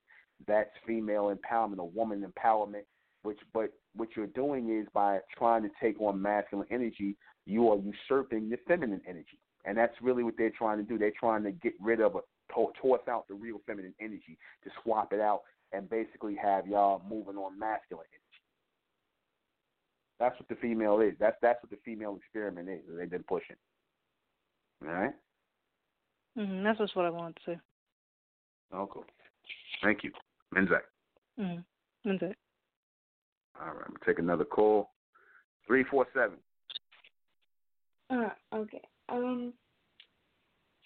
[0.47, 2.85] That's female empowerment or woman empowerment.
[3.23, 7.17] Which, but what you're doing is by trying to take on masculine energy,
[7.47, 9.39] you are usurping the feminine energy.
[9.67, 10.97] And that's really what they're trying to do.
[10.97, 12.21] They're trying to get rid of a
[12.55, 15.43] toss out the real feminine energy to swap it out
[15.73, 18.21] and basically have y'all moving on masculine energy.
[20.19, 21.15] That's what the female is.
[21.19, 22.81] That's that's what the female experiment is.
[22.89, 23.57] That they've been pushing.
[24.87, 25.15] All right.
[26.39, 26.63] Mm-hmm.
[26.63, 27.61] That's just what I wanted to say.
[28.73, 29.05] Oh, cool.
[29.83, 30.11] Thank you,
[30.55, 30.83] Menzak.
[31.39, 32.11] Mm-hmm.
[32.11, 32.37] It.
[33.61, 33.85] All right.
[33.87, 34.91] I'm gonna take another call.
[35.67, 36.39] Three four seven.
[38.09, 38.83] Uh, okay.
[39.09, 39.53] Um.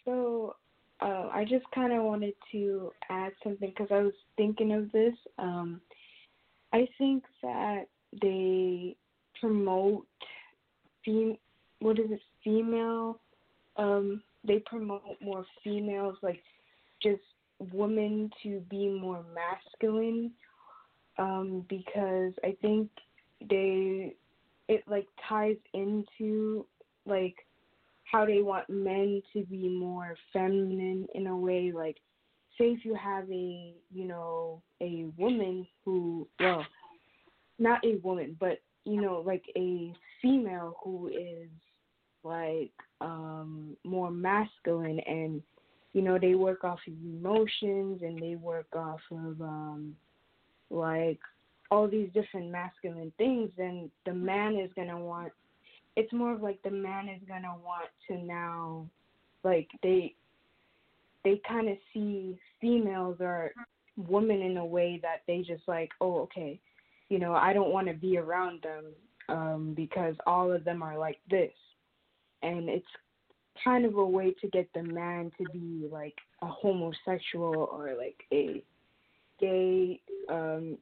[0.05, 0.57] So,
[1.01, 5.15] uh, I just kind of wanted to add something because I was thinking of this.
[5.39, 5.81] Um,
[6.73, 7.85] I think that
[8.21, 8.97] they
[9.41, 10.07] promote
[11.05, 11.39] fem-
[11.81, 13.21] what is it female
[13.77, 16.43] um they promote more females like
[17.03, 17.23] just
[17.73, 20.31] women to be more masculine
[21.19, 22.89] um because I think
[23.49, 24.15] they
[24.69, 26.67] it like ties into
[27.07, 27.37] like
[28.11, 31.97] how they want men to be more feminine in a way like
[32.59, 36.65] say if you have a you know a woman who well
[37.59, 41.49] not a woman but you know like a female who is
[42.23, 45.43] like um more masculine and
[45.93, 49.95] you know they work off of emotions and they work off of um
[50.71, 51.19] like
[51.71, 55.33] all these different masculine things then the man is to want
[55.97, 58.87] it's more of like the man is to want to now
[59.43, 60.15] like they
[61.23, 63.53] they kind of see females or
[63.97, 66.59] women in a way that they just like oh okay
[67.09, 68.85] you know i don't want to be around them
[69.29, 71.53] um because all of them are like this.
[72.43, 72.87] And it's
[73.63, 78.17] kind of a way to get the man to be like a homosexual or like
[78.33, 78.63] a
[79.45, 80.01] gay
[80.31, 80.79] um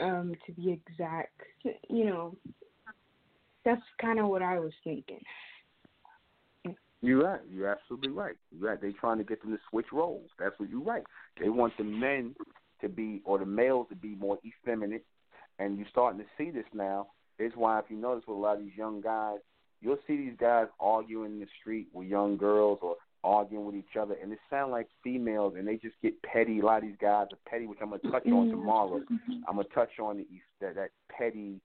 [0.00, 1.40] um to be exact
[1.88, 2.36] you know
[3.64, 5.22] that's kind of what i was thinking
[7.04, 7.40] You're right.
[7.50, 8.36] You're absolutely right.
[8.52, 8.80] You're right.
[8.80, 10.30] They're trying to get them to switch roles.
[10.38, 11.02] That's what you're right.
[11.40, 12.36] They want the men
[12.80, 15.04] to be, or the males to be more effeminate,
[15.58, 17.08] and you're starting to see this now.
[17.38, 19.38] It's why, if you notice, with a lot of these young guys,
[19.80, 22.94] you'll see these guys arguing in the street with young girls or
[23.24, 26.60] arguing with each other, and it sound like females, and they just get petty.
[26.60, 29.00] A lot of these guys are petty, which I'm gonna touch on tomorrow.
[29.48, 30.26] I'm gonna touch on the
[30.60, 31.60] that that petty,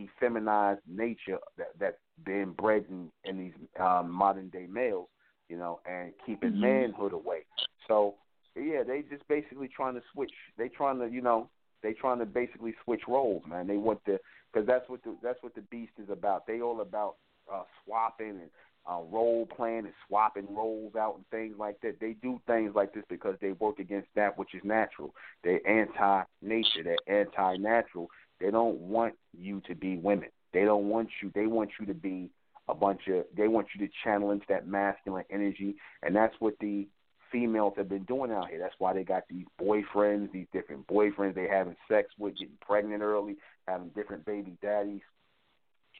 [0.00, 5.08] effeminized nature that that's being bred in, in these um, modern day males,
[5.48, 6.60] you know, and keeping Mhm.
[6.60, 7.44] manhood away.
[7.86, 8.14] So
[8.56, 10.32] yeah, they just basically trying to switch.
[10.56, 11.48] They trying to, you know,
[11.82, 13.66] they trying to basically switch roles, man.
[13.66, 14.20] They want the
[14.52, 16.46] because that's what the that's what the beast is about.
[16.46, 17.16] They all about
[17.52, 18.50] uh, swapping and
[18.90, 22.00] uh, role playing and swapping roles out and things like that.
[22.00, 25.14] They do things like this because they work against that which is natural.
[25.42, 26.82] They're anti nature.
[26.84, 28.10] They're anti natural.
[28.40, 30.28] They don't want you to be women.
[30.52, 31.30] They don't want you.
[31.34, 32.30] They want you to be
[32.68, 33.24] a bunch of.
[33.36, 36.86] They want you to channel into that masculine energy, and that's what the
[37.32, 38.58] females have been doing out here.
[38.58, 43.02] That's why they got these boyfriends, these different boyfriends they having sex with, getting pregnant
[43.02, 43.36] early,
[43.66, 45.00] having different baby daddies,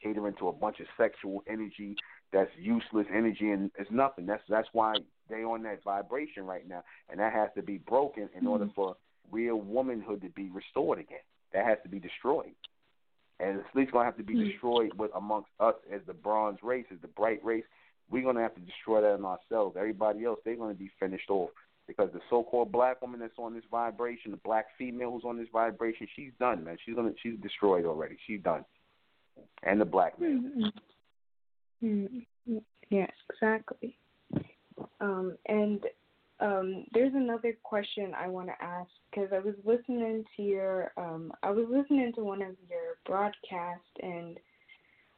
[0.01, 1.97] catering to a bunch of sexual energy
[2.35, 4.25] that's useless energy and it's nothing.
[4.25, 4.95] That's that's why
[5.29, 8.97] they on that vibration right now, and that has to be broken in order for
[9.31, 11.23] real womanhood to be restored again.
[11.53, 12.51] That has to be destroyed,
[13.39, 14.51] and it's at least gonna have to be Mhm.
[14.51, 17.65] destroyed with amongst us as the bronze race, as the bright race.
[18.09, 19.77] We're gonna have to destroy that in ourselves.
[19.77, 21.51] Everybody else, they're gonna be finished off
[21.87, 25.49] because the so-called black woman that's on this vibration, the black female who's on this
[25.49, 26.77] vibration, she's done, man.
[26.83, 28.17] She's gonna she's destroyed already.
[28.27, 28.65] She's done,
[29.63, 30.51] and the black man.
[30.51, 30.73] Mhm.
[31.81, 32.25] Mhm.
[32.89, 33.97] Yes, exactly.
[34.99, 35.83] Um, and
[36.39, 41.31] um, there's another question I want to ask because I was listening to your, um,
[41.43, 44.37] I was listening to one of your broadcasts, and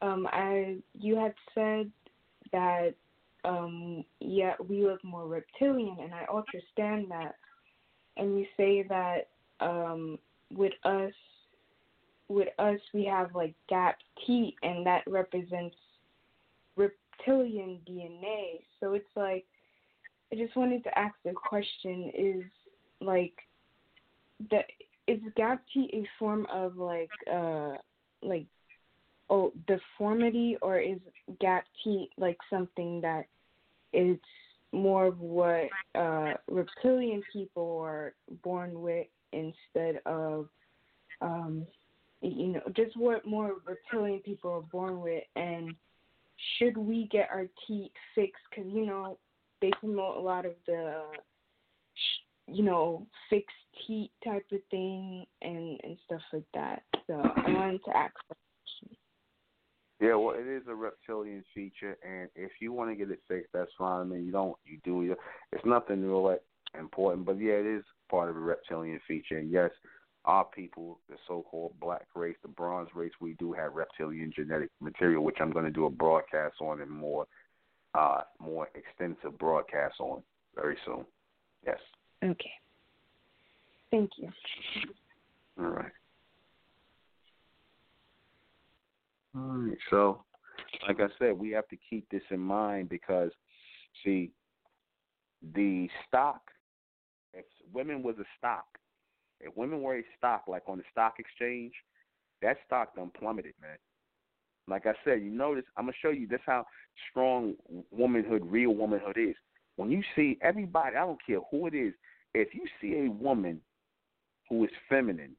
[0.01, 1.91] um, I you had said
[2.51, 2.93] that
[3.45, 7.35] um, yeah we look more reptilian, and I understand that,
[8.17, 9.27] and you say that
[9.59, 10.19] um,
[10.53, 11.13] with us
[12.29, 15.75] with us we have like gap teeth and that represents
[17.17, 18.61] reptilian DNA.
[18.79, 19.45] So it's like
[20.31, 22.43] I just wanted to ask the question is
[23.01, 23.33] like
[24.49, 24.59] the
[25.07, 27.73] is gap teeth a form of like uh
[28.21, 28.45] like
[29.29, 30.99] oh deformity or is
[31.39, 33.25] gap teeth like something that
[33.93, 34.21] it's
[34.73, 38.13] more of what uh reptilian people are
[38.43, 40.49] born with instead of
[41.21, 41.65] um
[42.21, 45.73] you know just what more reptilian people are born with and
[46.57, 49.17] should we get our teeth fixed because you know
[49.61, 51.03] they promote a lot of the
[52.47, 53.55] you know fixed
[53.85, 58.13] teeth type of thing and and stuff like that so i wanted to ask.
[59.99, 63.49] Yeah, well, it is a reptilian feature, and if you want to get it fixed,
[63.51, 64.01] that's fine.
[64.01, 65.15] I mean, you don't, you do.
[65.51, 66.37] It's nothing real
[66.77, 69.39] important, but yeah, it is part of a reptilian feature.
[69.39, 69.71] And yes,
[70.27, 75.23] our people, the so-called black race, the bronze race, we do have reptilian genetic material,
[75.23, 77.25] which I'm going to do a broadcast on and more,
[77.95, 80.21] uh, more extensive broadcast on
[80.53, 81.05] very soon.
[81.65, 81.79] Yes.
[82.23, 82.51] okay
[83.89, 84.29] thank you
[85.59, 85.91] All right.
[89.35, 89.77] All right.
[89.89, 90.23] So
[90.87, 93.31] like I said, we have to keep this in mind because,
[94.03, 94.31] see,
[95.53, 96.41] the stock.
[97.33, 98.65] If women was a stock,
[99.39, 101.73] if women were a stock, like on the stock exchange,
[102.41, 103.77] that stock done plummeted, man.
[104.67, 105.63] Like I said, you notice.
[105.77, 106.65] I'm gonna show you this how
[107.09, 107.53] strong
[107.91, 109.35] womanhood, real womanhood is.
[109.77, 111.93] When you see everybody, I don't care who it is.
[112.33, 113.61] If you see a woman
[114.49, 115.35] who is feminine,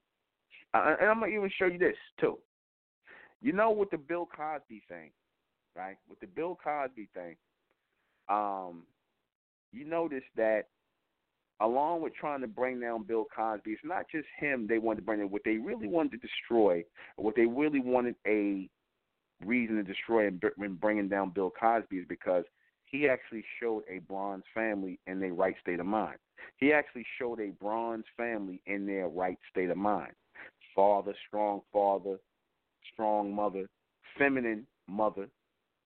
[0.75, 2.39] and I'm gonna even show you this too.
[3.41, 5.11] You know, with the Bill Cosby thing,
[5.77, 5.97] right?
[6.09, 7.37] With the Bill Cosby thing,
[8.29, 8.85] um,
[9.73, 10.65] you notice that
[11.61, 15.07] along with trying to bring down Bill Cosby, it's not just him they wanted to
[15.07, 15.31] bring in.
[15.31, 16.85] What they really wanted to destroy,
[17.17, 18.69] what they really wanted a
[19.45, 22.45] reason to destroy and bringing down Bill Cosby is because
[22.85, 26.17] he actually showed a bronze family in their right state of mind.
[26.57, 30.13] He actually showed a bronze family in their right state of mind.
[30.75, 32.19] Father, strong father,
[32.93, 33.69] strong mother,
[34.17, 35.29] feminine mother.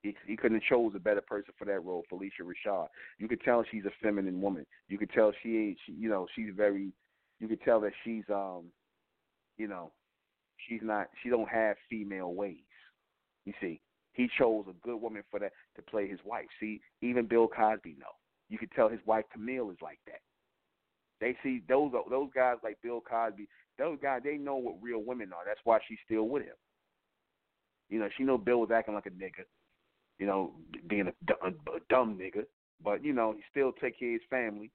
[0.03, 2.89] He, he couldn't have chose a better person for that role, Phylicia Rashad.
[3.19, 4.67] You could tell she's a feminine woman.
[4.89, 6.93] You could tell she, she you know, she's very.
[7.39, 8.67] You could tell that she's, um,
[9.59, 9.93] you know,
[10.69, 11.09] she's not.
[11.23, 12.57] She don't have female ways.
[13.45, 13.81] You see,
[14.13, 16.47] he chose a good woman for that to play his wife.
[16.61, 18.07] See, even Bill Cosby no,
[18.49, 20.21] You could tell his wife Camille is like that.
[21.21, 23.49] They see those those guys like Bill Cosby.
[23.79, 25.45] Those guys they know what real women are.
[25.47, 26.57] That's why she's still with him.
[27.89, 29.45] You know, she know Bill was acting like a nigga.
[30.23, 30.53] You know,
[30.89, 32.45] being a, a, a dumb nigga.
[32.85, 34.71] But you know, he still take care of his family.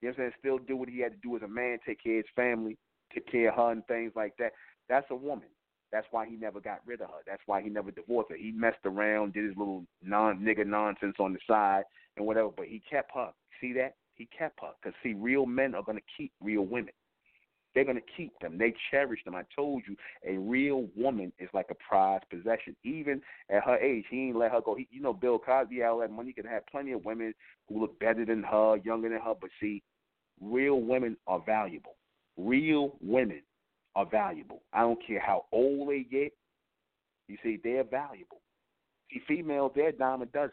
[0.00, 0.32] You know what I'm saying?
[0.38, 2.78] Still do what he had to do as a man, take care of his family,
[3.12, 4.52] take care of her and things like that.
[4.88, 5.48] That's a woman.
[5.90, 7.22] That's why he never got rid of her.
[7.26, 8.36] That's why he never divorced her.
[8.36, 11.82] He messed around, did his little non nigga nonsense on the side
[12.16, 13.30] and whatever, but he kept her.
[13.60, 13.96] See that?
[14.14, 14.70] He kept her.
[14.80, 16.94] Because, see, real men are going to keep real women.
[17.74, 18.56] They're going to keep them.
[18.56, 19.34] They cherish them.
[19.34, 19.96] I told you,
[20.26, 22.76] a real woman is like a prized possession.
[22.84, 23.20] Even
[23.50, 24.76] at her age, he ain't let her go.
[24.76, 26.28] He, you know, Bill Cosby all that money.
[26.28, 27.34] He could have plenty of women
[27.68, 29.34] who look better than her, younger than her.
[29.40, 29.82] But see,
[30.40, 31.96] real women are valuable.
[32.36, 33.42] Real women
[33.96, 34.62] are valuable.
[34.72, 36.32] I don't care how old they get.
[37.28, 38.40] You see, they're valuable.
[39.10, 40.50] See, females, they're a dime a dozen.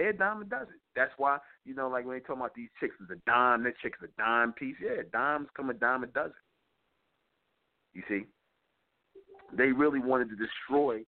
[0.00, 0.80] They're a dime a dozen.
[0.96, 1.36] That's why,
[1.66, 4.06] you know, like when they talk about these chicks is a dime, that chick's a
[4.18, 4.76] dime piece.
[4.82, 6.32] Yeah, dimes come a dime a dozen.
[7.92, 8.22] You see?
[9.54, 11.02] They really wanted to destroy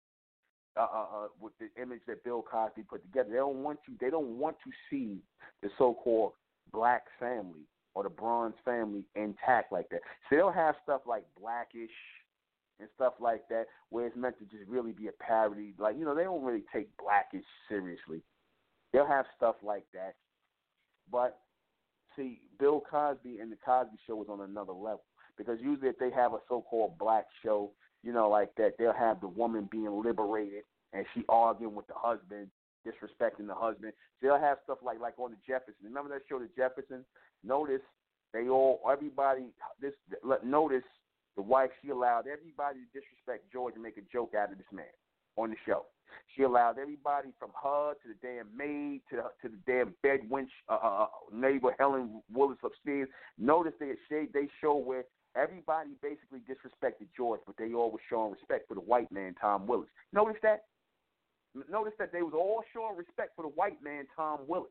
[0.77, 3.31] uh, uh, uh, with the image that Bill Cosby put together.
[3.31, 3.94] They don't want you.
[3.98, 5.23] They don't want to see
[5.62, 6.32] the so-called
[6.70, 7.62] black family
[7.94, 10.01] or the Bronze family intact like that.
[10.28, 11.89] So they'll have stuff like Blackish
[12.78, 15.73] and stuff like that, where it's meant to just really be a parody.
[15.78, 18.23] Like you know, they don't really take Blackish seriously.
[18.93, 20.14] They'll have stuff like that,
[21.10, 21.39] but
[22.16, 25.05] see, Bill Cosby and the Cosby Show was on another level
[25.39, 27.70] because usually if they have a so-called black show,
[28.02, 31.94] you know, like that, they'll have the woman being liberated and she arguing with the
[31.97, 32.48] husband
[32.86, 33.93] disrespecting the husband.
[34.20, 35.85] So they'll have stuff like like on the Jefferson.
[35.85, 37.05] Remember that show, The Jefferson?
[37.44, 37.82] Notice
[38.32, 39.47] they all everybody
[39.81, 39.93] this
[40.44, 40.85] notice
[41.36, 44.66] the wife she allowed everybody to disrespect George and make a joke out of this
[44.73, 44.85] man
[45.36, 45.86] on the show.
[46.35, 50.21] She allowed everybody from her to the damn maid to the, to the damn bed
[50.31, 53.09] wench uh, uh, uh neighbor Helen Willis upstairs.
[53.39, 53.95] Notice they
[54.33, 55.05] they show where
[55.37, 59.67] everybody basically disrespected George, but they all were showing respect for the white man Tom
[59.67, 59.89] Willis.
[60.13, 60.65] Notice that.
[61.71, 64.71] Notice that they was all showing respect for the white man Tom Willis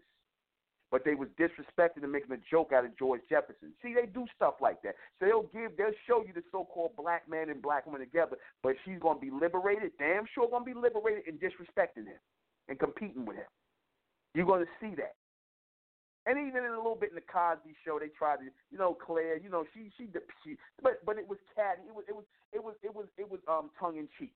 [0.91, 3.71] but they was disrespecting and making a joke out of George Jefferson.
[3.81, 4.95] See, they do stuff like that.
[5.19, 8.75] So they'll give, they'll show you the so-called black man and black woman together, but
[8.83, 12.19] she's gonna be liberated, damn sure gonna be liberated and disrespecting him
[12.67, 13.49] and competing with him.
[14.35, 15.15] You're gonna see that.
[16.27, 18.93] And even in a little bit in the Cosby Show, they tried to, you know,
[18.93, 20.05] Claire, you know, she, she,
[20.43, 21.81] she, but, but it was catty.
[21.87, 24.35] It was, it was, it was, it was, it was, um, tongue in cheek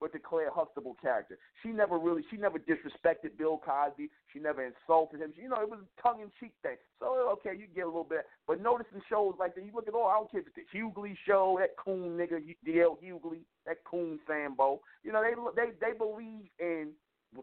[0.00, 1.38] with the Claire Huxtable character.
[1.62, 4.10] She never really, she never disrespected Bill Cosby.
[4.32, 5.32] She never insulted him.
[5.36, 6.76] She, you know, it was a tongue in cheek thing.
[6.98, 9.64] So okay, you get a little bit, but notice the shows like that.
[9.64, 12.40] You look at oh, I don't care if it's the Hughley show, that coon nigga
[12.64, 12.98] D.L.
[13.02, 14.80] Hughley, that coon Sambo.
[15.04, 16.92] You know, they they they believe in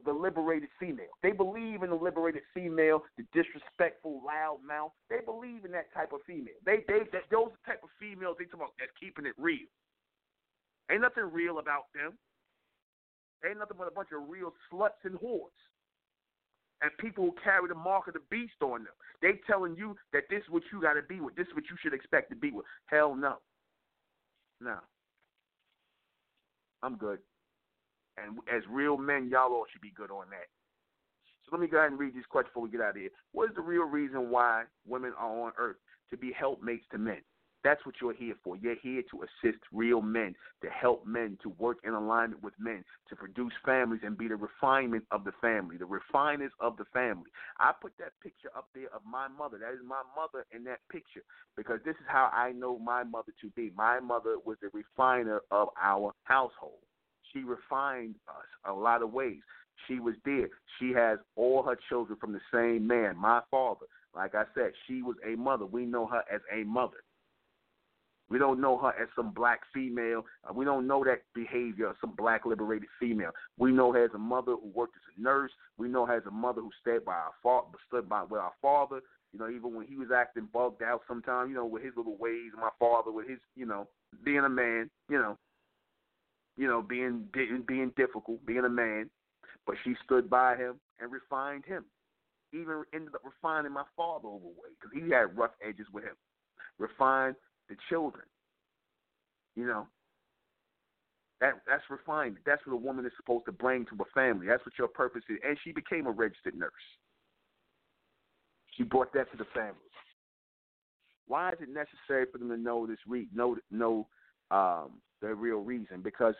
[0.05, 1.15] the liberated female.
[1.23, 4.91] They believe in the liberated female, the disrespectful, loud mouth.
[5.09, 6.59] They believe in that type of female.
[6.65, 9.67] They they that, those type of females they talk about that's keeping it real.
[10.91, 12.17] Ain't nothing real about them.
[13.45, 15.53] Ain't nothing but a bunch of real sluts and whores.
[16.81, 18.93] And people who carry the mark of the beast on them.
[19.21, 21.35] They telling you that this is what you got to be with.
[21.35, 22.65] This is what you should expect to be with.
[22.85, 23.37] Hell no.
[24.61, 24.77] No.
[26.83, 27.19] I'm good.
[28.17, 30.47] And as real men, y'all all should be good on that.
[31.45, 33.09] So let me go ahead and read these questions before we get out of here.
[33.31, 35.77] What is the real reason why women are on earth?
[36.11, 37.21] To be helpmates to men.
[37.63, 38.55] That's what you're here for.
[38.55, 42.83] You're here to assist real men, to help men, to work in alignment with men,
[43.09, 47.29] to produce families and be the refinement of the family, the refiners of the family.
[47.59, 49.57] I put that picture up there of my mother.
[49.57, 51.23] That is my mother in that picture
[51.55, 53.71] because this is how I know my mother to be.
[53.75, 56.79] My mother was the refiner of our household.
[57.33, 59.41] She refined us a lot of ways.
[59.87, 60.47] She was there.
[60.79, 63.85] She has all her children from the same man, my father.
[64.15, 65.65] Like I said, she was a mother.
[65.65, 66.97] We know her as a mother.
[68.29, 70.25] We don't know her as some black female.
[70.47, 73.31] Uh, we don't know that behavior of some black liberated female.
[73.57, 75.51] We know her as a mother who worked as a nurse.
[75.77, 78.51] We know her as a mother who stayed by our father, stood by with our
[78.61, 79.01] father.
[79.33, 82.17] You know, even when he was acting bugged out sometimes, you know, with his little
[82.17, 83.87] ways, my father with his, you know,
[84.23, 85.37] being a man, you know,
[86.57, 87.25] you know, being
[87.67, 89.09] being difficult, being a man,
[89.65, 91.85] but she stood by him and refined him.
[92.53, 96.15] Even ended up refining my father over way because he had rough edges with him.
[96.79, 97.35] Refined
[97.69, 98.25] the children.
[99.55, 99.87] You know,
[101.41, 102.43] that that's refinement.
[102.45, 104.47] That's what a woman is supposed to bring to a family.
[104.47, 105.37] That's what your purpose is.
[105.47, 106.71] And she became a registered nurse.
[108.75, 109.73] She brought that to the family.
[111.27, 112.99] Why is it necessary for them to know this?
[113.07, 114.07] Re- know know
[114.51, 116.01] um, the real reason?
[116.03, 116.35] Because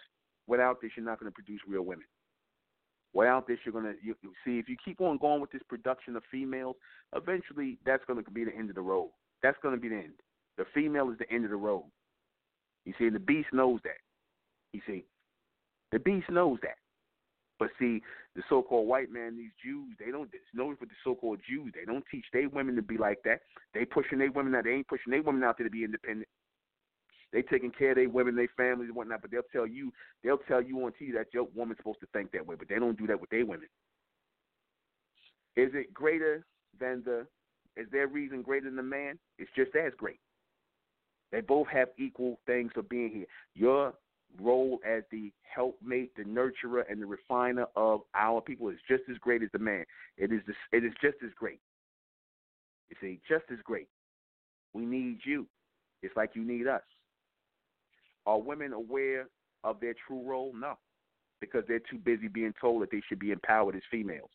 [0.48, 2.06] without this, you're not going to produce real women.
[3.14, 6.16] Without this, you're going to you, see if you keep on going with this production
[6.16, 6.76] of females.
[7.16, 9.10] Eventually, that's going to be the end of the road.
[9.42, 10.14] That's going to be the end.
[10.58, 11.86] The female is the end of the road.
[12.86, 14.00] You see, the beast knows that.
[14.74, 15.06] You see,
[15.92, 16.78] the beast knows that.
[17.60, 18.02] But see,
[18.36, 20.30] the so-called white man, these Jews, they don't.
[20.32, 21.74] It's known for the so-called Jews.
[21.74, 23.42] They don't teach their women to be like that.
[23.74, 24.66] They pushing their women out.
[24.66, 26.28] They ain't pushing their women out there to be independent.
[27.34, 29.22] They taking care of their women, their families, and whatnot.
[29.22, 29.92] But they'll tell you,
[30.24, 32.56] they'll tell you on TV that your woman's supposed to think that way.
[32.58, 33.68] But they don't do that with their women.
[35.56, 36.46] Is it greater
[36.80, 37.26] than the?
[37.76, 39.20] Is their reason greater than the man?
[39.40, 40.20] It's just as great.
[41.32, 43.26] They both have equal things for being here.
[43.54, 43.94] Your
[44.42, 49.18] role as the helpmate, the nurturer, and the refiner of our people is just as
[49.18, 49.86] great as the man.
[50.18, 50.42] It is.
[50.72, 51.60] it is just as great.
[52.90, 53.88] You see, just as great.
[54.74, 55.48] We need you.
[56.02, 56.82] It's like you need us.
[58.26, 59.28] Are women aware
[59.64, 60.54] of their true role?
[60.56, 60.78] No,
[61.42, 64.30] because they're too busy being told that they should be empowered as females.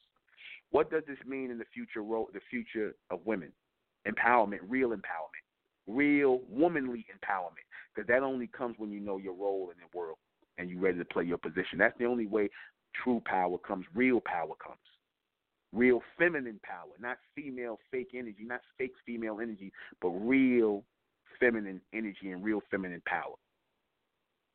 [0.71, 3.53] What does this mean in the future role, the future of women?
[4.07, 5.45] Empowerment, real empowerment
[5.87, 10.19] real womanly empowerment because that only comes when you know your role in the world
[10.59, 11.79] and you're ready to play your position.
[11.79, 12.51] That's the only way
[13.03, 14.79] true power comes, real power comes.
[15.73, 19.73] Real feminine power, not female fake energy, not fake female energy,
[20.03, 20.85] but real
[21.41, 23.35] feminine energy and real feminine power.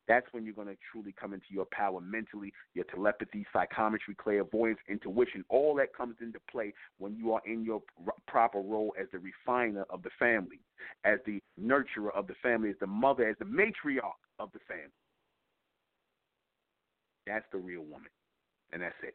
[0.08, 4.78] That's when you're going to truly come into your power mentally, your telepathy, psychometry, clairvoyance,
[4.88, 5.44] intuition.
[5.50, 7.82] All that comes into play when you are in your
[8.26, 10.60] proper role as the refiner of the family,
[11.04, 14.88] as the nurturer of the family, as the mother, as the matriarch of the family.
[17.26, 18.08] That's the real woman.
[18.72, 19.14] And that's it.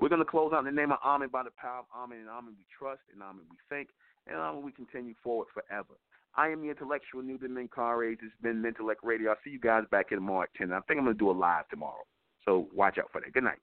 [0.00, 2.20] We're going to close out in the name of Amen by the power of Amen
[2.20, 3.88] and Amen we trust and Amen we think
[4.28, 5.98] and Amen we continue forward forever.
[6.36, 8.18] I am the intellectual Nuben Menkarayzz.
[8.22, 9.30] It's been Mentellect Radio.
[9.30, 10.72] I'll see you guys back in at 10.
[10.72, 12.04] I think I'm going to do a live tomorrow.
[12.44, 13.32] So watch out for that.
[13.32, 13.58] Good night.